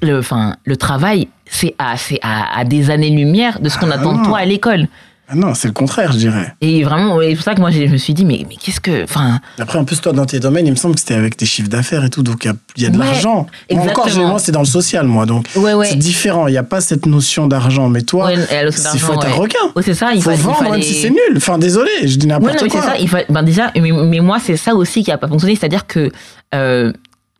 le, 0.01 0.19
enfin, 0.19 0.55
le 0.65 0.75
travail, 0.77 1.27
c'est 1.45 1.75
à, 1.77 1.93
à, 2.21 2.59
à 2.59 2.63
des 2.65 2.89
années-lumière 2.89 3.59
de 3.59 3.69
ce 3.69 3.77
qu'on 3.77 3.91
Ah 3.91 3.95
attend 3.95 4.13
de 4.19 4.25
toi 4.25 4.39
à 4.39 4.45
l'école. 4.45 4.87
Ah 5.31 5.35
non, 5.35 5.53
c'est 5.53 5.67
le 5.67 5.73
contraire, 5.75 6.11
je 6.11 6.17
dirais. 6.17 6.55
Et 6.59 6.83
vraiment, 6.83 7.19
c'est 7.21 7.35
pour 7.35 7.43
ça 7.43 7.53
que 7.53 7.59
moi, 7.61 7.69
je 7.69 7.81
me 7.83 7.97
suis 7.97 8.13
dit, 8.15 8.25
mais, 8.25 8.45
mais 8.49 8.55
qu'est-ce 8.55 8.81
que. 8.81 9.03
Enfin, 9.03 9.39
Après, 9.59 9.77
en 9.77 9.85
plus, 9.85 10.01
toi, 10.01 10.11
dans 10.11 10.25
tes 10.25 10.39
domaines, 10.39 10.65
il 10.65 10.71
me 10.71 10.75
semble 10.75 10.95
que 10.95 11.01
c'était 11.01 11.13
avec 11.13 11.37
tes 11.37 11.45
chiffres 11.45 11.69
d'affaires 11.69 12.03
et 12.03 12.09
tout, 12.09 12.23
donc 12.23 12.43
il 12.45 12.47
y 12.47 12.49
a, 12.51 12.55
il 12.77 12.83
y 12.83 12.85
a 12.87 12.89
de 12.89 12.97
Ouais, 12.97 13.05
l'argent. 13.05 13.45
Encore, 13.71 14.09
moi, 14.17 14.39
c'est 14.39 14.51
dans 14.51 14.59
le 14.61 14.65
social, 14.65 15.05
moi, 15.05 15.25
donc 15.27 15.45
ouais, 15.55 15.73
ouais. 15.75 15.85
c'est 15.87 15.95
différent. 15.97 16.47
Il 16.47 16.51
n'y 16.51 16.57
a 16.57 16.63
pas 16.63 16.81
cette 16.81 17.05
notion 17.05 17.45
d'argent, 17.47 17.89
mais 17.89 18.01
toi, 18.01 18.31
il 18.33 18.99
faut 18.99 19.13
être 19.13 19.27
un 19.27 19.31
requin. 19.33 19.59
C'est 19.83 19.93
ça, 19.93 20.13
il 20.13 20.21
faut 20.23 20.31
fa- 20.31 20.35
il 20.35 20.41
vendre, 20.41 20.57
fallait- 20.57 20.71
même 20.71 20.81
si 20.81 20.95
c'est 20.95 21.09
nul. 21.11 21.19
Enfin, 21.37 21.57
désolé, 21.59 21.91
je 22.03 22.15
dis 22.17 22.25
n'importe 22.27 22.67
quoi. 22.67 22.81
ça. 22.81 22.97
Il 22.97 23.07
fa- 23.07 23.23
ben 23.29 23.43
déjà, 23.43 23.71
mais, 23.75 23.91
mais 23.91 24.19
moi, 24.21 24.39
c'est 24.43 24.57
ça 24.57 24.73
aussi 24.73 25.03
qui 25.03 25.11
a 25.11 25.17
pas 25.19 25.27
fonctionné. 25.27 25.55
C'est-à-dire 25.55 25.85
que 25.85 26.11
euh, 26.55 26.91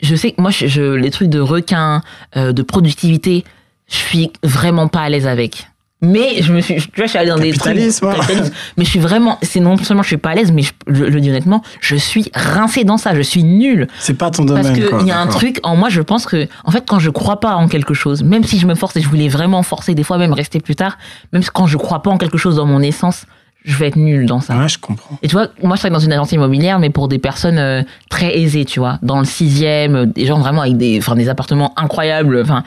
je 0.02 0.16
sais 0.16 0.32
que 0.32 0.42
moi, 0.42 0.52
je, 0.52 0.68
je- 0.68 0.94
les 0.94 1.10
trucs 1.10 1.30
de 1.30 1.40
requin, 1.40 2.04
euh, 2.38 2.52
de 2.54 2.62
productivité, 2.62 3.44
je 3.90 3.96
suis 3.96 4.32
vraiment 4.44 4.88
pas 4.88 5.00
à 5.02 5.10
l'aise 5.10 5.26
avec. 5.26 5.68
Mais 6.02 6.42
je 6.42 6.54
me 6.54 6.62
suis, 6.62 6.76
tu 6.76 6.90
vois, 6.96 7.06
je 7.06 7.10
suis 7.10 7.18
allée 7.18 7.30
dans 7.30 7.38
des 7.38 7.52
trucs. 7.52 7.78
Hein. 7.78 8.44
Mais 8.78 8.86
je 8.86 8.90
suis 8.90 9.00
vraiment, 9.00 9.38
c'est 9.42 9.60
non 9.60 9.76
seulement 9.78 10.02
je 10.02 10.08
suis 10.08 10.18
pas 10.18 10.30
à 10.30 10.36
l'aise, 10.36 10.52
mais 10.52 10.62
je, 10.62 10.72
je 10.88 11.04
le 11.04 11.20
dis 11.20 11.30
honnêtement, 11.30 11.62
je 11.82 11.96
suis 11.96 12.32
rincée 12.34 12.86
dans 12.86 12.98
ça. 12.98 13.14
Je 13.14 13.22
suis 13.22 13.44
nulle. 13.44 13.88
C'est 14.00 14.14
pas 14.14 14.32
ton 14.32 14.46
domaine. 14.46 14.64
Parce 14.64 14.80
qu'il 14.80 15.08
y 15.08 15.12
a 15.12 15.20
un 15.20 15.28
truc 15.28 15.60
en 15.64 15.76
moi, 15.76 15.90
je 15.90 16.02
pense 16.02 16.26
que, 16.26 16.48
en 16.64 16.72
fait, 16.72 16.86
quand 16.88 17.00
je 17.00 17.10
crois 17.10 17.42
pas 17.42 17.56
en 17.56 17.68
quelque 17.68 17.94
chose, 17.94 18.24
même 18.24 18.46
si 18.46 18.60
je 18.60 18.68
me 18.68 18.76
force 18.76 18.96
et 18.96 19.02
je 19.02 19.10
voulais 19.10 19.28
vraiment 19.28 19.62
forcer, 19.62 19.94
des 19.94 20.04
fois 20.04 20.18
même 20.18 20.32
rester 20.32 20.62
plus 20.62 20.76
tard, 20.76 20.98
même 21.34 21.44
quand 21.54 21.68
je 21.68 21.78
crois 21.78 22.02
pas 22.02 22.12
en 22.12 22.18
quelque 22.18 22.38
chose 22.38 22.56
dans 22.56 22.66
mon 22.66 22.82
essence, 22.82 23.26
je 23.66 23.76
vais 23.76 23.88
être 23.88 23.98
nulle 23.98 24.26
dans 24.26 24.40
ça. 24.40 24.58
Ouais, 24.58 24.70
je 24.70 24.80
comprends. 24.80 25.20
Et 25.22 25.28
tu 25.28 25.34
vois, 25.36 25.48
moi 25.62 25.76
je 25.76 25.82
travaille 25.82 25.92
dans 25.92 26.00
une 26.06 26.14
agence 26.14 26.32
immobilière, 26.32 26.80
mais 26.80 26.90
pour 26.90 27.10
des 27.10 27.20
personnes 27.20 27.58
euh, 27.58 27.84
très 28.10 28.40
aisées, 28.40 28.64
tu 28.64 28.80
vois, 28.80 29.00
dans 29.02 29.20
le 29.20 29.26
sixième, 29.26 29.96
euh, 29.96 30.06
des 30.06 30.26
gens 30.26 30.40
vraiment 30.40 30.62
avec 30.62 30.78
des, 30.78 30.98
enfin, 30.98 31.16
des 31.16 31.28
appartements 31.28 31.74
incroyables. 31.78 32.42
Enfin, 32.42 32.64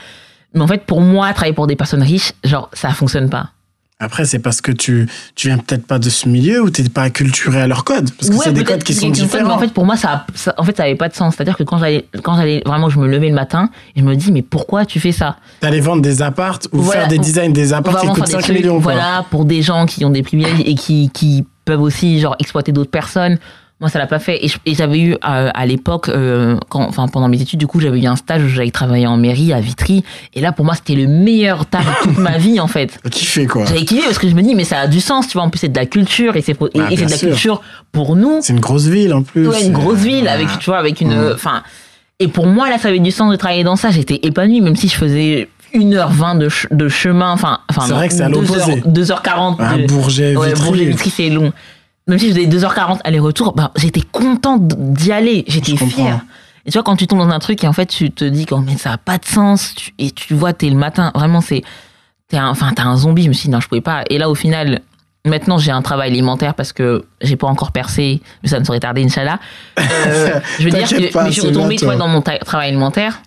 mais 0.54 0.60
en 0.62 0.66
fait, 0.66 0.84
pour 0.84 1.00
moi, 1.00 1.32
travailler 1.32 1.54
pour 1.54 1.66
des 1.66 1.76
personnes 1.76 2.02
riches, 2.02 2.32
genre, 2.44 2.68
ça 2.72 2.90
fonctionne 2.90 3.28
pas. 3.30 3.50
Après, 4.00 4.24
c'est 4.24 4.40
parce 4.40 4.60
que 4.60 4.72
tu, 4.72 5.08
tu 5.36 5.46
viens 5.46 5.58
peut-être 5.58 5.86
pas 5.86 6.00
de 6.00 6.10
ce 6.10 6.28
milieu 6.28 6.60
ou 6.60 6.70
t'es 6.70 6.82
pas 6.88 7.02
acculturé 7.02 7.60
à 7.62 7.68
leurs 7.68 7.84
codes. 7.84 8.10
Parce 8.18 8.30
que 8.30 8.34
Ouais, 8.34 8.40
c'est 8.46 8.52
des 8.52 8.64
codes 8.64 8.82
qui 8.82 8.94
sont 8.94 9.06
code, 9.06 9.12
différents. 9.14 9.46
Mais 9.46 9.54
en 9.54 9.58
fait, 9.60 9.72
pour 9.72 9.86
moi, 9.86 9.96
ça, 9.96 10.26
ça- 10.34 10.52
en 10.58 10.64
fait, 10.64 10.76
ça 10.76 10.82
avait 10.82 10.96
pas 10.96 11.08
de 11.08 11.14
sens. 11.14 11.36
C'est-à-dire 11.36 11.56
que 11.56 11.62
quand 11.62 11.78
j'allais, 11.78 12.06
quand 12.24 12.34
j'allais 12.36 12.64
vraiment, 12.66 12.88
je 12.90 12.98
me 12.98 13.06
levais 13.06 13.28
le 13.28 13.34
matin, 13.36 13.70
et 13.94 14.00
je 14.00 14.04
me 14.04 14.16
dis, 14.16 14.32
mais 14.32 14.42
pourquoi 14.42 14.84
tu 14.86 14.98
fais 14.98 15.12
ça? 15.12 15.36
T'allais 15.60 15.78
vendre 15.78 16.02
des 16.02 16.20
appartes 16.20 16.66
ou 16.72 16.80
Voilà. 16.82 17.02
faire 17.02 17.08
des 17.10 17.18
designs 17.18 17.52
des 17.52 17.72
appartes 17.72 18.00
qui 18.00 18.06
coûtent 18.08 18.16
faire 18.16 18.24
des 18.26 18.32
5 18.32 18.42
trucs, 18.42 18.56
millions. 18.56 18.78
voilà, 18.80 19.24
pour 19.30 19.44
des 19.44 19.62
gens 19.62 19.86
qui 19.86 20.04
ont 20.04 20.10
des 20.10 20.24
privilèges 20.24 20.62
et 20.64 20.74
qui, 20.74 21.08
qui 21.14 21.44
peuvent 21.64 21.80
aussi, 21.82 22.18
genre, 22.18 22.34
exploiter 22.40 22.72
d'autres 22.72 22.90
personnes. 22.90 23.38
Moi, 23.82 23.90
ça 23.90 23.98
l'a 23.98 24.06
pas 24.06 24.20
fait. 24.20 24.40
Et 24.64 24.74
j'avais 24.74 25.00
eu, 25.00 25.12
euh, 25.14 25.16
à 25.52 25.66
l'époque, 25.66 26.08
euh, 26.08 26.56
quand, 26.68 26.82
enfin, 26.88 27.08
pendant 27.08 27.26
mes 27.28 27.42
études, 27.42 27.58
du 27.58 27.66
coup, 27.66 27.80
j'avais 27.80 28.00
eu 28.00 28.06
un 28.06 28.14
stage 28.16 28.42
où 28.44 28.48
j'avais 28.48 28.70
travaillé 28.70 29.06
en 29.08 29.16
mairie 29.16 29.52
à 29.52 29.60
Vitry. 29.60 30.04
Et 30.34 30.40
là, 30.40 30.52
pour 30.52 30.64
moi, 30.64 30.74
c'était 30.76 30.94
le 30.94 31.08
meilleur 31.08 31.66
taf 31.66 31.84
de 31.84 32.08
toute 32.10 32.18
ma 32.18 32.38
vie, 32.38 32.60
en 32.60 32.68
fait. 32.68 32.98
Kiffé, 33.10 33.46
quoi. 33.46 33.66
J'avais 33.66 33.84
kiffé 33.84 34.02
parce 34.04 34.18
que 34.18 34.28
je 34.28 34.34
me 34.36 34.42
dis, 34.42 34.54
mais 34.54 34.62
ça 34.62 34.78
a 34.78 34.86
du 34.86 35.00
sens, 35.00 35.26
tu 35.26 35.32
vois. 35.32 35.42
En 35.42 35.50
plus, 35.50 35.58
c'est 35.58 35.68
de 35.68 35.76
la 35.76 35.86
culture 35.86 36.36
et 36.36 36.42
c'est, 36.42 36.52
et- 36.52 36.80
Ah, 36.80 36.86
et 36.92 36.96
c'est 36.96 36.96
bien 36.96 37.06
de 37.06 37.10
la 37.10 37.16
sûr. 37.18 37.28
culture 37.30 37.62
pour 37.90 38.14
nous. 38.14 38.38
C'est 38.40 38.52
une 38.52 38.60
grosse 38.60 38.86
ville, 38.86 39.12
en 39.12 39.22
plus. 39.24 39.48
Ouais, 39.48 39.66
une 39.66 39.72
grosse 39.72 39.98
ville 39.98 40.28
avec, 40.28 40.46
tu 40.60 40.66
vois, 40.70 40.78
avec 40.78 41.00
une, 41.00 41.32
enfin, 41.34 41.64
et 42.20 42.28
pour 42.28 42.46
moi, 42.46 42.70
là, 42.70 42.78
ça 42.78 42.86
avait 42.86 43.00
du 43.00 43.10
sens 43.10 43.32
de 43.32 43.36
travailler 43.36 43.64
dans 43.64 43.74
ça. 43.74 43.90
J'étais 43.90 44.20
épanouie, 44.22 44.60
même 44.60 44.76
si 44.76 44.86
je 44.86 44.94
faisais 44.94 45.48
1h20 45.74 46.38
de, 46.38 46.48
ch- 46.48 46.68
de 46.70 46.88
chemin, 46.88 47.32
enfin, 47.32 47.58
enfin, 47.68 47.82
C'est 47.88 47.94
vrai 47.94 48.06
que 48.06 48.14
c'est 48.14 48.22
à 48.22 48.28
l'opposé. 48.28 48.60
heures- 48.60 48.86
2h40 48.86 49.56
Un 49.60 49.78
de, 49.78 49.86
Bourget, 49.86 50.36
ouais, 50.36 50.48
Vitry. 50.52 50.64
Bourget, 50.68 50.84
Vitry, 50.84 51.10
c'est 51.10 51.28
long. 51.30 51.52
Même 52.08 52.18
si 52.18 52.28
je 52.28 52.34
faisais 52.34 52.46
2h40 52.46 52.98
aller-retour, 53.04 53.52
bah, 53.54 53.70
j'étais 53.76 54.00
contente 54.02 54.66
d'y 54.66 55.12
aller. 55.12 55.44
J'étais 55.46 55.76
fière. 55.76 56.20
Et 56.66 56.70
tu 56.70 56.78
vois, 56.78 56.82
quand 56.84 56.96
tu 56.96 57.06
tombes 57.06 57.18
dans 57.20 57.28
un 57.30 57.38
truc 57.38 57.62
et 57.64 57.68
en 57.68 57.72
fait, 57.72 57.86
tu 57.86 58.10
te 58.10 58.24
dis 58.24 58.46
qu'en 58.46 58.64
fait, 58.64 58.76
ça 58.76 58.90
n'a 58.90 58.98
pas 58.98 59.18
de 59.18 59.24
sens, 59.24 59.74
tu- 59.74 59.92
et 59.98 60.10
tu 60.10 60.34
vois, 60.34 60.52
t'es 60.52 60.68
le 60.68 60.76
matin, 60.76 61.10
vraiment, 61.14 61.40
c'est, 61.40 61.62
t'es 62.28 62.36
un, 62.36 62.48
enfin, 62.48 62.72
t'es 62.72 62.82
un 62.82 62.96
zombie. 62.96 63.24
Je 63.24 63.28
me 63.28 63.32
suis 63.32 63.46
dit, 63.48 63.50
non, 63.52 63.60
je 63.60 63.68
pouvais 63.68 63.80
pas. 63.80 64.04
Et 64.10 64.18
là, 64.18 64.30
au 64.30 64.34
final, 64.36 64.80
maintenant, 65.26 65.58
j'ai 65.58 65.70
un 65.72 65.82
travail 65.82 66.10
alimentaire 66.10 66.54
parce 66.54 66.72
que 66.72 67.04
j'ai 67.20 67.36
pas 67.36 67.46
encore 67.48 67.72
percé, 67.72 68.20
mais 68.42 68.48
ça 68.48 68.58
ne 68.60 68.64
saurait 68.64 68.80
tarder, 68.80 69.04
Inch'Allah. 69.04 69.38
Euh, 69.78 70.40
je 70.58 70.64
veux 70.64 70.70
dire 70.70 70.88
que, 70.88 71.12
pas, 71.12 71.24
mais 71.24 71.30
je 71.30 71.40
suis 71.40 71.48
retombée, 71.48 71.76
vois, 71.84 71.96
dans 71.96 72.08
mon 72.08 72.20
travail 72.22 72.68
alimentaire. 72.68 73.22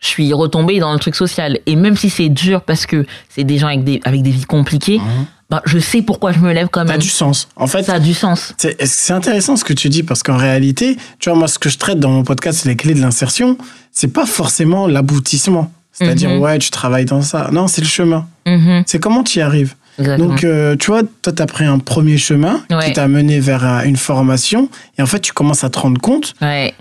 Je 0.00 0.08
suis 0.08 0.32
retombée 0.32 0.80
dans 0.80 0.92
le 0.92 0.98
truc 0.98 1.14
social. 1.14 1.58
Et 1.66 1.76
même 1.76 1.96
si 1.96 2.10
c'est 2.10 2.28
dur 2.28 2.60
parce 2.62 2.84
que 2.86 3.06
c'est 3.28 3.44
des 3.44 3.58
gens 3.58 3.68
avec 3.68 3.84
des, 3.84 4.00
avec 4.04 4.22
des 4.22 4.30
vies 4.30 4.44
compliquées, 4.44 4.98
Mhm. 4.98 5.26
Bah, 5.50 5.62
je 5.66 5.78
sais 5.78 6.02
pourquoi 6.02 6.32
je 6.32 6.38
me 6.40 6.52
lève 6.52 6.68
quand 6.70 6.84
même. 6.84 6.98
du 6.98 7.08
sens. 7.08 7.48
En 7.56 7.66
fait, 7.66 7.82
Ça 7.84 7.94
a 7.94 8.00
du 8.00 8.14
sens. 8.14 8.54
C'est 8.56 8.76
c'est 8.86 9.12
intéressant 9.12 9.56
ce 9.56 9.64
que 9.64 9.72
tu 9.72 9.88
dis 9.88 10.02
parce 10.02 10.22
qu'en 10.22 10.36
réalité, 10.36 10.96
tu 11.18 11.28
vois, 11.28 11.38
moi, 11.38 11.48
ce 11.48 11.58
que 11.58 11.68
je 11.68 11.78
traite 11.78 12.00
dans 12.00 12.10
mon 12.10 12.24
podcast, 12.24 12.60
c'est 12.62 12.68
les 12.68 12.76
clés 12.76 12.94
de 12.94 13.00
l'insertion. 13.00 13.56
C'est 13.92 14.08
pas 14.12 14.26
forcément 14.26 14.86
l'aboutissement. 14.86 15.70
C'est-à-dire, 15.92 16.30
Mhm. 16.30 16.40
ouais, 16.40 16.58
tu 16.58 16.70
travailles 16.70 17.04
dans 17.04 17.22
ça. 17.22 17.50
Non, 17.52 17.68
c'est 17.68 17.80
le 17.82 17.86
chemin. 17.86 18.26
Mhm. 18.46 18.82
C'est 18.86 18.98
comment 18.98 19.22
tu 19.22 19.38
y 19.38 19.42
arrives. 19.42 19.74
Exactement. 20.00 20.28
Donc, 20.30 20.42
euh, 20.42 20.74
tu 20.76 20.90
vois, 20.90 21.02
toi, 21.22 21.32
tu 21.32 21.40
as 21.40 21.46
pris 21.46 21.64
un 21.64 21.78
premier 21.78 22.18
chemin 22.18 22.60
Ouais. 22.70 22.86
qui 22.86 22.92
t'a 22.94 23.06
mené 23.06 23.38
vers 23.38 23.64
euh, 23.64 23.82
une 23.84 23.96
formation. 23.96 24.68
Et 24.98 25.02
en 25.02 25.06
fait, 25.06 25.20
tu 25.20 25.32
commences 25.32 25.62
à 25.62 25.70
te 25.70 25.78
rendre 25.78 26.00
compte 26.00 26.34
ouais. 26.42 26.74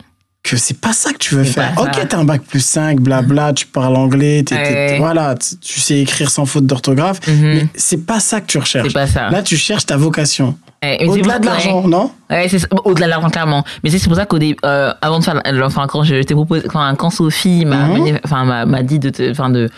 Que 0.43 0.57
c'est 0.57 0.77
pas 0.79 0.91
ça 0.91 1.13
que 1.13 1.17
tu 1.17 1.35
veux 1.35 1.43
faire. 1.45 1.73
Ok, 1.77 2.05
t'as 2.09 2.17
un 2.17 2.25
bac 2.25 2.41
plus 2.41 2.59
5, 2.63 2.99
blabla, 2.99 3.53
tu 3.53 3.65
parles 3.65 3.95
anglais, 3.95 4.43
voilà, 4.97 5.35
tu 5.35 5.79
sais 5.79 5.99
écrire 5.99 6.29
sans 6.29 6.45
faute 6.45 6.65
d'orthographe. 6.65 7.19
Mhm. 7.27 7.41
Mais 7.41 7.67
c'est 7.75 8.05
pas 8.05 8.19
ça 8.19 8.41
que 8.41 8.47
tu 8.47 8.57
recherches. 8.57 8.93
Pas 8.93 9.07
ça. 9.07 9.29
Là, 9.29 9.41
tu 9.41 9.55
cherches 9.55 9.85
ta 9.85 9.95
vocation. 9.97 10.57
Au-delà 11.07 11.39
de 11.39 11.45
l'argent, 11.45 11.87
non? 11.87 12.11
Ouais, 12.29 12.47
au-delà 12.83 13.05
de 13.05 13.11
l'argent 13.11 13.29
clairement. 13.29 13.63
Mais 13.85 13.89
c'est 13.89 14.03
pour 14.05 14.17
ça 14.17 14.25
qu'au 14.25 14.37
début, 14.37 14.57
euh, 14.65 14.93
avant 15.01 15.19
de 15.19 15.23
faire, 15.23 15.41
enfin 15.63 15.87
quand 15.87 16.03
je 16.03 16.21
t'ai 16.23 16.33
proposé, 16.33 16.63
quand, 16.67 16.93
quand 16.97 17.09
Sophie 17.09 17.63
m'a, 17.63 17.87
Mhm. 17.87 18.19
enfin 18.25 18.65
m'a, 18.65 18.83
dit 18.83 18.99
de, 18.99 19.09
te- 19.09 19.31
enfin 19.31 19.49
de 19.49 19.69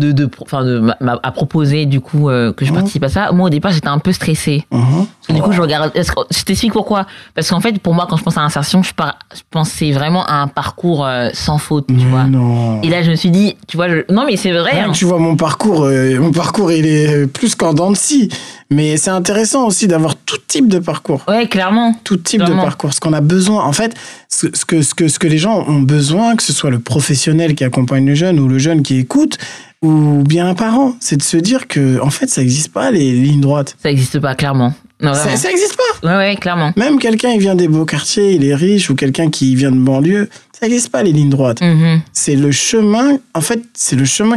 de, 0.00 0.10
de, 0.12 0.28
enfin 0.42 0.64
de, 0.64 0.82
a 1.00 1.30
proposé 1.32 1.86
du 1.86 2.00
coup 2.00 2.28
euh, 2.28 2.52
que 2.52 2.64
je 2.64 2.70
Mhm. 2.70 2.76
participe 2.78 3.04
à 3.04 3.08
ça, 3.08 3.30
moi 3.32 3.46
au 3.46 3.50
départ 3.50 3.70
j'étais 3.72 3.86
un 3.88 3.98
peu 4.00 4.12
stressée. 4.12 4.64
Mhm. 4.72 5.06
Que 5.28 5.32
du 5.32 5.42
coup 5.42 5.52
je 5.52 5.60
regarde, 5.60 5.92
je 5.94 6.42
t'explique 6.42 6.72
pourquoi. 6.72 7.06
Parce 7.34 7.48
qu'en 7.50 7.60
fait 7.60 7.78
pour 7.78 7.94
moi 7.94 8.06
quand 8.10 8.16
je 8.16 8.22
pense 8.24 8.36
à 8.36 8.40
insertion, 8.40 8.82
je, 8.82 8.92
par, 8.94 9.18
je 9.34 9.42
pensais 9.50 9.92
vraiment 9.92 10.24
à 10.26 10.34
un 10.34 10.48
parcours 10.48 11.06
euh, 11.06 11.28
sans 11.34 11.58
faute, 11.58 11.86
tu 11.86 11.94
Mais 11.94 12.04
vois. 12.04 12.24
non. 12.24 12.82
Et 12.82 12.88
là 12.88 13.02
je 13.02 13.10
me 13.10 13.16
suis 13.16 13.30
dit, 13.30 13.56
tu 13.68 13.76
vois, 13.76 13.88
je- 13.88 14.12
non 14.12 14.24
mais 14.26 14.36
c'est 14.36 14.52
vrai. 14.52 14.80
Hein. 14.80 14.90
tu 14.92 15.04
vois 15.04 15.18
mon 15.18 15.36
parcours, 15.36 15.84
euh, 15.84 16.18
mon 16.18 16.32
parcours 16.32 16.72
il 16.72 16.86
est 16.86 17.26
plus 17.26 17.54
qu'en 17.54 17.74
dents 17.74 17.90
de 17.92 17.96
scie. 17.96 18.28
Mais 18.72 18.96
c'est 18.96 19.10
intéressant 19.10 19.66
aussi 19.66 19.88
d'avoir 19.88 20.14
tout 20.14 20.36
type 20.46 20.68
de 20.68 20.78
parcours. 20.78 21.22
Ouais, 21.26 21.48
clairement. 21.48 21.92
Tout 22.04 22.16
type 22.18 22.44
de 22.44 22.52
parcours. 22.54 22.92
Ce 22.94 23.00
qu'on 23.00 23.12
a 23.12 23.20
besoin, 23.20 23.64
en 23.64 23.72
fait, 23.72 23.96
ce, 24.28 24.46
ce 24.54 24.64
que, 24.64 24.80
ce, 24.82 24.94
que, 24.94 25.08
ce 25.08 25.18
que 25.18 25.26
les 25.26 25.38
gens 25.38 25.64
ont 25.66 25.80
besoin, 25.80 26.36
que 26.36 26.42
ce 26.44 26.52
soit 26.52 26.70
le 26.70 26.78
professionnel 26.78 27.56
qui 27.56 27.64
accompagne 27.64 28.06
le 28.06 28.14
jeune 28.14 28.38
ou 28.38 28.46
le 28.46 28.58
jeune 28.58 28.82
qui 28.84 28.98
écoute, 28.98 29.38
ou 29.82 30.22
bien 30.26 30.46
un 30.48 30.54
parent, 30.54 30.94
c'est 31.00 31.16
de 31.16 31.22
se 31.22 31.36
dire 31.36 31.66
que, 31.68 32.00
en 32.00 32.10
fait, 32.10 32.28
ça 32.28 32.40
n'existe 32.42 32.72
pas 32.72 32.90
les 32.90 33.12
lignes 33.12 33.40
droites. 33.40 33.76
Ça 33.82 33.90
existe 33.90 34.18
pas, 34.20 34.34
clairement. 34.34 34.74
Non, 35.02 35.14
Ça 35.14 35.30
n'existe 35.30 35.76
pas. 35.76 36.06
Ouais, 36.08 36.16
ouais, 36.16 36.36
clairement. 36.36 36.72
Même 36.76 36.98
quelqu'un, 36.98 37.30
il 37.30 37.40
vient 37.40 37.54
des 37.54 37.68
beaux 37.68 37.86
quartiers, 37.86 38.32
il 38.34 38.44
est 38.44 38.54
riche, 38.54 38.90
ou 38.90 38.94
quelqu'un 38.94 39.30
qui 39.30 39.54
vient 39.56 39.70
de 39.72 39.78
banlieue, 39.78 40.28
ça 40.52 40.66
n'existe 40.66 40.90
pas 40.90 41.02
les 41.02 41.12
lignes 41.12 41.30
droites. 41.30 41.62
Mhm, 41.62 42.02
C'est 42.12 42.36
le 42.36 42.50
chemin, 42.52 43.18
en 43.34 43.40
fait, 43.40 43.62
c'est 43.72 43.96
le 43.96 44.04
chemin. 44.04 44.36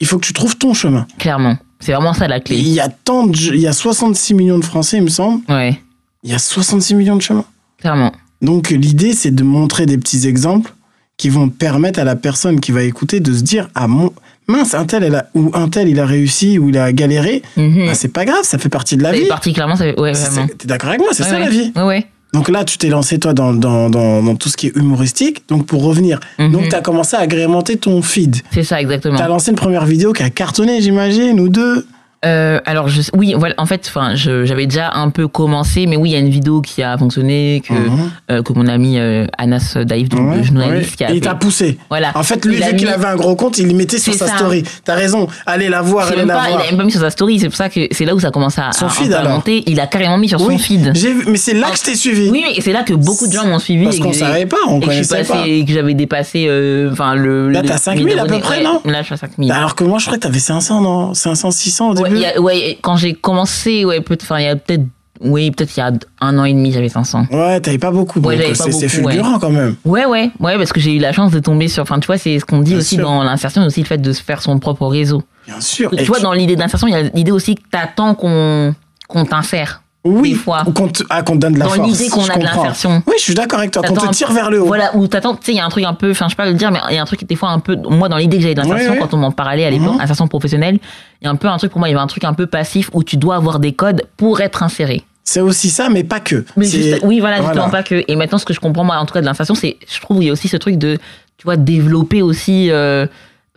Il 0.00 0.06
faut 0.08 0.18
que 0.18 0.26
tu 0.26 0.32
trouves 0.32 0.56
ton 0.56 0.74
chemin. 0.74 1.06
clairement. 1.18 1.56
C'est 1.82 1.92
vraiment 1.92 2.12
ça 2.12 2.28
la 2.28 2.40
clé. 2.40 2.58
il 2.58 2.68
y 2.68 2.80
a 2.80 2.88
tant 2.90 3.26
de, 3.26 3.36
il 3.38 3.60
y 3.60 3.66
a 3.66 3.72
66 3.72 4.34
millions 4.34 4.58
de 4.58 4.64
Français, 4.64 4.98
il 4.98 5.04
me 5.04 5.08
semble. 5.08 5.40
Ouais, 5.48 5.80
Il 6.24 6.30
y 6.30 6.34
a 6.34 6.38
66 6.38 6.94
millions 6.94 7.16
de 7.16 7.22
chemins. 7.22 7.46
clairement. 7.80 8.12
Donc 8.42 8.68
l'idée, 8.70 9.14
c'est 9.14 9.30
de 9.30 9.42
montrer 9.44 9.86
des 9.86 9.96
petits 9.96 10.26
exemples 10.26 10.74
qui 11.16 11.28
vont 11.30 11.48
permettre 11.48 11.98
à 12.00 12.04
la 12.04 12.16
personne 12.16 12.60
qui 12.60 12.70
va 12.72 12.82
écouter 12.82 13.20
de 13.20 13.32
se 13.32 13.42
dire 13.42 13.68
ah 13.74 13.86
mon 13.86 14.12
mince 14.50 14.74
un 14.74 14.84
tel 14.84 15.02
elle 15.04 15.14
a, 15.14 15.26
ou 15.34 15.50
un 15.54 15.68
tel 15.68 15.88
il 15.88 15.98
a 16.00 16.06
réussi 16.06 16.58
ou 16.58 16.68
il 16.68 16.76
a 16.78 16.92
galéré. 16.92 17.42
Mhm. 17.56 17.86
Bah, 17.86 17.94
c'est 17.94 18.12
pas 18.12 18.24
grave, 18.24 18.42
ça 18.42 18.58
fait 18.58 18.68
partie 18.68 18.96
de 18.96 19.02
la 19.02 19.12
vie. 19.12 19.26
particulièrement, 19.26 19.76
ça 19.76 19.84
fait- 19.84 19.98
ouais, 20.00 20.12
vraiment. 20.12 20.46
c'est- 20.48 20.58
T'es 20.58 20.66
d'accord 20.68 20.90
avec 20.90 21.00
moi 21.00 21.10
C'est 21.12 21.22
Ouais, 21.22 21.28
ça 21.28 21.34
ouais. 21.36 21.44
la 21.44 21.50
vie. 21.50 21.72
Ouais. 21.76 22.06
Donc 22.32 22.48
là, 22.48 22.64
tu 22.64 22.78
t'es 22.78 22.88
lancé 22.88 23.18
toi 23.18 23.32
dans, 23.32 23.52
dans, 23.52 23.90
dans, 23.90 24.22
dans 24.22 24.36
tout 24.36 24.48
ce 24.48 24.56
qui 24.56 24.68
est 24.68 24.76
humoristique. 24.76 25.42
Donc 25.48 25.66
pour 25.66 25.82
revenir, 25.82 26.20
Mhm. 26.38 26.52
donc 26.52 26.68
t'as 26.68 26.80
commencé 26.80 27.16
à 27.16 27.20
agrémenter 27.20 27.76
ton 27.76 28.02
feed. 28.02 28.36
C'est 28.52 28.62
ça, 28.62 28.80
exactement. 28.80 29.16
T'as 29.18 29.26
lancé 29.28 29.50
une 29.50 29.56
première 29.56 29.84
vidéo 29.84 30.12
qui 30.12 30.22
a 30.22 30.30
cartonné, 30.30 30.80
j'imagine, 30.80 31.40
ou 31.40 31.48
deux. 31.48 31.86
Euh, 32.26 32.60
alors, 32.66 32.88
je, 32.88 33.00
oui, 33.16 33.34
voilà, 33.34 33.54
en 33.56 33.64
fait, 33.64 33.82
enfin, 33.88 34.10
j'avais 34.14 34.66
déjà 34.66 34.90
un 34.92 35.08
peu 35.08 35.26
commencé, 35.26 35.86
mais 35.86 35.96
oui, 35.96 36.10
il 36.10 36.12
y 36.12 36.16
a 36.16 36.18
une 36.18 36.28
vidéo 36.28 36.60
qui 36.60 36.82
a 36.82 36.98
fonctionné, 36.98 37.62
que, 37.66 37.72
Mhm. 37.72 38.10
euh, 38.30 38.42
que 38.42 38.52
mon 38.52 38.66
ami 38.66 38.98
euh, 38.98 39.26
Anas 39.38 39.78
Daïf, 39.86 40.10
donc 40.10 40.28
Ouais, 40.30 40.36
le 40.36 40.42
journaliste, 40.42 40.90
ouais. 40.90 40.96
qui 40.96 41.04
a 41.04 41.10
il 41.12 41.20
t'a 41.22 41.34
poussé. 41.34 41.78
Voilà. 41.88 42.12
En 42.14 42.22
fait, 42.22 42.44
lui, 42.44 42.56
Il 42.58 42.62
vu 42.64 42.76
qu'il 42.76 42.88
avait 42.88 43.06
un 43.06 43.16
gros 43.16 43.36
compte, 43.36 43.56
il 43.58 43.68
le 43.68 43.74
mettait 43.74 43.96
sur 43.98 44.12
sa 44.12 44.26
ça. 44.26 44.36
story. 44.36 44.64
T'as 44.84 44.96
raison. 44.96 45.28
Allez 45.46 45.70
la 45.70 45.80
voir, 45.80 46.08
allez 46.08 46.26
la 46.26 46.34
pas, 46.34 46.42
il 46.48 46.52
voir. 46.52 46.62
a 46.62 46.66
même 46.66 46.76
pas 46.76 46.84
mis 46.84 46.90
sur 46.92 47.00
sa 47.00 47.08
story, 47.10 47.40
c'est 47.40 47.48
pour 47.48 47.56
ça 47.56 47.70
que 47.70 47.80
c'est 47.90 48.04
là 48.04 48.14
où 48.14 48.20
ça 48.20 48.30
commence 48.30 48.58
à, 48.58 48.72
Son 48.72 48.86
à- 48.86 48.90
feed, 48.90 49.12
à 49.14 49.26
monter. 49.26 49.62
Il 49.66 49.80
a 49.80 49.86
carrément 49.86 50.18
mis 50.18 50.28
sur 50.28 50.42
Oui, 50.42 50.58
son 50.58 50.62
feed. 50.62 50.94
Vu, 50.96 51.24
mais 51.26 51.38
c'est 51.38 51.54
là 51.54 51.70
que 51.70 51.78
je 51.78 51.82
t'ai 51.84 51.94
suivi. 51.94 52.28
Oui, 52.30 52.44
mais 52.46 52.60
c'est 52.60 52.72
là 52.72 52.82
que 52.82 52.92
beaucoup 52.92 53.28
de 53.28 53.32
gens 53.32 53.46
m'ont 53.46 53.58
suivi. 53.58 53.84
Parce 53.84 53.98
qu'on 53.98 54.12
savait 54.12 54.44
pas, 54.44 54.58
on 54.68 54.78
connaissait 54.80 55.24
pas. 55.24 55.46
et 55.46 55.64
que 55.64 55.72
j'avais 55.72 55.94
dépassé, 55.94 56.46
euh, 56.50 56.90
enfin, 56.92 57.14
le. 57.14 57.48
Là, 57.48 57.62
t'as 57.66 57.78
5 57.78 57.98
les 57.98 58.04
000 58.12 58.20
à 58.20 58.26
peu 58.26 58.38
près, 58.40 58.62
non 58.62 58.82
Là, 58.84 58.98
je 59.00 59.04
suis 59.06 59.14
à 59.14 59.16
5 59.16 59.30
000. 59.38 59.50
Alors 59.50 59.74
que 59.74 59.84
moi, 59.84 59.98
je 59.98 60.04
croyais 60.04 60.18
que 60.20 60.26
t'avais 60.26 60.38
500, 60.38 60.82
non? 60.82 61.14
500, 61.14 61.50
600 61.50 61.90
au 61.90 61.94
début 61.94 62.09
il 62.09 62.09
y 62.18 62.26
a- 62.26 62.40
ouais, 62.40 62.78
quand 62.82 62.96
j'ai 62.96 63.14
commencé, 63.14 63.84
ouais, 63.84 64.00
peut 64.00 64.18
enfin, 64.20 64.38
il 64.38 64.44
y 64.44 64.48
a 64.48 64.56
peut-être, 64.56 64.82
oui, 65.22 65.50
peut-être 65.50 65.76
il 65.76 65.80
y 65.80 65.82
a 65.82 65.92
un 66.20 66.38
an 66.38 66.44
et 66.44 66.52
demi, 66.52 66.72
j'avais 66.72 66.88
500. 66.88 67.26
Ouais, 67.30 67.60
t'avais 67.60 67.78
pas 67.78 67.90
beaucoup. 67.90 68.20
Ouais, 68.20 68.52
c'est 68.54 68.88
fulgurant 68.88 69.38
quand 69.38 69.50
même. 69.50 69.76
Ouais, 69.84 70.06
ouais, 70.06 70.30
ouais, 70.40 70.56
parce 70.56 70.72
que 70.72 70.80
j'ai 70.80 70.94
eu 70.94 70.98
la 70.98 71.12
chance 71.12 71.30
de 71.30 71.38
tomber 71.40 71.68
sur, 71.68 71.82
enfin, 71.82 72.00
tu 72.00 72.06
vois, 72.06 72.16
c'est 72.18 72.38
ce 72.38 72.44
qu'on 72.44 72.60
dit 72.60 72.70
Bien 72.72 72.78
aussi 72.80 72.94
sûr. 72.96 73.04
dans 73.04 73.22
l'insertion, 73.22 73.64
aussi 73.66 73.80
le 73.80 73.86
fait 73.86 73.98
de 73.98 74.12
se 74.12 74.22
faire 74.22 74.40
son 74.42 74.58
propre 74.58 74.86
réseau. 74.86 75.22
Bien 75.46 75.60
sûr. 75.60 75.90
Tu 75.90 76.00
Et 76.00 76.04
vois, 76.04 76.16
tu- 76.18 76.22
dans 76.22 76.32
l'idée 76.32 76.56
d'insertion, 76.56 76.86
il 76.88 76.92
y 76.92 76.96
a 76.96 77.02
l'idée 77.02 77.32
aussi 77.32 77.54
que 77.54 77.62
t'attends 77.70 78.14
qu'on, 78.14 78.74
qu'on 79.08 79.24
t'insère. 79.24 79.79
Oui, 80.04 80.30
des 80.30 80.34
fois. 80.36 80.62
ou 80.66 80.72
qu'on 80.72 80.88
te, 80.88 81.02
ah, 81.10 81.22
qu'on 81.22 81.34
te 81.34 81.38
donne 81.38 81.54
de 81.54 81.58
la 81.58 81.66
Dans 81.66 81.72
force. 81.72 81.88
l'idée 81.90 82.08
qu'on 82.08 82.20
je 82.22 82.30
a 82.30 82.34
de 82.36 82.40
comprends. 82.40 82.62
l'insertion. 82.64 83.02
Oui, 83.06 83.14
je 83.18 83.22
suis 83.22 83.34
d'accord 83.34 83.58
avec 83.58 83.70
toi. 83.70 83.82
Qu'on 83.82 83.88
T'attends 83.94 84.06
te 84.06 84.10
un- 84.10 84.12
tire 84.12 84.32
vers 84.32 84.50
le 84.50 84.62
haut. 84.62 84.66
Voilà, 84.66 84.96
où 84.96 85.06
t'attends, 85.06 85.34
tu 85.34 85.44
sais, 85.46 85.52
il 85.52 85.56
y 85.56 85.60
a 85.60 85.64
un 85.64 85.68
truc 85.68 85.84
un 85.84 85.94
peu, 85.94 86.10
enfin, 86.10 86.26
je 86.26 86.30
sais 86.30 86.36
pas 86.36 86.46
le 86.46 86.54
dire, 86.54 86.70
mais 86.70 86.78
il 86.90 86.94
y 86.96 86.98
a 86.98 87.02
un 87.02 87.06
truc 87.06 87.24
des 87.26 87.36
fois 87.36 87.50
un 87.50 87.58
peu, 87.58 87.76
moi, 87.88 88.08
dans 88.08 88.16
l'idée 88.16 88.36
que 88.38 88.42
j'avais 88.42 88.54
de 88.54 88.60
l'insertion, 88.60 88.86
Ouais, 88.92 88.96
ouais. 88.96 88.98
quand 88.98 89.12
on 89.14 89.18
m'en 89.18 89.30
parlait 89.32 89.64
à 89.64 89.70
l'époque, 89.70 89.94
Mhm. 89.94 90.00
insertion 90.00 90.26
professionnelle, 90.28 90.78
il 91.20 91.24
y 91.24 91.28
a 91.28 91.30
un 91.30 91.36
peu 91.36 91.48
un 91.48 91.58
truc, 91.58 91.70
pour 91.72 91.78
moi, 91.80 91.88
il 91.88 91.92
y 91.92 91.94
avait 91.94 92.02
un 92.02 92.06
truc 92.06 92.24
un 92.24 92.34
peu 92.34 92.46
passif 92.46 92.90
où 92.94 93.02
tu 93.04 93.16
dois 93.16 93.36
avoir 93.36 93.58
des 93.58 93.72
codes 93.72 94.02
pour 94.16 94.40
être 94.40 94.62
inséré. 94.62 95.02
C'est 95.22 95.40
aussi 95.40 95.68
ça, 95.70 95.88
mais 95.90 96.02
pas 96.02 96.18
que. 96.18 96.44
Mais 96.56 96.64
C'est- 96.64 96.82
juste- 96.82 97.00
oui, 97.04 97.20
voilà, 97.20 97.36
justement 97.42 97.68
pas 97.70 97.82
que. 97.82 98.02
Et 98.08 98.16
maintenant, 98.16 98.38
ce 98.38 98.44
que 98.46 98.54
je 98.54 98.58
comprends, 98.58 98.84
moi, 98.84 98.96
en 98.96 99.04
tout 99.06 99.12
cas, 99.14 99.20
de 99.20 99.26
l'insertion, 99.26 99.54
c'est, 99.54 99.76
je 99.86 100.00
trouve, 100.00 100.22
il 100.22 100.26
y 100.26 100.30
a 100.30 100.32
aussi 100.32 100.48
ce 100.48 100.56
truc 100.56 100.76
de, 100.78 100.96
tu 101.36 101.44
vois, 101.44 101.56
développer 101.56 102.22
aussi, 102.22 102.70
euh, 102.70 103.06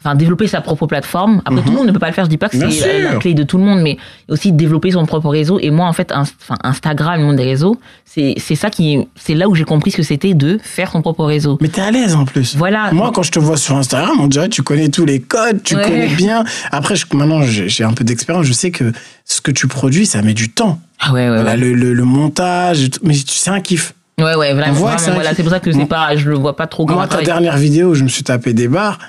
enfin, 0.03 0.15
développer 0.15 0.47
sa 0.47 0.61
propre 0.61 0.85
plateforme. 0.87 1.41
Après, 1.45 1.61
tout 1.61 1.69
le 1.69 1.75
monde 1.77 1.87
ne 1.87 1.91
peut 1.91 1.99
pas 1.99 2.07
le 2.07 2.13
faire, 2.13 2.25
je 2.25 2.29
dis 2.29 2.37
pas 2.37 2.49
que 2.49 2.57
Mhm. 2.57 2.71
C'est 2.71 3.01
la, 3.03 3.11
la 3.13 3.15
clé 3.19 3.33
de 3.33 3.43
tout 3.43 3.57
le 3.57 3.63
monde, 3.63 3.81
mais 3.81 3.97
aussi 4.29 4.51
développer 4.51 4.91
son 4.91 5.05
propre 5.05 5.29
réseau. 5.29 5.59
Et 5.59 5.71
moi, 5.71 5.87
en 5.87 5.93
fait, 5.93 6.11
enfin, 6.13 6.55
Instagram, 6.63 7.19
le 7.19 7.25
monde 7.25 7.35
des 7.37 7.43
réseaux, 7.43 7.77
c'est, 8.05 8.35
c'est 8.37 8.55
ça 8.55 8.69
qui, 8.69 8.99
c'est 9.15 9.33
là 9.35 9.47
où 9.49 9.55
j'ai 9.55 9.63
compris 9.63 9.91
ce 9.91 9.97
que 9.97 10.03
c'était 10.03 10.33
de 10.33 10.59
faire 10.61 10.91
son 10.91 11.01
propre 11.01 11.23
réseau. 11.25 11.57
Mais 11.61 11.67
t'es 11.69 11.81
à 11.81 11.91
l'aise 11.91 12.15
en 12.15 12.25
plus. 12.25 12.55
Voilà. 12.55 12.91
Moi, 12.91 13.11
quand 13.13 13.23
je 13.23 13.31
te 13.31 13.39
vois 13.39 13.57
sur 13.57 13.75
Instagram, 13.77 14.17
on 14.19 14.27
dirait 14.27 14.49
tu 14.49 14.61
connais 14.63 14.89
tous 14.89 15.05
les 15.05 15.19
codes, 15.21 15.63
tu 15.63 15.75
Ouais. 15.75 15.83
connais 15.83 16.07
bien. 16.07 16.43
Après, 16.71 16.95
je- 16.95 17.05
maintenant, 17.13 17.41
j'ai 17.43 17.83
un 17.83 17.93
peu 17.93 18.03
d'expérience. 18.03 18.45
Je 18.45 18.53
sais 18.53 18.71
que 18.71 18.91
ce 19.25 19.41
que 19.41 19.51
tu 19.51 19.67
produis, 19.67 20.05
ça 20.05 20.21
met 20.21 20.33
du 20.33 20.49
temps. 20.49 20.79
Ah 20.99 21.11
ouais, 21.11 21.21
ouais, 21.29 21.35
Voilà, 21.35 21.51
ouais. 21.51 21.57
le, 21.57 21.73
le- 21.73 21.93
le 21.93 22.03
montage, 22.05 22.89
mais 23.03 23.13
c'est 23.25 23.49
un 23.49 23.59
kiff. 23.61 23.93
Ouais, 24.19 24.35
ouais, 24.35 24.53
vraiment. 24.53 24.75
C'est 24.97 25.11
voilà, 25.11 25.33
pour 25.33 25.49
ça 25.49 25.59
que 25.59 25.69
Moi- 25.71 25.87
pas, 25.87 26.15
je 26.15 26.29
le 26.29 26.35
vois 26.35 26.55
pas 26.55 26.67
trop 26.67 26.85
comme 26.85 26.97
Moi, 26.97 27.07
ta 27.07 27.21
dernière 27.23 27.57
vidéo 27.57 27.95
je 27.95 28.03
me 28.03 28.09
suis 28.09 28.23
tapé 28.23 28.53
des 28.53 28.67
barres, 28.67 28.99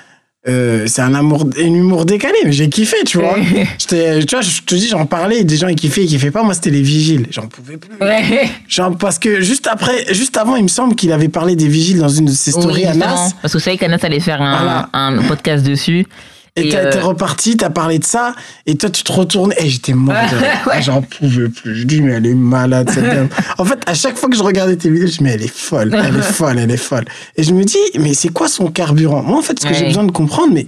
euh, 0.47 0.85
c'est 0.87 1.01
un 1.01 1.13
amour, 1.15 1.47
un 1.57 1.65
humour 1.73 2.05
décalé, 2.05 2.35
mais 2.45 2.51
j'ai 2.51 2.69
kiffé, 2.69 2.97
tu 3.05 3.17
vois. 3.17 3.35
Tu 3.87 3.95
vois, 4.31 4.41
je 4.41 4.61
te 4.61 4.75
dis, 4.75 4.87
j'en 4.87 5.05
parlais, 5.05 5.43
des 5.43 5.57
gens 5.57 5.67
ils 5.67 5.75
kiffaient, 5.75 6.03
ils 6.03 6.07
kiffaient 6.07 6.31
pas. 6.31 6.43
Moi, 6.43 6.53
c'était 6.53 6.69
les 6.71 6.81
vigiles. 6.81 7.27
J'en 7.31 7.47
pouvais 7.47 7.77
plus. 7.77 7.95
Ouais. 7.99 8.49
Genre, 8.67 8.95
parce 8.97 9.19
que 9.19 9.41
juste 9.41 9.67
après, 9.67 10.13
juste 10.13 10.37
avant, 10.37 10.55
il 10.55 10.63
me 10.63 10.67
semble 10.67 10.95
qu'il 10.95 11.11
avait 11.11 11.29
parlé 11.29 11.55
des 11.55 11.67
vigiles 11.67 11.99
dans 11.99 12.09
une 12.09 12.25
de 12.25 12.31
ses 12.31 12.51
stories 12.51 12.81
Oui, 12.81 12.85
à 12.85 12.93
Nas. 12.93 13.31
Parce 13.41 13.53
que 13.53 13.57
vous 13.57 13.63
savez 13.63 13.77
qu'Anas 13.77 13.99
allait 14.03 14.19
faire 14.19 14.41
un, 14.41 14.57
Voilà. 14.57 14.89
un 14.93 15.23
podcast 15.23 15.63
dessus. 15.65 16.05
Et 16.57 16.67
Et, 16.67 16.69
t'as 16.69 16.77
euh, 16.97 17.01
reparti, 17.01 17.57
t'as 17.57 17.69
parlé 17.69 17.99
de 17.99 18.05
ça, 18.05 18.33
et 18.65 18.75
toi 18.77 18.89
tu 18.89 19.03
te 19.03 19.11
retournais, 19.11 19.55
et 19.59 19.67
j'étais 19.69 19.93
mort 19.93 20.15
de. 20.15 20.37
Ah, 20.71 20.79
J'en 20.79 21.01
pouvais 21.01 21.49
plus. 21.49 21.75
Je 21.75 21.83
dis, 21.85 22.01
mais 22.01 22.13
elle 22.13 22.25
est 22.25 22.33
malade 22.33 22.89
cette 22.93 23.03
dame. 23.03 23.27
En 23.57 23.65
fait, 23.65 23.79
à 23.85 23.93
chaque 23.93 24.17
fois 24.17 24.29
que 24.29 24.37
je 24.37 24.43
regardais 24.43 24.77
tes 24.77 24.89
vidéos, 24.89 25.07
je 25.07 25.17
dis, 25.17 25.23
mais 25.23 25.31
elle 25.31 25.43
est 25.43 25.53
folle, 25.53 25.93
elle 25.93 26.15
est 26.15 26.21
folle, 26.21 26.57
elle 26.59 26.71
est 26.71 26.77
folle. 26.77 27.03
Et 27.35 27.43
je 27.43 27.51
me 27.53 27.63
dis, 27.65 27.77
mais 27.99 28.13
c'est 28.13 28.29
quoi 28.29 28.47
son 28.47 28.67
carburant? 28.71 29.21
Moi, 29.21 29.37
en 29.37 29.41
fait, 29.41 29.59
ce 29.59 29.65
que 29.65 29.73
j'ai 29.73 29.85
besoin 29.85 30.05
de 30.05 30.11
comprendre, 30.11 30.53
mais 30.53 30.67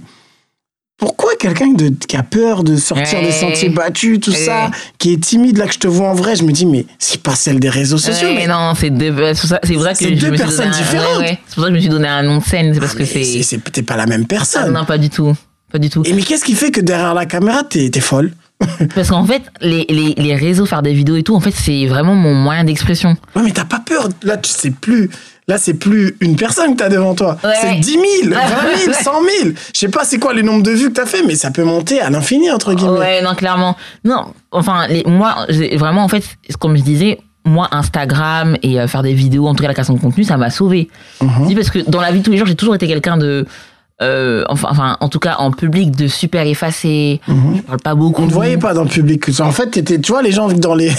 pourquoi 0.98 1.30
quelqu'un 1.38 1.72
qui 2.06 2.16
a 2.16 2.22
peur 2.24 2.64
de 2.64 2.76
sortir 2.76 3.20
Ouais. 3.20 3.26
des 3.26 3.32
sentiers 3.32 3.68
battus, 3.68 4.18
tout 4.20 4.32
Ouais. 4.32 4.36
ça, 4.36 4.70
qui 4.98 5.12
est 5.12 5.22
timide, 5.22 5.56
là 5.56 5.66
que 5.68 5.72
je 5.74 5.78
te 5.78 5.86
vois 5.86 6.08
en 6.10 6.14
vrai, 6.14 6.34
je 6.36 6.42
me 6.42 6.50
dis, 6.52 6.66
mais 6.66 6.86
c'est 6.98 7.22
pas 7.22 7.36
celle 7.36 7.60
des 7.60 7.70
réseaux 7.70 7.98
sociaux. 7.98 8.28
Mais 8.34 8.46
non, 8.48 8.72
c'est 8.74 8.90
deux, 8.90 9.14
ça 9.34 9.58
que 9.60 9.68
je 9.68 9.72
deux 9.74 10.12
me 10.12 10.18
suis 10.18 10.30
personnes 10.36 10.70
donné 10.70 10.76
différentes. 10.76 11.24
C'est 11.46 11.54
pour 11.54 11.62
ça 11.62 11.62
que 11.62 11.68
je 11.68 11.74
me 11.76 11.80
suis 11.80 11.88
donné 11.88 12.08
un 12.08 12.22
nom 12.24 12.38
de 12.38 12.44
scène, 12.44 12.74
c'est 12.74 12.80
parce 12.80 12.94
que 12.94 12.98
Mais 12.98 13.04
c'est. 13.06 13.24
c'est- 13.24 13.42
c'est- 13.42 13.70
T'es 13.72 13.82
pas 13.82 13.96
la 13.96 14.06
même 14.06 14.22
Ah, 14.24 14.28
personne. 14.28 14.72
non, 14.72 14.84
pas 14.84 14.98
du 14.98 15.08
tout. 15.08 15.32
Pas 15.70 15.78
du 15.78 15.90
tout. 15.90 16.02
Et 16.04 16.12
mais 16.12 16.22
qu'est-ce 16.22 16.44
qui 16.44 16.54
fait 16.54 16.70
que 16.70 16.80
derrière 16.80 17.14
la 17.14 17.26
caméra, 17.26 17.62
t'es 17.64 17.90
t'es 17.90 18.00
folle? 18.00 18.32
Parce 18.94 19.10
qu'en 19.10 19.24
fait, 19.24 19.42
les, 19.60 19.86
les, 19.88 20.14
les 20.16 20.34
réseaux, 20.34 20.66
faire 20.66 20.82
des 20.82 20.92
vidéos 20.92 21.16
et 21.16 21.22
tout, 21.22 21.36
en 21.36 21.40
fait, 21.40 21.52
c'est 21.52 21.86
vraiment 21.86 22.14
mon 22.14 22.34
moyen 22.34 22.64
d'expression. 22.64 23.16
Ouais, 23.36 23.42
mais 23.42 23.52
t'as 23.52 23.64
pas 23.64 23.80
peur. 23.84 24.08
Là, 24.24 24.36
tu 24.36 24.50
sais 24.50 24.72
plus. 24.72 25.10
Là, 25.46 25.58
c'est 25.58 25.74
plus 25.74 26.16
une 26.20 26.36
personne 26.36 26.72
que 26.72 26.78
t'as 26.78 26.88
devant 26.88 27.14
toi. 27.14 27.38
Ouais. 27.42 27.52
C'est 27.60 27.76
10 27.76 27.92
000, 27.92 28.02
20 28.34 28.76
000, 28.84 28.92
100 28.92 29.10
000. 29.42 29.54
Je 29.72 29.78
sais 29.78 29.88
pas 29.88 30.04
c'est 30.04 30.18
quoi 30.18 30.34
le 30.34 30.42
nombre 30.42 30.62
de 30.62 30.72
vues 30.72 30.88
que 30.88 30.94
t'as 30.94 31.06
fait, 31.06 31.22
mais 31.22 31.36
ça 31.36 31.50
peut 31.50 31.64
monter 31.64 32.00
à 32.00 32.10
l'infini, 32.10 32.50
entre 32.50 32.74
guillemets. 32.74 32.98
Ouais, 32.98 33.22
non, 33.22 33.34
clairement. 33.34 33.76
Non, 34.04 34.26
enfin, 34.50 34.86
les, 34.88 35.04
moi, 35.04 35.46
vraiment, 35.76 36.04
en 36.04 36.08
fait, 36.08 36.24
comme 36.58 36.76
je 36.76 36.82
disais, 36.82 37.18
moi, 37.46 37.68
Instagram 37.70 38.58
et 38.62 38.78
euh, 38.78 38.86
faire 38.88 39.02
des 39.02 39.14
vidéos, 39.14 39.46
en 39.46 39.54
tout 39.54 39.62
cas 39.62 39.68
la 39.68 39.74
création 39.74 39.94
de 39.94 40.00
contenu, 40.00 40.24
ça 40.24 40.36
m'a 40.36 40.50
sauvé. 40.50 40.90
Dis 41.46 41.54
parce 41.54 41.70
que 41.70 41.78
dans 41.88 42.00
la 42.00 42.12
vie 42.12 42.18
de 42.18 42.24
tous 42.24 42.30
les 42.30 42.36
jours, 42.36 42.46
j'ai 42.46 42.56
toujours 42.56 42.74
été 42.74 42.86
quelqu'un 42.86 43.16
de. 43.16 43.46
Euh, 44.00 44.44
enfin, 44.48 44.68
enfin, 44.70 44.96
en 45.00 45.08
tout 45.08 45.18
cas, 45.18 45.36
en 45.38 45.50
public, 45.50 45.96
de 45.96 46.06
super 46.06 46.46
effacé. 46.46 47.20
Je 47.26 47.62
parle 47.62 47.80
pas 47.80 47.94
beaucoup. 47.94 48.22
On 48.22 48.26
ne 48.26 48.30
voyait 48.30 48.58
pas 48.58 48.74
dans 48.74 48.84
le 48.84 48.88
public. 48.88 49.24
En 49.40 49.50
fait, 49.50 49.70
t'étais, 49.70 50.00
tu 50.00 50.12
vois, 50.12 50.22
les 50.22 50.32
gens 50.32 50.48
dans 50.48 50.74
les. 50.74 50.92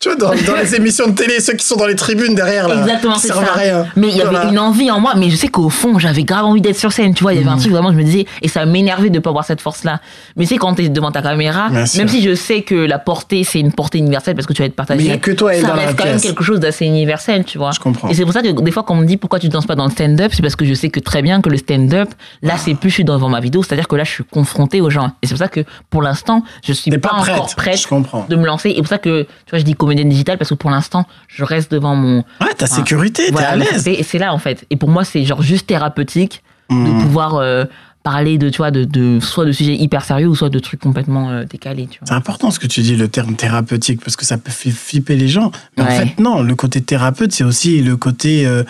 Tu 0.00 0.08
vois, 0.08 0.16
dans, 0.16 0.30
dans 0.30 0.56
les 0.58 0.74
émissions 0.74 1.08
de 1.08 1.12
télé, 1.14 1.40
ceux 1.40 1.52
qui 1.52 1.66
sont 1.66 1.76
dans 1.76 1.86
les 1.86 1.94
tribunes 1.94 2.34
derrière, 2.34 2.66
là. 2.68 2.80
Exactement, 2.80 3.16
c'est 3.16 3.28
ça. 3.28 3.42
à 3.52 3.58
rien. 3.58 3.86
Mais 3.96 4.08
il 4.08 4.16
y 4.16 4.20
Voilà. 4.22 4.40
avait 4.40 4.48
une 4.48 4.58
envie 4.58 4.90
en 4.90 4.98
moi, 4.98 5.12
mais 5.14 5.28
je 5.28 5.36
sais 5.36 5.48
qu'au 5.48 5.68
fond, 5.68 5.98
j'avais 5.98 6.22
grave 6.24 6.46
envie 6.46 6.62
d'être 6.62 6.78
sur 6.78 6.90
scène, 6.90 7.12
tu 7.12 7.22
vois. 7.22 7.34
Il 7.34 7.40
y 7.40 7.42
avait 7.42 7.50
un 7.50 7.56
Mhm. 7.56 7.60
truc 7.60 7.72
vraiment, 7.72 7.92
je 7.92 7.98
me 7.98 8.02
disais, 8.02 8.24
et 8.40 8.48
ça 8.48 8.64
m'énervait 8.64 9.10
de 9.10 9.18
pas 9.18 9.28
avoir 9.28 9.44
cette 9.44 9.60
force-là. 9.60 10.00
Mais 10.36 10.46
c'est 10.46 10.56
quand 10.56 10.72
t'es 10.72 10.88
devant 10.88 11.12
ta 11.12 11.20
caméra, 11.20 11.68
Bien 11.68 11.84
sûr. 11.84 11.98
même 11.98 12.08
si 12.08 12.22
je 12.22 12.34
sais 12.34 12.62
que 12.62 12.74
la 12.76 12.98
portée, 12.98 13.44
c'est 13.44 13.60
une 13.60 13.72
portée 13.72 13.98
universelle 13.98 14.34
parce 14.36 14.46
que 14.46 14.54
tu 14.54 14.62
vas 14.62 14.66
être 14.68 14.74
partagé. 14.74 15.00
Mais 15.00 15.04
il 15.04 15.10
y 15.10 15.12
a 15.12 15.18
que 15.18 15.32
toi 15.32 15.54
et 15.54 15.60
ça 15.60 15.66
dans 15.68 15.74
la 15.74 15.82
reste 15.82 15.98
quand 15.98 16.04
même 16.06 16.18
quelque 16.18 16.44
chose 16.44 16.60
d'assez 16.60 16.86
universel, 16.86 17.44
tu 17.44 17.58
vois. 17.58 17.72
Je 17.72 17.80
comprends. 17.80 18.08
Et 18.08 18.14
c'est 18.14 18.22
pour 18.24 18.32
ça 18.32 18.40
que 18.40 18.48
des 18.48 18.70
fois, 18.70 18.84
quand 18.84 18.94
on 18.94 19.00
me 19.02 19.04
dit 19.06 19.18
pourquoi 19.18 19.38
tu 19.38 19.50
danses 19.50 19.66
pas 19.66 19.74
dans 19.74 19.84
le 19.84 19.90
stand-up, 19.90 20.32
c'est 20.34 20.40
parce 20.40 20.56
que 20.56 20.64
je 20.64 20.72
sais 20.72 20.88
que 20.88 21.00
très 21.00 21.20
bien 21.20 21.42
que 21.42 21.50
le 21.50 21.58
stand-up, 21.58 22.08
là, 22.40 22.54
c'est 22.56 22.72
plus 22.74 22.88
je 22.88 22.94
suis 22.94 23.04
devant 23.04 23.28
ma 23.28 23.40
vidéo, 23.40 23.62
c'est-à-dire 23.62 23.86
que 23.86 23.96
là, 23.96 24.04
je 24.04 24.12
suis 24.12 24.24
confronté 24.24 24.80
aux 24.80 24.88
gens. 24.88 25.08
Et 25.20 25.26
c'est 25.26 25.34
pour 25.34 25.40
ça 25.40 25.48
que 25.48 25.60
pour 25.90 26.00
l'instant, 26.00 26.42
je 26.64 26.72
suis 26.72 26.90
pas, 26.92 27.10
pas 27.10 27.16
encore 27.16 27.44
prête. 27.48 27.56
prête 27.56 27.80
Je 27.82 27.86
comprends. 27.86 28.24
de 28.30 28.36
me 28.36 28.46
lancer. 28.46 28.70
Et 28.70 28.76
pour 28.78 28.88
ça 28.88 28.96
que, 28.96 29.24
tu 29.24 29.50
vois, 29.50 29.58
je 29.58 29.64
dis 29.64 29.74
comédienne 29.90 30.08
digitale 30.08 30.38
parce 30.38 30.50
que 30.50 30.54
pour 30.54 30.70
l'instant, 30.70 31.04
je 31.26 31.42
reste 31.44 31.70
devant 31.72 31.96
mon, 31.96 32.18
Ouais, 32.40 32.54
ta 32.56 32.66
Enfin, 32.66 32.76
sécurité, 32.76 33.26
t'es 33.26 33.32
voilà, 33.32 33.50
à 33.50 33.56
l'aise. 33.56 33.82
c'est- 33.82 33.94
Et 33.94 34.02
c'est 34.04 34.18
là, 34.18 34.32
en 34.32 34.38
fait. 34.38 34.64
Et 34.70 34.76
pour 34.76 34.88
moi, 34.88 35.04
c'est 35.04 35.24
genre 35.24 35.42
juste 35.42 35.66
thérapeutique 35.66 36.42
de 36.70 36.74
Mhm. 36.76 37.02
pouvoir, 37.02 37.34
euh, 37.36 37.64
parler 38.04 38.38
de, 38.38 38.48
tu 38.48 38.58
vois, 38.58 38.70
de, 38.70 38.84
de, 38.84 39.18
soit 39.20 39.44
de 39.44 39.52
sujets 39.52 39.74
hyper 39.74 40.04
sérieux 40.04 40.28
ou 40.28 40.34
soit 40.36 40.48
de 40.48 40.58
trucs 40.60 40.80
complètement 40.80 41.28
euh, 41.30 41.44
décalés. 41.44 41.88
C'est 42.04 42.14
important 42.14 42.50
ce 42.52 42.58
que 42.60 42.66
tu 42.68 42.80
dis, 42.82 42.94
le 42.96 43.08
terme 43.08 43.34
thérapeutique, 43.34 44.00
parce 44.02 44.16
que 44.16 44.24
ça 44.24 44.38
peut 44.38 44.50
flipper 44.52 45.16
les 45.16 45.28
gens. 45.28 45.50
Mais 45.76 45.82
en 45.82 45.86
fait, 45.88 46.18
non, 46.20 46.40
le 46.42 46.54
côté 46.54 46.80
thérapeute, 46.80 47.32
c'est 47.32 47.44
aussi 47.44 47.82
le 47.82 47.96
côté. 47.96 48.46
Euh, 48.46 48.62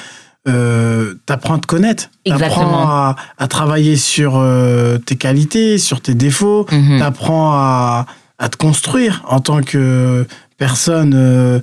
euh, 0.49 1.15
t'apprends 1.27 1.55
à 1.55 1.59
te 1.59 1.67
connaître. 1.67 2.11
T'apprends 2.25 2.89
à, 2.89 3.17
à 3.39 3.47
travailler 3.47 3.97
sur 3.97 4.33
euh, 4.37 4.97
tes 4.99 5.17
qualités, 5.17 5.77
sur 5.79 6.01
tes 6.01 6.15
défauts. 6.15 6.67
Mhm. 6.73 6.99
T'apprends 6.99 7.53
à, 7.53 8.07
à 8.39 8.49
te 8.49 8.57
construire 8.57 9.23
en 9.29 9.41
tant 9.41 9.61
que 9.63 10.27
personne 10.61 11.14
euh, 11.16 11.59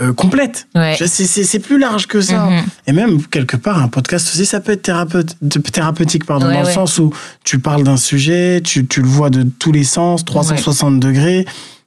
euh, 0.00 0.12
complète. 0.12 0.66
Ouais. 0.74 0.96
C'est, 1.06 1.58
plus 1.60 1.78
large 1.78 2.08
que 2.08 2.20
ça. 2.20 2.46
Mhm. 2.46 2.64
Et 2.88 2.92
même, 2.92 3.22
quelque 3.28 3.56
part, 3.56 3.80
un 3.80 3.86
podcast 3.86 4.28
aussi, 4.28 4.44
ça 4.44 4.60
peut 4.60 4.72
être 4.72 4.82
thérapeute, 4.82 5.36
thérapeutique, 5.72 6.26
pardon, 6.26 6.48
Ouais, 6.48 6.54
dans 6.54 6.68
le 6.68 6.70
sens 6.70 6.98
où 6.98 7.12
tu 7.44 7.60
parles 7.60 7.84
d'un 7.84 7.96
sujet, 7.96 8.60
tu, 8.60 8.86
tu 8.86 9.00
le 9.00 9.08
vois 9.08 9.30
de 9.30 9.44
tous 9.44 9.70
les 9.70 9.84
sens, 9.84 10.24
360 10.24 10.98
degrés. 10.98 11.46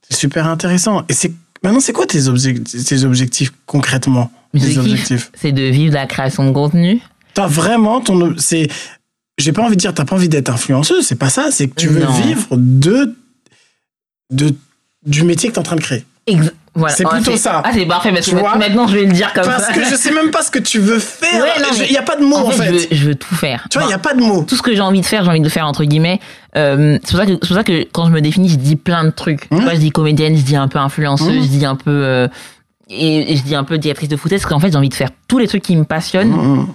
C'est 0.10 0.18
super 0.18 0.48
intéressant. 0.48 1.04
Et 1.10 1.14
c'est, 1.14 1.34
maintenant, 1.64 1.82
c'est 1.82 1.92
quoi 1.92 2.06
tes, 2.06 2.30
objectifs, 2.30 2.86
tes 2.86 3.04
objectifs 3.04 3.52
concrètement 3.66 4.32
C'est 5.36 5.52
de 5.52 5.64
vivre 5.64 5.90
de 5.90 5.96
la 5.96 6.08
création 6.08 6.48
de 6.48 6.54
contenu. 6.54 7.02
T'as 7.34 7.48
vraiment 7.48 8.00
ton. 8.00 8.36
j'ai 9.38 9.52
pas 9.52 9.64
envie 9.64 9.76
de 9.76 9.82
dire, 9.82 9.94
t'as 9.94 10.06
pas 10.06 10.16
envie 10.16 10.30
d'être 10.30 10.50
influenceuse, 10.50 11.06
c'est 11.06 11.20
pas 11.20 11.30
ça, 11.30 11.50
c'est 11.52 11.68
que 11.68 11.76
tu 11.76 11.90
veux 11.90 12.06
Non. 12.06 12.14
vivre 12.14 12.48
de, 12.56 13.14
de, 14.32 14.56
du 15.06 15.24
métier 15.24 15.50
que 15.50 15.56
t'es 15.56 15.60
en 15.60 15.64
train 15.64 15.76
de 15.76 15.82
créer. 15.82 16.06
Ex- 16.28 16.52
voilà. 16.76 16.94
C'est 16.94 17.06
Ah, 17.08 17.16
plutôt 17.16 17.36
ça. 17.38 17.64
Ah, 17.66 17.72
c'est 17.74 17.86
parfait, 17.88 18.12
parce 18.12 18.26
Tu 18.26 18.36
que 18.36 18.40
vois 18.40 18.56
maintenant, 18.56 18.86
je 18.86 18.96
vais 18.98 19.06
le 19.06 19.12
dire 19.12 19.34
comme 19.34 19.46
Parce 19.46 19.66
ça. 19.66 19.74
que 19.74 19.84
je 19.84 19.96
sais 19.96 20.12
même 20.12 20.30
pas 20.30 20.44
ce 20.44 20.52
que 20.52 20.60
tu 20.60 20.78
veux 20.78 21.00
faire. 21.00 21.42
Ouais, 21.42 21.50
Il 21.74 21.80
mais- 21.80 21.88
y 21.90 21.98
a 21.98 22.04
pas 22.04 22.16
de 22.18 22.24
mots, 22.24 22.36
en, 22.36 22.48
en 22.48 22.52
fait. 22.52 22.66
Je, 22.68 22.72
veux, 22.74 22.80
je 22.92 23.06
veux 23.08 23.16
tout 23.16 23.34
faire. 23.34 23.66
Tu 23.72 23.80
vois, 23.80 23.88
il 23.88 23.90
y 23.90 23.94
a 23.94 23.96
Enfin, 23.98 24.10
pas 24.10 24.14
de 24.14 24.22
mots. 24.22 24.44
tout 24.48 24.56
ce 24.56 24.62
que 24.62 24.76
j'ai 24.76 24.82
envie 24.82 25.02
de 25.02 25.06
faire, 25.06 25.24
j'ai 25.24 25.30
envie 25.32 25.40
de 25.40 25.46
le 25.46 25.50
faire 25.50 25.66
entre 25.66 25.84
guillemets. 25.86 26.20
Euh, 26.56 27.00
c'est 27.04 27.12
pour 27.12 27.20
ça 27.20 27.26
que 27.26 27.32
c'est 27.32 27.48
pour 27.48 27.56
ça 27.58 27.64
que 27.64 27.84
quand 27.92 28.06
je 28.06 28.12
me 28.12 28.22
définis, 28.22 28.50
je 28.50 28.58
dis 28.58 28.76
plein 28.76 29.04
de 29.06 29.10
trucs. 29.10 29.50
Mmh. 29.50 29.58
Tu 29.58 29.64
vois, 29.64 29.74
je 29.74 29.80
dis 29.80 29.90
comédienne, 29.92 30.38
je 30.38 30.44
dis 30.44 30.56
un 30.56 30.68
peu 30.68 30.78
influenceuse, 30.78 31.30
Mmh. 31.40 31.42
je 31.44 31.48
dis 31.48 31.66
un 31.66 31.76
peu 31.76 31.90
euh, 31.92 32.28
et, 32.90 33.34
et 33.34 33.36
je 33.38 33.42
dis 33.44 33.56
un 33.56 33.64
peu 33.64 33.78
directrice 33.80 34.10
de 34.10 34.16
foot. 34.18 34.30
Parce 34.30 34.46
qu'en 34.46 34.60
fait, 34.60 34.72
j'ai 34.72 34.78
envie 34.78 34.90
de 34.90 34.94
faire 34.94 35.10
tous 35.28 35.40
les 35.40 35.48
trucs 35.48 35.64
qui 35.64 35.76
me 35.76 35.84
passionnent. 35.84 36.30
Mhm. 36.32 36.68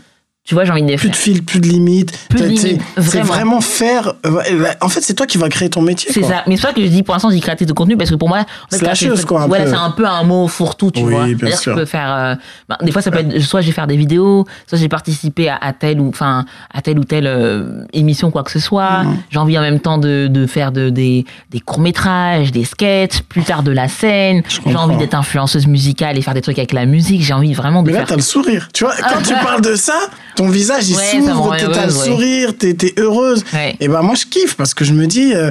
Tu 0.45 0.55
vois, 0.55 0.65
j'ai 0.65 0.73
envie 0.73 0.83
de 0.83 0.89
les 0.89 0.97
Plus 0.97 1.03
faire. 1.07 1.11
de 1.13 1.17
fil, 1.17 1.45
plus 1.45 1.61
de 1.61 1.69
limites. 1.69 2.13
Limites, 2.35 2.61
C'est 2.97 3.01
vraiment. 3.01 3.25
vraiment 3.33 3.61
faire. 3.61 4.15
euh, 4.27 4.43
En 4.81 4.89
fait, 4.89 5.01
c'est 5.01 5.15
toi 5.15 5.25
qui 5.25 5.39
vas 5.39 5.49
créer 5.49 5.71
ton 5.71 5.83
métier. 5.83 6.11
C'est 6.13 6.25
ça. 6.25 6.43
Mais 6.49 6.57
c'est 6.57 6.63
ça 6.63 6.73
que 6.73 6.83
je 6.83 6.89
dis 6.89 7.05
pour 7.05 7.15
l'instant, 7.15 7.31
je 7.31 7.37
dis 7.37 7.41
créatrice 7.41 7.69
de 7.69 7.73
contenu 7.73 7.97
parce 7.97 8.11
que 8.11 8.17
pour 8.17 8.29
moi, 8.29 8.39
en 8.39 8.43
fait, 8.69 8.79
Slasheuse, 8.79 8.99
créatrice 8.99 9.21
de- 9.23 9.27
quoi, 9.29 9.47
peu. 9.47 9.55
c'est 9.71 9.75
un 9.77 9.91
peu 9.93 10.05
un 10.05 10.25
mot 10.25 10.49
fourre-tout, 10.49 10.91
tu 10.91 11.03
Oui, 11.05 11.13
vois. 11.13 11.27
bien 11.27 11.37
C'est-à-dire 11.39 11.57
que 11.59 11.63
sûr. 11.63 11.73
tu 11.75 11.79
peux 11.79 11.85
faire. 11.85 12.13
euh, 12.13 12.35
ben, 12.69 12.77
des 12.83 12.91
fois, 12.91 13.03
ça 13.03 13.13
peut 13.13 13.21
être 13.21 13.39
soit 13.41 13.61
je 13.61 13.67
vais 13.69 13.73
faire 13.73 13.87
des 13.87 13.97
vidéos, 13.97 14.45
soit 14.67 14.79
j'ai 14.79 14.89
participé 14.89 15.49
à, 15.49 15.59
à 15.61 15.73
telle 15.73 16.01
ou 16.01 16.09
enfin 16.09 16.45
à 16.75 16.83
telle 16.83 16.99
ou 16.99 17.05
telle 17.05 17.29
euh, 17.29 17.85
émission, 17.93 18.33
quoi 18.33 18.43
que 18.43 18.51
ce 18.51 18.59
soit. 18.59 19.05
Mhm. 19.05 19.17
J'ai 19.31 19.39
envie 19.39 19.57
en 19.57 19.63
même 19.63 19.79
temps 19.79 19.99
de, 19.99 20.27
de 20.27 20.47
faire 20.49 20.73
de, 20.73 20.91
des, 20.91 21.25
des 21.51 21.61
courts 21.61 21.79
métrages, 21.79 22.51
des 22.51 22.65
sketchs, 22.65 23.21
plus 23.29 23.45
tard 23.45 23.63
de 23.63 23.71
la 23.71 23.87
scène. 23.87 24.43
J'ai 24.67 24.75
envie 24.75 24.97
d'être 24.97 25.15
influenceuse 25.15 25.69
musicale 25.69 26.19
et 26.19 26.23
faire 26.23 26.35
des 26.35 26.43
trucs 26.43 26.59
avec 26.59 26.73
la 26.73 26.85
musique. 26.85 27.23
J'ai 27.23 27.33
envie 27.33 27.55
vraiment 27.55 27.85
de 27.85 27.87
Mais 27.87 27.93
là, 27.93 27.99
faire. 28.01 28.09
t'as 28.09 28.17
le 28.17 28.23
sourire. 28.23 28.67
Tu 28.75 28.83
vois, 28.83 28.95
quand 28.97 29.23
tu 29.23 29.35
parles 29.35 29.61
de 29.63 29.77
ça, 29.77 29.95
ton 30.37 30.49
visage, 30.49 30.89
il 30.89 30.97
Ouais, 30.97 31.03
s'ouvre, 31.13 31.33
rend 31.35 31.51
t'as 31.57 31.87
le 31.87 31.93
ouais. 31.93 32.05
sourire, 32.07 32.57
t'es 32.59 32.77
heureuse. 32.99 33.45
Ouais. 33.53 33.77
Et 33.81 33.89
ben 33.89 34.03
moi, 34.03 34.15
je 34.15 34.27
kiffe 34.27 34.55
parce 34.57 34.75
que 34.75 34.85
je 34.85 34.93
me 34.93 35.07
dis 35.07 35.33
euh, 35.35 35.51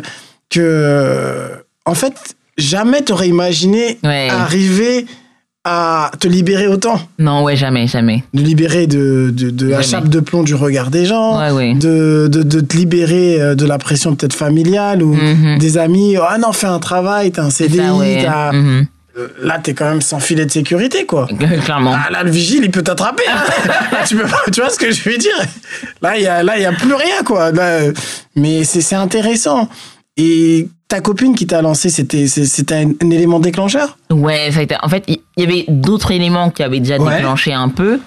que, 0.50 0.60
euh, 0.62 1.48
en 1.86 1.94
fait, 1.94 2.14
jamais 2.58 3.02
t'aurais 3.02 3.30
imaginé 3.30 3.98
Ouais. 4.04 4.28
arriver 4.30 5.06
à 5.64 6.10
te 6.20 6.28
libérer 6.28 6.68
autant. 6.68 7.00
Non, 7.20 7.44
ouais, 7.44 7.56
jamais, 7.56 7.86
jamais. 7.86 8.24
De 8.34 8.42
libérer 8.42 8.88
de, 8.88 9.32
de, 9.32 9.52
de 9.52 9.68
la 9.68 9.84
chape 9.84 10.08
de 10.10 10.20
plomb 10.20 10.42
du 10.42 10.56
regard 10.56 10.90
des 10.90 11.06
gens. 11.06 11.40
Ouais, 11.40 11.52
ouais. 11.52 11.74
De, 11.76 12.28
de, 12.32 12.42
de 12.42 12.62
te 12.62 12.76
libérer 12.76 13.40
euh, 13.40 13.54
de 13.54 13.68
la 13.68 13.78
pression 13.78 14.16
peut-être 14.16 14.34
familiale 14.34 15.04
ou 15.04 15.14
Mhm. 15.14 15.60
des 15.60 15.78
amis. 15.78 16.16
Ah 16.18 16.40
non, 16.40 16.52
fais 16.52 16.66
un 16.66 16.80
travail, 16.80 17.32
t'as 17.32 17.44
un 17.44 17.52
CDI, 17.52 17.80
ouais. 17.92 18.24
t'as- 18.24 18.52
Là, 19.42 19.60
t'es 19.60 19.74
quand 19.74 19.90
même 19.90 20.02
sans 20.02 20.20
filet 20.20 20.46
de 20.46 20.52
sécurité, 20.52 21.06
quoi. 21.06 21.28
Clairement. 21.66 21.94
Ah, 21.96 22.10
là, 22.12 22.24
le 22.24 22.32
vigile, 22.32 22.62
il 22.64 22.72
peut 22.72 22.82
t'attraper. 22.82 23.24
hein. 23.30 23.44
tu, 24.08 24.16
peux 24.16 24.24
pas- 24.28 24.44
tu 24.52 24.62
vois 24.62 24.70
ce 24.70 24.78
que 24.80 24.92
je 24.92 25.10
veux 25.10 25.18
dire? 25.18 25.36
Là, 26.02 26.18
il 26.18 26.24
y 26.24 26.28
a, 26.28 26.44
là, 26.44 26.58
il 26.58 26.62
y 26.64 26.66
a 26.66 26.72
plus 26.72 26.94
rien, 26.94 27.24
quoi. 27.26 27.52
Là, 27.52 27.64
euh, 27.64 27.94
mais 28.36 28.64
c'est 28.64 28.96
intéressant. 28.96 29.68
Et 30.18 30.70
ta 30.88 31.02
copine 31.02 31.36
qui 31.36 31.48
t'a 31.48 31.62
lancé, 31.62 31.90
c'était 31.90 32.76
un, 32.76 32.92
un 33.04 33.10
élément 33.12 33.40
déclencheur? 33.40 33.98
Ouais. 34.10 34.50
En 34.82 34.90
fait, 34.90 35.04
il 35.08 35.20
y 35.38 35.44
avait 35.44 35.66
d'autres 35.68 36.12
éléments 36.12 36.50
qui 36.50 36.64
avaient 36.64 36.80
déjà 36.80 36.98
Ouais. 36.98 37.18
déclenché 37.18 37.54
un 37.54 37.70
peu. 37.70 38.00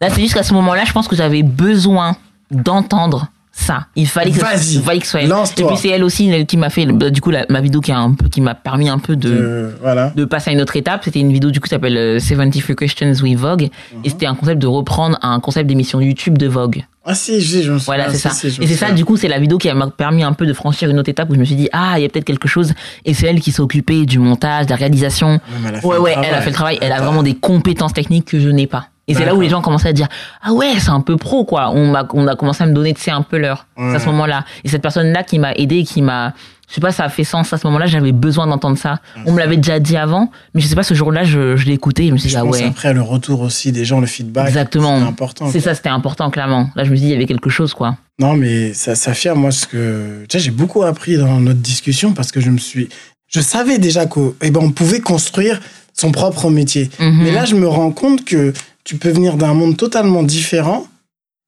Là, 0.00 0.08
c'est 0.10 0.20
juste 0.22 0.34
qu'à 0.34 0.42
ce 0.42 0.54
moment-là, 0.54 0.84
je 0.86 0.92
pense 0.92 1.08
que 1.08 1.16
j'avais 1.16 1.42
besoin 1.42 2.16
d'entendre 2.50 3.28
ça. 3.52 3.86
Il 3.96 4.06
fallait 4.06 4.30
que, 4.30 4.36
il 4.36 4.80
fallait 4.82 4.98
que 5.00 5.04
ce 5.04 5.10
soit 5.10 5.22
elle. 5.22 5.30
Et 5.30 5.64
puis 5.64 5.76
c'est 5.76 5.88
elle 5.88 6.04
aussi 6.04 6.28
elle, 6.30 6.46
qui 6.46 6.56
m'a 6.56 6.70
fait, 6.70 6.86
bah, 6.86 7.10
du 7.10 7.20
coup, 7.20 7.30
la- 7.30 7.46
ma 7.48 7.60
vidéo 7.60 7.80
qui 7.80 7.92
a 7.92 7.98
un 7.98 8.12
peu, 8.12 8.28
qui 8.28 8.40
m'a 8.40 8.54
permis 8.54 8.88
un 8.88 8.98
peu 8.98 9.16
de. 9.16 9.30
Euh, 9.32 9.70
Voilà. 9.80 10.12
de 10.14 10.24
passer 10.24 10.50
à 10.50 10.52
une 10.52 10.60
autre 10.60 10.76
étape. 10.76 11.02
C'était 11.04 11.20
une 11.20 11.32
vidéo 11.32 11.50
du 11.50 11.60
coup 11.60 11.64
qui 11.64 11.70
s'appelle 11.70 11.96
euh, 11.96 12.18
73 12.20 12.76
Questions 12.76 13.12
with 13.22 13.38
Vogue. 13.38 13.68
Et 14.04 14.08
c'était 14.08 14.26
un 14.26 14.34
concept 14.34 14.60
de 14.62 14.66
reprendre 14.66 15.18
un 15.22 15.40
concept 15.40 15.66
d'émission 15.68 16.00
YouTube 16.00 16.38
de 16.38 16.46
Vogue. 16.46 16.84
Ah 17.04 17.14
si, 17.14 17.40
je, 17.40 17.62
je 17.62 17.72
me 17.72 17.78
souviens. 17.78 17.94
Voilà, 17.96 18.10
c'est 18.10 18.18
ça. 18.18 18.30
si, 18.30 18.46
et 18.48 18.66
c'est 18.66 18.74
ça, 18.76 18.92
du 18.92 19.04
coup, 19.04 19.16
c'est 19.16 19.26
la 19.28 19.38
vidéo 19.38 19.58
qui 19.58 19.72
m'a 19.72 19.88
permis 19.90 20.22
un 20.22 20.32
peu 20.34 20.46
de 20.46 20.52
franchir 20.52 20.88
une 20.90 20.98
autre 20.98 21.08
étape 21.08 21.30
où 21.30 21.34
je 21.34 21.40
me 21.40 21.44
suis 21.44 21.54
dit, 21.56 21.68
ah, 21.72 21.94
il 21.96 22.02
y 22.02 22.04
a 22.04 22.08
peut-être 22.08 22.26
quelque 22.26 22.46
chose. 22.46 22.72
Et 23.04 23.14
c'est 23.14 23.26
elle 23.26 23.40
qui 23.40 23.52
s'est 23.52 23.62
occupée 23.62 24.04
du 24.06 24.18
montage, 24.18 24.66
de 24.66 24.70
la 24.70 24.76
réalisation. 24.76 25.28
Ouais, 25.28 25.40
mais 25.62 25.68
elle 25.70 25.74
a 25.76 25.80
fait 25.80 25.86
Ouais, 25.86 25.96
le 25.96 26.00
ouais, 26.02 26.12
travail. 26.12 26.28
elle 26.30 26.34
a 26.36 26.40
fait 26.42 26.50
le 26.50 26.54
travail. 26.54 26.78
Elle 26.82 26.92
a 26.92 27.00
vraiment 27.00 27.22
des 27.22 27.34
compétences 27.34 27.94
techniques 27.94 28.26
que 28.26 28.38
je 28.38 28.48
n'ai 28.48 28.66
pas. 28.66 28.86
Et 29.10 29.14
c'est 29.14 29.24
là 29.24 29.34
où 29.34 29.40
les 29.40 29.48
gens 29.48 29.60
commençaient 29.60 29.88
à 29.88 29.92
dire, 29.92 30.08
ah 30.42 30.52
ouais, 30.52 30.78
c'est 30.78 30.90
un 30.90 31.00
peu 31.00 31.16
pro, 31.16 31.44
quoi. 31.44 31.70
On 31.70 31.90
m'a, 31.90 32.06
on 32.14 32.26
a 32.26 32.36
commencé 32.36 32.62
à 32.62 32.66
me 32.66 32.72
donner, 32.72 32.94
tu 32.94 33.02
sais, 33.02 33.10
un 33.10 33.22
peu 33.22 33.38
l'heure. 33.38 33.66
C'est 33.76 33.96
à 33.96 33.98
ce 33.98 34.06
moment-là. 34.06 34.44
Et 34.64 34.68
cette 34.68 34.82
personne-là 34.82 35.22
qui 35.24 35.38
m'a 35.38 35.52
aidé, 35.52 35.84
qui 35.84 36.00
m'a, 36.02 36.32
je 36.68 36.76
sais 36.76 36.80
pas, 36.80 36.92
ça 36.92 37.04
a 37.04 37.08
fait 37.08 37.24
sens 37.24 37.52
à 37.52 37.58
ce 37.58 37.66
moment-là. 37.66 37.86
J'avais 37.86 38.12
besoin 38.12 38.46
d'entendre 38.46 38.78
ça. 38.78 39.00
On 39.26 39.32
me 39.32 39.38
l'avait 39.40 39.56
déjà 39.56 39.80
dit 39.80 39.96
avant, 39.96 40.30
mais 40.54 40.60
je 40.60 40.68
sais 40.68 40.76
pas, 40.76 40.84
ce 40.84 40.94
jour-là, 40.94 41.24
je, 41.24 41.56
je 41.56 41.66
l'ai 41.66 41.72
écouté 41.72 42.04
et 42.04 42.08
je 42.08 42.12
me 42.12 42.18
suis 42.18 42.28
dit, 42.28 42.34
Je 42.34 42.38
ah 42.38 42.42
pense 42.44 42.58
ouais. 42.58 42.64
après 42.64 42.94
le 42.94 43.02
retour 43.02 43.40
aussi 43.40 43.72
des 43.72 43.84
gens, 43.84 44.00
le 44.00 44.06
feedback. 44.06 44.46
Exactement. 44.46 44.98
C'est 45.00 45.06
important. 45.06 45.50
C'est 45.50 45.60
ça, 45.60 45.74
c'était 45.74 45.88
important, 45.88 46.30
clairement. 46.30 46.70
Là, 46.76 46.84
je 46.84 46.90
me 46.90 46.94
suis 46.94 47.06
dit, 47.06 47.10
il 47.10 47.12
y 47.12 47.16
avait 47.16 47.26
quelque 47.26 47.50
chose, 47.50 47.74
quoi. 47.74 47.96
Non, 48.20 48.34
mais 48.36 48.72
ça, 48.74 48.94
fait 48.94 49.34
moi 49.34 49.50
ce 49.50 49.66
que. 49.66 50.24
Tu 50.28 50.38
sais, 50.38 50.44
j'ai 50.44 50.50
beaucoup 50.50 50.82
appris 50.84 51.16
dans 51.16 51.40
notre 51.40 51.60
discussion 51.60 52.12
parce 52.12 52.30
que 52.30 52.40
je 52.40 52.50
me 52.50 52.58
suis. 52.58 52.88
Je 53.26 53.40
savais 53.40 53.78
déjà 53.78 54.06
qu'on 54.06 54.34
eh 54.42 54.50
ben, 54.50 54.60
on 54.62 54.70
pouvait 54.70 55.00
construire 55.00 55.60
son 55.92 56.12
propre 56.12 56.50
métier. 56.50 56.90
Mhm. 56.98 57.20
Mais 57.22 57.32
là, 57.32 57.44
je 57.44 57.54
me 57.54 57.66
rends 57.66 57.90
compte 57.90 58.24
que 58.24 58.52
tu 58.84 58.96
peux 58.96 59.10
venir 59.10 59.36
d'un 59.36 59.54
monde 59.54 59.76
totalement 59.76 60.22
différent 60.22 60.86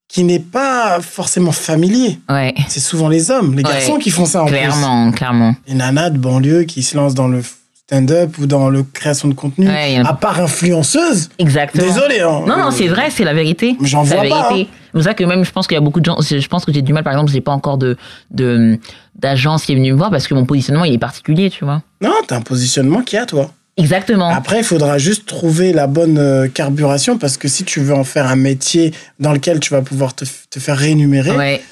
qui 0.08 0.24
n'est 0.24 0.38
pas 0.40 1.00
forcément 1.00 1.52
familier. 1.52 2.18
Ouais. 2.28 2.54
C'est 2.68 2.80
souvent 2.80 3.08
les 3.08 3.30
hommes, 3.30 3.52
les 3.54 3.62
Ouais. 3.64 3.70
garçons 3.70 3.96
qui 3.98 4.10
font 4.10 4.26
ça 4.26 4.42
en 4.42 4.46
Clairement, 4.46 5.10
clairement. 5.12 5.54
plus. 5.54 5.72
Les 5.72 5.74
nanas 5.74 6.10
de 6.10 6.18
banlieue 6.18 6.64
qui 6.64 6.82
se 6.82 6.96
lancent 6.96 7.14
dans 7.14 7.28
le 7.28 7.42
stand-up 7.86 8.36
ou 8.38 8.46
dans 8.46 8.68
la 8.70 8.80
création 8.92 9.28
de 9.28 9.34
contenu. 9.34 9.66
Ouais, 9.68 9.96
a- 9.96 10.06
À 10.08 10.12
part 10.12 10.38
influenceuse, 10.40 11.30
Exactement. 11.38 11.84
désolé. 11.84 12.20
hein. 12.20 12.42
Non, 12.46 12.58
non, 12.58 12.70
c'est 12.70 12.88
Euh, 12.88 12.92
vrai, 12.92 13.08
c'est 13.10 13.24
la 13.24 13.32
vérité. 13.34 13.76
Mais 13.80 13.88
j'en 13.88 14.02
vois 14.02 14.22
la 14.24 14.28
pas, 14.28 14.36
hein. 14.36 14.48
vérité. 14.50 14.70
C'est 14.86 14.92
pour 14.92 15.02
ça 15.02 15.14
que 15.14 15.24
même, 15.24 15.44
je 15.44 15.50
pense 15.50 15.66
qu'il 15.66 15.74
y 15.76 15.78
a 15.78 15.80
beaucoup 15.80 16.00
de 16.00 16.04
gens, 16.04 16.18
je 16.20 16.46
pense 16.48 16.66
que 16.66 16.72
j'ai 16.72 16.82
du 16.82 16.92
mal, 16.92 17.02
par 17.04 17.14
exemple, 17.14 17.32
j'ai 17.32 17.40
pas 17.40 17.52
encore 17.52 17.78
de, 17.78 17.96
de, 18.30 18.78
d'agence 19.14 19.64
qui 19.64 19.72
est 19.72 19.76
venue 19.76 19.92
me 19.92 19.96
voir 19.96 20.10
parce 20.10 20.26
que 20.26 20.34
mon 20.34 20.44
positionnement, 20.44 20.84
il 20.84 20.92
est 20.92 20.98
particulier, 20.98 21.48
tu 21.48 21.64
vois. 21.64 21.80
Non, 22.02 22.12
t'as 22.28 22.36
un 22.36 22.40
positionnement 22.42 23.00
qui 23.00 23.16
est 23.16 23.20
à 23.20 23.26
toi. 23.26 23.50
Exactement. 23.76 24.28
Après, 24.28 24.58
il 24.58 24.64
faudra 24.64 24.98
juste 24.98 25.26
trouver 25.26 25.72
la 25.72 25.87
bonne 25.87 26.18
euh, 26.18 26.48
carburation 26.48 27.16
parce 27.18 27.37
que 27.37 27.48
si 27.48 27.64
tu 27.64 27.80
veux 27.80 27.94
en 27.94 28.04
faire 28.04 28.26
un 28.26 28.37
métier 28.37 28.92
dans 29.18 29.32
lequel 29.32 29.61
tu 29.61 29.70
vas 29.72 29.80
pouvoir 29.82 30.14
te, 30.14 30.24
faire 30.58 30.76
rémunérer, 30.76 31.30
il 31.30 31.37
Ouais. 31.37 31.62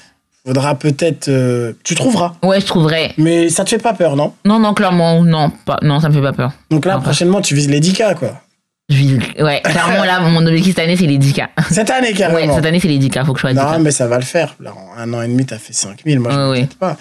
faudra 0.45 0.73
peut-être. 0.75 1.27
euh, 1.27 1.73
tu 1.83 1.93
trouveras. 1.93 2.33
Ouais, 2.43 2.59
je 2.59 2.65
trouverais. 2.65 3.13
Mais 3.17 3.49
ça 3.49 3.63
te 3.63 3.69
fait 3.69 3.77
pas 3.77 3.93
peur, 3.93 4.15
non? 4.15 4.33
Non, 4.45 4.57
non, 4.59 4.73
clairement, 4.73 5.23
non, 5.23 5.51
pas, 5.65 5.77
non, 5.83 5.99
ça 5.99 6.09
me 6.09 6.13
fait 6.15 6.21
pas 6.21 6.33
peur. 6.33 6.51
Donc 6.71 6.85
là, 6.85 6.97
prochainement, 6.97 7.39
tu 7.41 7.53
vises 7.53 7.69
les 7.69 7.79
10K, 7.79 8.15
quoi. 8.15 8.41
Je 8.89 8.95
vis- 8.95 9.19
ouais, 9.41 9.61
clairement, 9.63 10.03
là, 10.03 10.19
mon 10.21 10.45
objectif 10.45 10.75
cette 10.75 10.83
année, 10.83 10.97
c'est 10.97 11.05
les 11.05 11.19
10K. 11.19 11.49
Cette 11.69 11.91
année, 11.91 12.07
Ouais, 12.09 12.13
carrément. 12.13 12.55
cette 12.55 12.65
année, 12.65 12.79
c'est 12.79 12.87
les 12.87 12.97
10K, 12.99 13.23
faut 13.25 13.33
que 13.33 13.37
je 13.39 13.41
sois 13.41 13.51
à 13.51 13.53
10K. 13.53 13.73
non, 13.77 13.79
mais 13.79 13.91
ça 13.91 14.07
va 14.07 14.17
le 14.17 14.25
faire. 14.25 14.55
Là, 14.59 14.73
en 14.75 14.99
un 14.99 15.13
an 15.13 15.21
et 15.21 15.27
demi, 15.27 15.45
t'as 15.45 15.59
fait 15.59 15.71
5000. 15.73 16.19
Moi, 16.19 16.31
je 16.31 16.35
Ouais, 16.37 16.43
ne 16.43 16.49
ouais. 16.49 16.59
m'inquiète 16.61 16.77
pas. 16.79 16.97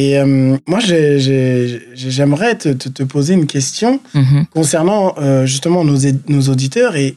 Et 0.00 0.16
euh, 0.16 0.56
moi, 0.68 0.78
j'ai- 0.78 1.18
j'ai- 1.18 1.82
j'ai- 1.92 2.10
j'aimerais 2.12 2.56
te, 2.56 2.68
te- 2.68 2.88
te 2.88 3.02
poser 3.02 3.34
une 3.34 3.48
question 3.48 4.00
Mhm. 4.14 4.46
concernant 4.54 5.14
euh, 5.18 5.44
justement 5.44 5.82
nos, 5.84 5.96
auditeurs 6.48 6.94
et 6.94 7.16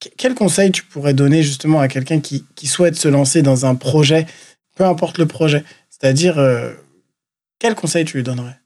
que- 0.00 0.10
quel 0.16 0.34
conseil 0.34 0.70
tu 0.70 0.84
pourrais 0.84 1.12
donner 1.12 1.42
justement 1.42 1.80
à 1.80 1.88
quelqu'un 1.88 2.20
qui, 2.20 2.44
qui 2.54 2.68
souhaite 2.68 2.94
se 2.94 3.08
lancer 3.08 3.42
dans 3.42 3.66
un 3.66 3.74
projet, 3.74 4.26
peu 4.76 4.84
importe 4.84 5.18
le 5.18 5.26
projet? 5.26 5.64
C'est-à-dire, 5.90 6.38
euh, 6.38 6.70
quel 7.58 7.74
conseil 7.74 8.04
tu 8.04 8.16
lui 8.18 8.22
donnerais? 8.22 8.56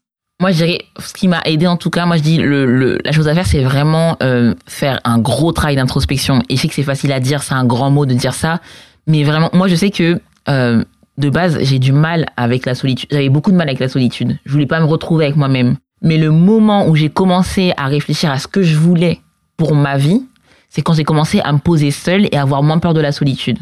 Moi, 0.40 0.50
je 0.52 0.56
dirais, 0.58 0.78
ce 0.98 1.14
qui 1.14 1.26
m'a 1.26 1.40
aidé 1.46 1.66
en 1.66 1.78
tout 1.78 1.88
cas, 1.88 2.04
moi 2.04 2.18
je 2.18 2.22
dis, 2.22 2.36
le, 2.36 2.66
le- 2.66 2.98
la 3.02 3.12
chose 3.12 3.28
à 3.28 3.34
faire, 3.34 3.46
c'est 3.46 3.62
vraiment 3.62 4.18
faire 4.66 5.00
un 5.04 5.18
gros 5.18 5.52
travail 5.52 5.76
d'introspection. 5.76 6.42
Et 6.50 6.56
je 6.56 6.60
sais 6.62 6.68
que 6.68 6.74
c'est 6.74 6.82
facile 6.82 7.12
à 7.12 7.20
dire, 7.20 7.42
c'est 7.42 7.54
un 7.54 7.64
grand 7.64 7.90
mot 7.90 8.04
de 8.04 8.12
dire 8.12 8.34
ça, 8.34 8.60
mais 9.06 9.24
vraiment, 9.24 9.48
moi 9.54 9.68
je 9.68 9.74
sais 9.76 9.90
que 9.90 10.20
euh, 10.50 10.84
de 11.18 11.30
base, 11.30 11.58
j'ai 11.60 11.78
du 11.78 11.92
mal 11.92 12.26
avec 12.36 12.66
la 12.66 12.74
solitude. 12.74 13.08
J'avais 13.10 13.28
beaucoup 13.28 13.52
de 13.52 13.56
mal 13.56 13.68
avec 13.68 13.80
la 13.80 13.88
solitude. 13.88 14.36
Je 14.44 14.52
voulais 14.52 14.66
pas 14.66 14.80
me 14.80 14.86
retrouver 14.86 15.26
avec 15.26 15.36
moi-même. 15.36 15.76
Mais 16.02 16.18
le 16.18 16.30
moment 16.30 16.86
où 16.88 16.96
j'ai 16.96 17.08
commencé 17.08 17.72
à 17.76 17.86
réfléchir 17.86 18.30
à 18.30 18.38
ce 18.38 18.46
que 18.48 18.62
je 18.62 18.76
voulais 18.76 19.20
pour 19.56 19.74
ma 19.74 19.96
vie, 19.96 20.22
c'est 20.68 20.82
quand 20.82 20.92
j'ai 20.94 21.04
commencé 21.04 21.40
à 21.40 21.52
me 21.52 21.58
poser 21.58 21.90
seule 21.92 22.26
et 22.32 22.36
à 22.36 22.42
avoir 22.42 22.62
moins 22.62 22.78
peur 22.78 22.94
de 22.94 23.00
la 23.00 23.12
solitude. 23.12 23.58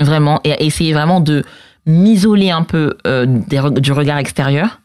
Vraiment, 0.00 0.40
et 0.44 0.52
à 0.52 0.60
essayer 0.60 0.92
vraiment 0.92 1.20
de 1.20 1.42
m'isoler 1.86 2.50
un 2.50 2.62
peu 2.62 2.96
euh, 3.06 3.26
du 3.26 3.92
regard 3.92 4.18
extérieur 4.18 4.80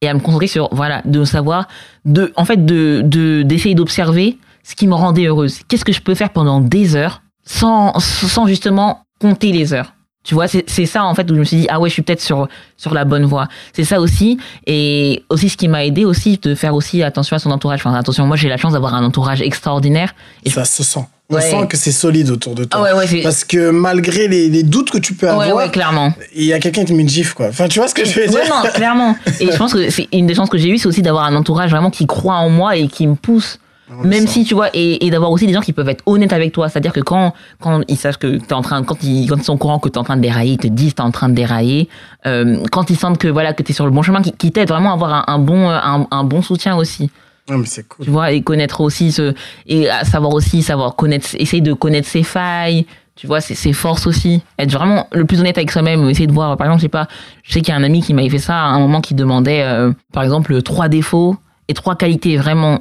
et 0.00 0.08
à 0.08 0.14
me 0.14 0.20
concentrer 0.20 0.46
sur 0.46 0.68
voilà 0.72 1.02
de 1.04 1.24
savoir 1.24 1.66
de 2.04 2.32
en 2.36 2.44
fait 2.44 2.64
de- 2.66 3.42
d'essayer 3.42 3.74
d'observer 3.74 4.38
ce 4.62 4.74
qui 4.74 4.86
me 4.86 4.94
rendait 4.94 5.26
heureuse 5.26 5.60
qu'est-ce 5.66 5.84
que 5.84 5.92
je 5.92 6.00
peux 6.02 6.14
faire 6.14 6.30
pendant 6.30 6.60
des 6.60 6.94
heures 6.94 7.22
sans 7.44 7.98
sans 7.98 8.46
justement 8.46 9.04
compter 9.18 9.50
les 9.52 9.72
heures? 9.72 9.94
Tu 10.24 10.34
vois 10.34 10.46
c'est 10.48 10.64
c'est 10.68 10.86
ça 10.86 11.04
en 11.04 11.14
fait 11.14 11.28
où 11.30 11.34
je 11.34 11.40
me 11.40 11.44
suis 11.44 11.56
dit 11.56 11.66
ah 11.68 11.80
ouais 11.80 11.88
je 11.88 11.94
suis 11.94 12.02
peut-être 12.02 12.20
sur 12.20 12.46
sur 12.76 12.94
la 12.94 13.04
bonne 13.04 13.24
voie 13.24 13.48
c'est 13.72 13.84
ça 13.84 14.00
aussi 14.00 14.38
et 14.66 15.24
aussi 15.30 15.48
ce 15.48 15.56
qui 15.56 15.66
m'a 15.68 15.84
aidé 15.84 16.04
aussi 16.04 16.38
de 16.40 16.54
faire 16.54 16.74
aussi 16.74 17.02
attention 17.02 17.34
à 17.36 17.38
son 17.38 17.50
entourage 17.50 17.80
enfin 17.84 17.94
attention 17.94 18.26
moi 18.26 18.36
j'ai 18.36 18.48
la 18.48 18.56
chance 18.56 18.72
d'avoir 18.74 18.94
un 18.94 19.04
entourage 19.04 19.42
extraordinaire 19.42 20.14
et 20.44 20.50
je- 20.50 20.54
Ça 20.54 20.64
se 20.64 20.82
sent. 20.82 21.00
On 21.30 21.36
Ouais. 21.36 21.40
sent 21.40 21.66
que 21.66 21.78
c'est 21.78 21.92
solide 21.92 22.28
autour 22.28 22.54
de 22.54 22.64
toi. 22.64 22.84
ah 22.90 22.94
ouais 22.94 23.06
ouais 23.14 23.22
Parce 23.22 23.42
que 23.44 23.70
malgré 23.70 24.28
les, 24.28 24.50
les 24.50 24.62
doutes 24.64 24.90
que 24.90 24.98
tu 24.98 25.14
peux 25.14 25.30
avoir, 25.30 25.54
ouais 25.56 25.70
clairement 25.70 26.12
il 26.34 26.44
y 26.44 26.52
a 26.52 26.58
quelqu'un 26.58 26.82
qui 26.82 26.88
te 26.88 26.92
met 26.92 27.02
une 27.02 27.08
gifle, 27.08 27.32
quoi. 27.34 27.46
Enfin, 27.48 27.68
tu 27.68 27.78
vois 27.78 27.88
ce 27.88 27.94
que 27.94 28.04
je 28.04 28.20
veux 28.20 28.26
dire? 28.26 28.40
non, 28.50 28.68
clairement. 28.70 29.16
Et 29.40 29.50
je 29.50 29.56
pense 29.56 29.72
que 29.72 29.88
c'est 29.88 30.08
une 30.12 30.26
des 30.26 30.34
chances 30.34 30.50
que 30.50 30.58
j'ai 30.58 30.68
eues, 30.68 30.76
c'est 30.78 30.88
aussi 30.88 31.00
d'avoir 31.00 31.24
un 31.24 31.34
entourage 31.34 31.70
vraiment 31.70 31.90
qui 31.90 32.06
croit 32.06 32.34
en 32.34 32.50
moi 32.50 32.76
et 32.76 32.86
qui 32.86 33.06
me 33.06 33.14
pousse. 33.14 33.58
On 33.98 34.06
Même 34.06 34.26
si, 34.26 34.44
tu 34.44 34.54
vois, 34.54 34.68
et, 34.74 35.04
et 35.04 35.10
d'avoir 35.10 35.30
aussi 35.30 35.46
des 35.46 35.52
gens 35.52 35.60
qui 35.60 35.72
peuvent 35.72 35.88
être 35.88 36.02
honnêtes 36.06 36.32
avec 36.32 36.52
toi. 36.52 36.68
C'est-à-dire 36.68 36.92
que 36.92 37.00
quand, 37.00 37.34
quand 37.60 37.82
ils 37.88 37.96
savent 37.96 38.18
que 38.18 38.38
t'es 38.38 38.52
en 38.54 38.62
train, 38.62 38.82
quand 38.82 39.02
ils, 39.02 39.26
quand 39.28 39.36
ils 39.36 39.44
sont 39.44 39.54
au 39.54 39.58
courant 39.58 39.78
que 39.78 39.88
t'es 39.88 39.98
en 39.98 40.04
train 40.04 40.16
de 40.16 40.22
dérailler, 40.22 40.52
ils 40.52 40.58
te 40.58 40.66
disent 40.66 40.94
t'es 40.94 41.02
en 41.02 41.10
train 41.10 41.28
de 41.28 41.34
dérailler. 41.34 41.88
Euh, 42.26 42.58
quand 42.70 42.90
ils 42.90 42.96
sentent 42.96 43.18
que, 43.18 43.28
voilà, 43.28 43.52
que 43.52 43.62
t'es 43.62 43.72
sur 43.72 43.84
le 43.84 43.90
bon 43.90 44.02
chemin, 44.02 44.22
qui, 44.22 44.32
qui 44.32 44.52
t'aident 44.52 44.68
vraiment 44.68 44.90
à 44.90 44.94
avoir 44.94 45.12
un, 45.12 45.24
un 45.34 45.38
bon, 45.38 45.68
un, 45.68 46.06
un 46.10 46.24
bon 46.24 46.42
soutien 46.42 46.76
aussi. 46.76 47.10
Non, 47.48 47.58
mais 47.58 47.66
c'est 47.66 47.86
cool. 47.88 48.04
Tu 48.04 48.10
vois, 48.10 48.30
et 48.30 48.42
connaître 48.42 48.80
aussi 48.80 49.10
ce, 49.12 49.34
et 49.66 49.90
à 49.90 50.04
savoir 50.04 50.32
aussi, 50.32 50.62
savoir 50.62 50.94
connaître, 50.94 51.28
essayer 51.38 51.60
de 51.60 51.72
connaître 51.72 52.08
ses 52.08 52.22
failles. 52.22 52.86
Tu 53.14 53.26
vois, 53.26 53.42
ses, 53.42 53.54
ses 53.54 53.74
forces 53.74 54.06
aussi. 54.06 54.42
Être 54.58 54.72
vraiment 54.72 55.06
le 55.12 55.26
plus 55.26 55.38
honnête 55.38 55.58
avec 55.58 55.70
soi-même. 55.70 56.08
Essayer 56.08 56.26
de 56.26 56.32
voir, 56.32 56.56
par 56.56 56.66
exemple, 56.66 56.80
je 56.80 56.86
sais 56.86 56.88
pas, 56.88 57.08
je 57.42 57.52
sais 57.52 57.60
qu'il 57.60 57.68
y 57.68 57.76
a 57.76 57.78
un 57.78 57.84
ami 57.84 58.00
qui 58.00 58.14
m'avait 58.14 58.30
fait 58.30 58.38
ça 58.38 58.56
à 58.56 58.68
un 58.68 58.78
moment 58.78 59.02
qui 59.02 59.14
demandait, 59.14 59.62
euh, 59.64 59.92
par 60.14 60.22
exemple, 60.22 60.62
trois 60.62 60.88
défauts 60.88 61.36
et 61.68 61.74
trois 61.74 61.94
qualités 61.94 62.38
vraiment 62.38 62.80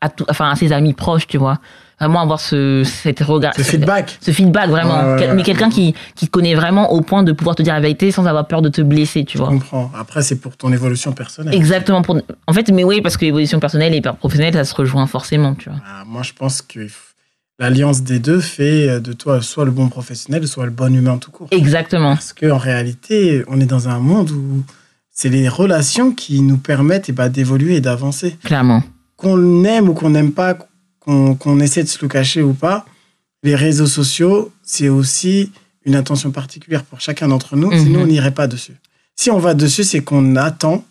à, 0.00 0.08
tout, 0.08 0.24
enfin, 0.28 0.50
à 0.50 0.56
ses 0.56 0.72
amis 0.72 0.94
proches, 0.94 1.26
tu 1.26 1.38
vois. 1.38 1.58
Vraiment 2.00 2.20
avoir 2.20 2.38
ce, 2.38 2.84
cet 2.84 3.18
regard. 3.20 3.54
Ce 3.56 3.62
feedback. 3.62 4.18
Ce 4.20 4.30
feedback, 4.30 4.70
vraiment. 4.70 5.00
Ouais, 5.00 5.04
ouais, 5.14 5.16
Quel- 5.18 5.30
ouais. 5.30 5.34
Mais 5.36 5.42
quelqu'un 5.42 5.68
qui, 5.68 5.94
qui 6.14 6.26
te 6.26 6.30
connaît 6.30 6.54
vraiment 6.54 6.92
au 6.92 7.00
point 7.00 7.24
de 7.24 7.32
pouvoir 7.32 7.56
te 7.56 7.62
dire 7.62 7.74
la 7.74 7.80
vérité 7.80 8.12
sans 8.12 8.24
avoir 8.26 8.46
peur 8.46 8.62
de 8.62 8.68
te 8.68 8.80
blesser, 8.80 9.24
tu 9.24 9.36
Je 9.36 9.42
vois. 9.42 9.48
comprends. 9.50 9.90
Après, 9.98 10.22
c'est 10.22 10.36
pour 10.36 10.56
ton 10.56 10.72
évolution 10.72 11.12
personnelle. 11.12 11.52
Exactement. 11.54 12.02
Pour... 12.02 12.16
En 12.46 12.52
fait, 12.52 12.70
mais 12.70 12.84
oui, 12.84 13.00
parce 13.00 13.16
que 13.16 13.24
l'évolution 13.24 13.58
personnelle 13.58 13.94
et 13.96 14.00
professionnelle, 14.00 14.54
ça 14.54 14.62
se 14.64 14.74
rejoint 14.76 15.08
forcément, 15.08 15.56
tu 15.56 15.70
vois. 15.70 15.80
Ah, 15.84 16.04
moi, 16.06 16.22
je 16.22 16.32
pense 16.34 16.62
que 16.62 16.86
l'alliance 17.58 18.02
des 18.04 18.20
deux 18.20 18.38
fait 18.40 18.88
euh, 18.88 19.00
de 19.00 19.12
toi 19.12 19.42
soit 19.42 19.64
le 19.64 19.72
bon 19.72 19.88
professionnel, 19.88 20.46
soit 20.46 20.66
le 20.66 20.70
bon 20.70 20.94
humain 20.94 21.18
tout 21.18 21.32
court. 21.32 21.48
Exactement. 21.50 22.14
Parce 22.14 22.32
qu'en 22.32 22.58
réalité, 22.58 23.42
on 23.48 23.60
est 23.60 23.66
dans 23.66 23.88
un 23.88 23.98
monde 23.98 24.30
où 24.30 24.62
c'est 25.10 25.30
les 25.30 25.48
relations 25.48 26.12
qui 26.12 26.42
nous 26.42 26.58
permettent 26.58 27.08
eh 27.08 27.12
ben, 27.12 27.28
d'évoluer 27.28 27.74
et 27.74 27.80
d'avancer. 27.80 28.36
Clairement. 28.44 28.84
Qu'on 29.18 29.64
aime 29.64 29.88
ou 29.90 29.94
qu'on 29.94 30.10
n'aime 30.10 30.32
pas, 30.32 30.56
qu'on 31.00 31.60
essaie 31.60 31.82
de 31.82 31.88
se 31.88 31.98
le 32.00 32.08
cacher 32.08 32.40
ou 32.42 32.54
pas, 32.54 32.86
les 33.42 33.54
réseaux 33.54 33.86
sociaux, 33.86 34.50
c'est 34.62 34.88
aussi 34.88 35.52
une 35.84 35.94
attention 35.96 36.30
particulière 36.30 36.84
pour 36.84 37.00
chacun 37.00 37.28
d'entre 37.28 37.56
nous, 37.56 37.70
Mhm. 37.70 37.78
sinon 37.84 38.00
on 38.02 38.06
n'irait 38.06 38.30
pas 38.34 38.46
dessus. 38.46 38.74
Si 39.16 39.30
on 39.30 39.38
va 39.38 39.54
dessus, 39.54 39.84
c'est 39.84 40.00
qu'on 40.00 40.36
attend 40.36 40.84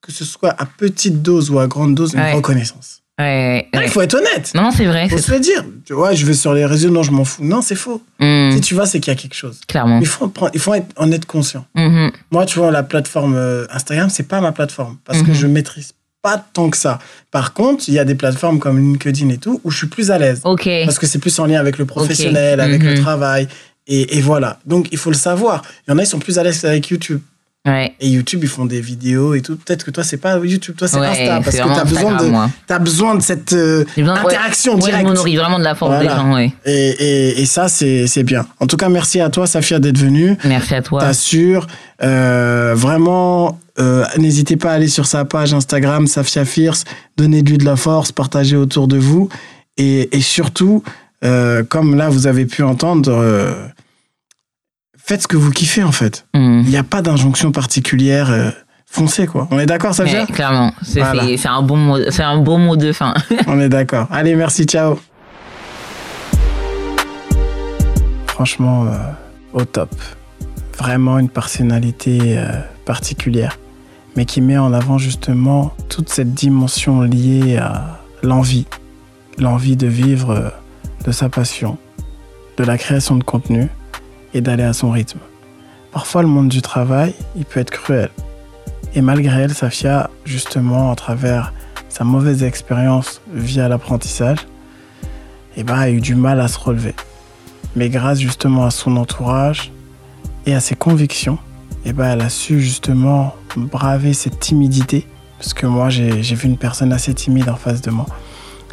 que 0.00 0.12
ce 0.12 0.24
soit 0.24 0.50
à 0.60 0.66
petite 0.66 1.22
dose 1.22 1.50
ou 1.50 1.58
à 1.58 1.66
grande 1.66 1.94
dose 1.94 2.14
une 2.14 2.20
Ouais. 2.20 2.32
reconnaissance. 2.34 3.02
Ouais, 3.18 3.68
ouais. 3.74 3.84
Il 3.84 3.90
faut 3.90 4.00
être 4.00 4.14
honnête. 4.14 4.50
Non, 4.54 4.70
c'est 4.70 4.86
vrai. 4.86 5.04
Il 5.04 5.10
faut 5.10 5.18
se 5.18 5.30
le 5.32 5.38
dire. 5.40 5.64
Tu 5.84 5.92
vois, 5.92 6.14
je 6.14 6.26
vais 6.26 6.34
sur 6.34 6.52
les 6.52 6.64
réseaux, 6.66 6.90
non, 6.90 7.02
je 7.04 7.10
m'en 7.12 7.24
fous. 7.24 7.44
Non, 7.44 7.62
c'est 7.62 7.76
faux. 7.76 8.02
Hmm, 8.18 8.50
Si 8.52 8.60
tu 8.60 8.74
vas, 8.74 8.86
c'est 8.86 8.98
qu'il 8.98 9.12
y 9.12 9.16
a 9.16 9.20
quelque 9.20 9.34
chose. 9.36 9.60
clairement. 9.68 10.00
Il 10.00 10.06
faut, 10.06 10.26
prendre- 10.28 10.50
il 10.52 10.58
faut 10.60 10.74
être, 10.74 10.88
en 10.96 11.12
être 11.12 11.26
conscient. 11.26 11.64
Mhm. 11.76 12.10
Moi, 12.32 12.44
tu 12.46 12.58
vois, 12.58 12.70
la 12.72 12.82
plateforme 12.82 13.34
euh, 13.36 13.66
Instagram, 13.70 14.08
c'est 14.10 14.24
pas 14.28 14.40
ma 14.40 14.52
plateforme 14.52 14.96
parce 15.04 15.22
que 15.22 15.28
Mhm. 15.28 15.34
je 15.34 15.46
maîtrise 15.46 15.92
pas 16.24 16.38
tant 16.54 16.70
que 16.70 16.76
ça. 16.78 16.98
Par 17.30 17.52
contre, 17.52 17.84
il 17.88 17.94
y 17.94 17.98
a 17.98 18.04
des 18.04 18.14
plateformes 18.14 18.58
comme 18.58 18.78
LinkedIn 18.78 19.28
et 19.28 19.36
tout 19.38 19.60
où 19.62 19.70
je 19.70 19.76
suis 19.76 19.86
plus 19.88 20.10
à 20.10 20.16
l'aise 20.18 20.40
parce 20.86 20.98
que 20.98 21.06
c'est 21.06 21.18
plus 21.18 21.38
en 21.38 21.44
lien 21.46 21.60
avec 21.60 21.76
le 21.78 21.84
professionnel, 21.84 22.60
avec 22.60 22.82
Mhm. 22.82 22.88
le 22.94 23.00
travail. 23.00 23.46
Et, 23.86 24.16
et 24.16 24.22
voilà. 24.22 24.58
Donc, 24.64 24.88
il 24.90 24.96
faut 24.98 25.10
le 25.10 25.16
savoir. 25.16 25.62
Il 25.86 25.90
y 25.90 25.94
en 25.94 25.98
a, 25.98 26.02
ils 26.02 26.06
sont 26.06 26.18
plus 26.18 26.38
à 26.38 26.42
l'aise 26.42 26.64
avec 26.64 26.88
YouTube. 26.88 27.20
Ouais. 27.66 27.94
Et 27.98 28.08
YouTube, 28.10 28.40
ils 28.42 28.48
font 28.48 28.66
des 28.66 28.82
vidéos 28.82 29.32
et 29.32 29.40
tout. 29.40 29.56
Peut-être 29.56 29.84
que 29.84 29.90
toi, 29.90 30.04
c'est 30.04 30.18
pas 30.18 30.36
YouTube, 30.38 30.74
toi, 30.76 30.86
c'est 30.86 30.98
Ouais, 30.98 31.06
Insta. 31.06 31.40
Parce 31.42 31.56
que 31.56 31.62
vraiment 31.62 31.74
tu 31.74 31.80
as 31.80 31.84
besoin, 31.84 32.12
Instagram, 32.14 32.50
de, 32.68 32.72
as 32.74 32.78
besoin 32.78 33.14
de 33.14 33.22
cette 33.22 33.52
euh, 33.54 33.84
besoin- 33.96 34.14
interaction 34.16 34.74
Ouais, 34.74 34.80
directe. 34.82 35.08
me 35.08 35.14
nourris 35.14 35.36
vraiment 35.36 35.58
de 35.58 35.64
la 35.64 35.74
force 35.74 35.94
Voilà. 35.94 36.10
des 36.10 36.16
gens, 36.20 36.34
ouais. 36.34 36.52
Et, 36.66 36.72
et, 36.90 37.40
et 37.40 37.46
ça, 37.46 37.68
c'est 37.68 38.06
c'est 38.06 38.22
bien. 38.22 38.44
En 38.60 38.66
tout 38.66 38.76
cas, 38.76 38.90
merci 38.90 39.18
à 39.20 39.30
toi, 39.30 39.46
Safia, 39.46 39.78
d'être 39.78 39.96
venue. 39.96 40.36
Merci 40.44 40.74
à 40.74 40.82
toi. 40.82 41.00
T'assures. 41.00 41.66
Euh, 42.02 42.74
vraiment, 42.76 43.58
euh, 43.78 44.04
n'hésitez 44.18 44.56
pas 44.56 44.72
à 44.72 44.74
aller 44.74 44.88
sur 44.88 45.06
sa 45.06 45.24
page 45.24 45.54
Instagram, 45.54 46.06
Safia 46.06 46.44
Fierce. 46.44 46.84
Donnez-lui 47.16 47.56
de 47.56 47.64
la 47.64 47.76
force, 47.76 48.12
partagez 48.12 48.56
autour 48.56 48.88
de 48.88 48.98
vous. 48.98 49.30
Et, 49.78 50.14
et 50.14 50.20
surtout, 50.20 50.82
euh, 51.24 51.62
comme 51.66 51.94
là, 51.96 52.10
vous 52.10 52.26
avez 52.26 52.44
pu 52.44 52.62
entendre, 52.62 53.10
euh, 53.10 53.54
faites 55.06 55.22
ce 55.22 55.28
que 55.28 55.36
vous 55.36 55.50
kiffez, 55.50 55.82
en 55.82 55.92
fait. 55.92 56.26
Hmm. 56.34 56.60
Il 56.64 56.70
n'y 56.70 56.76
a 56.76 56.82
pas 56.82 57.02
d'injonction 57.02 57.52
particulière. 57.52 58.30
euh, 58.30 58.50
foncez, 58.86 59.26
quoi. 59.26 59.48
On 59.50 59.58
est 59.58 59.66
d'accord, 59.66 59.94
Safia 59.94 60.20
Ouais, 60.22 60.26
clairement. 60.32 60.72
C'est 60.82 61.00
Voilà. 61.00 61.24
un 61.24 61.62
bon 61.62 61.76
mot, 61.76 61.98
c'est 62.10 62.22
un 62.22 62.38
bon 62.38 62.58
mot 62.58 62.76
de 62.76 62.92
fin. 62.92 63.12
On 63.46 63.60
est 63.60 63.68
d'accord. 63.68 64.06
Allez, 64.10 64.34
merci, 64.34 64.64
ciao. 64.64 64.98
Franchement, 68.28 68.86
euh, 68.86 68.96
au 69.52 69.64
top. 69.64 69.90
Vraiment 70.78 71.18
une 71.18 71.28
personnalité 71.28 72.36
euh, 72.38 72.46
particulière, 72.84 73.58
mais 74.16 74.24
qui 74.24 74.40
met 74.40 74.58
en 74.58 74.72
avant 74.72 74.98
justement 74.98 75.72
toute 75.88 76.08
cette 76.08 76.34
dimension 76.34 77.02
liée 77.02 77.58
à 77.58 78.00
l'envie. 78.22 78.66
L'envie 79.38 79.76
de 79.76 79.86
vivre 79.86 80.30
euh, 80.30 80.48
de 81.04 81.12
sa 81.12 81.28
passion, 81.28 81.78
de 82.56 82.64
la 82.64 82.76
création 82.78 83.16
de 83.16 83.24
contenu 83.24 83.68
et 84.34 84.40
d'aller 84.40 84.64
à 84.64 84.72
son 84.72 84.90
rythme. 84.90 85.20
Parfois, 85.92 86.22
le 86.22 86.28
monde 86.28 86.48
du 86.48 86.60
travail, 86.60 87.14
il 87.36 87.44
peut 87.44 87.60
être 87.60 87.70
cruel. 87.70 88.10
Et 88.94 89.00
malgré 89.00 89.42
elle, 89.42 89.54
Safia, 89.54 90.10
justement, 90.24 90.90
à 90.90 90.96
travers 90.96 91.52
sa 91.88 92.04
mauvaise 92.04 92.42
expérience 92.42 93.20
via 93.32 93.68
l'apprentissage, 93.68 94.38
eh 95.56 95.62
ben, 95.62 95.78
a 95.78 95.90
eu 95.90 96.00
du 96.00 96.16
mal 96.16 96.40
à 96.40 96.48
se 96.48 96.58
relever. 96.58 96.94
Mais 97.76 97.88
grâce 97.88 98.18
justement 98.18 98.64
à 98.64 98.70
son 98.70 98.96
entourage 98.96 99.72
et 100.46 100.54
à 100.54 100.60
ses 100.60 100.74
convictions, 100.74 101.38
eh 101.84 101.92
ben, 101.92 102.06
elle 102.06 102.20
a 102.20 102.28
su 102.28 102.60
justement 102.60 103.34
braver 103.56 104.14
cette 104.14 104.40
timidité. 104.40 105.06
Parce 105.38 105.54
que 105.54 105.66
moi, 105.66 105.90
j'ai 105.90 106.20
vu 106.20 106.48
une 106.48 106.58
personne 106.58 106.92
assez 106.92 107.14
timide 107.14 107.48
en 107.48 107.56
face 107.56 107.82
de 107.82 107.90
moi. 107.90 108.06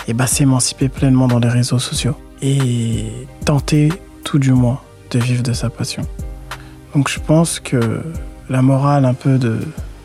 Et 0.08 0.14
ben, 0.14 0.26
s'émanciper 0.26 0.90
pleinement 0.90 1.28
dans 1.28 1.40
les 1.40 1.50
réseaux 1.50 1.80
sociaux. 1.80 2.16
Et 2.42 3.06
tenter, 3.46 3.90
tout 4.24 4.40
du 4.40 4.54
moins, 4.54 4.80
de 5.12 5.20
vivre 5.20 5.44
de 5.44 5.54
sa 5.54 5.70
passion. 5.70 6.04
Donc 6.96 7.10
je 7.10 7.20
pense 7.20 7.60
que 7.60 8.02
la 8.50 8.62
morale 8.62 9.06
un 9.06 9.14
peu 9.14 9.38
de, 9.38 9.60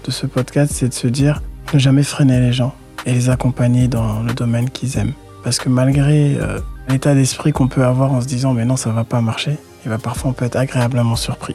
de 0.05 0.11
ce 0.11 0.27
podcast, 0.27 0.73
c'est 0.75 0.89
de 0.89 0.95
se 0.95 1.07
dire 1.07 1.43
ne 1.73 1.79
jamais 1.79 2.03
freiner 2.03 2.41
les 2.41 2.53
gens 2.53 2.75
et 3.07 3.13
les 3.13 3.31
accompagner 3.31 3.89
dans 3.89 4.23
le 4.23 4.33
domaine 4.35 4.71
qu'ils 4.71 4.99
aiment. 4.99 5.15
Parce 5.43 5.59
que 5.59 5.69
malgré 5.69 6.37
euh, 6.41 6.59
l'état 6.89 7.15
d'esprit 7.15 7.53
qu'on 7.53 7.69
peut 7.69 7.85
avoir 7.85 8.13
en 8.13 8.21
se 8.21 8.27
disant 8.27 8.53
mais 8.53 8.65
non 8.65 8.77
ça 8.77 8.91
va 8.91 9.05
pas 9.05 9.21
marcher, 9.21 9.57
et 9.85 9.89
ben 9.89 9.99
parfois 9.99 10.31
on 10.31 10.33
peut 10.33 10.45
être 10.45 10.57
agréablement 10.57 11.17
surpris. 11.17 11.55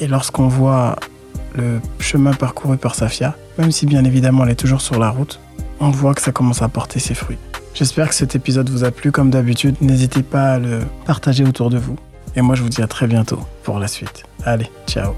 Et 0.00 0.06
lorsqu'on 0.06 0.48
voit 0.48 0.96
le 1.56 1.80
chemin 2.00 2.32
parcouru 2.32 2.76
par 2.76 2.94
Safia, 2.94 3.34
même 3.58 3.72
si 3.72 3.86
bien 3.86 4.04
évidemment 4.04 4.44
elle 4.44 4.50
est 4.50 4.56
toujours 4.56 4.82
sur 4.82 4.98
la 4.98 5.10
route, 5.10 5.40
on 5.80 5.90
voit 5.90 6.14
que 6.14 6.22
ça 6.22 6.32
commence 6.32 6.62
à 6.62 6.68
porter 6.68 6.98
ses 6.98 7.14
fruits. 7.14 7.38
J'espère 7.74 8.08
que 8.08 8.14
cet 8.14 8.34
épisode 8.34 8.70
vous 8.70 8.84
a 8.84 8.90
plu 8.90 9.12
comme 9.12 9.30
d'habitude. 9.30 9.76
N'hésitez 9.82 10.22
pas 10.22 10.52
à 10.52 10.58
le 10.58 10.80
partager 11.04 11.44
autour 11.44 11.68
de 11.68 11.76
vous. 11.78 11.96
Et 12.36 12.42
moi 12.42 12.54
je 12.54 12.62
vous 12.62 12.68
dis 12.68 12.82
à 12.82 12.86
très 12.86 13.06
bientôt 13.06 13.40
pour 13.64 13.78
la 13.78 13.88
suite. 13.88 14.24
Allez, 14.44 14.70
ciao. 14.86 15.14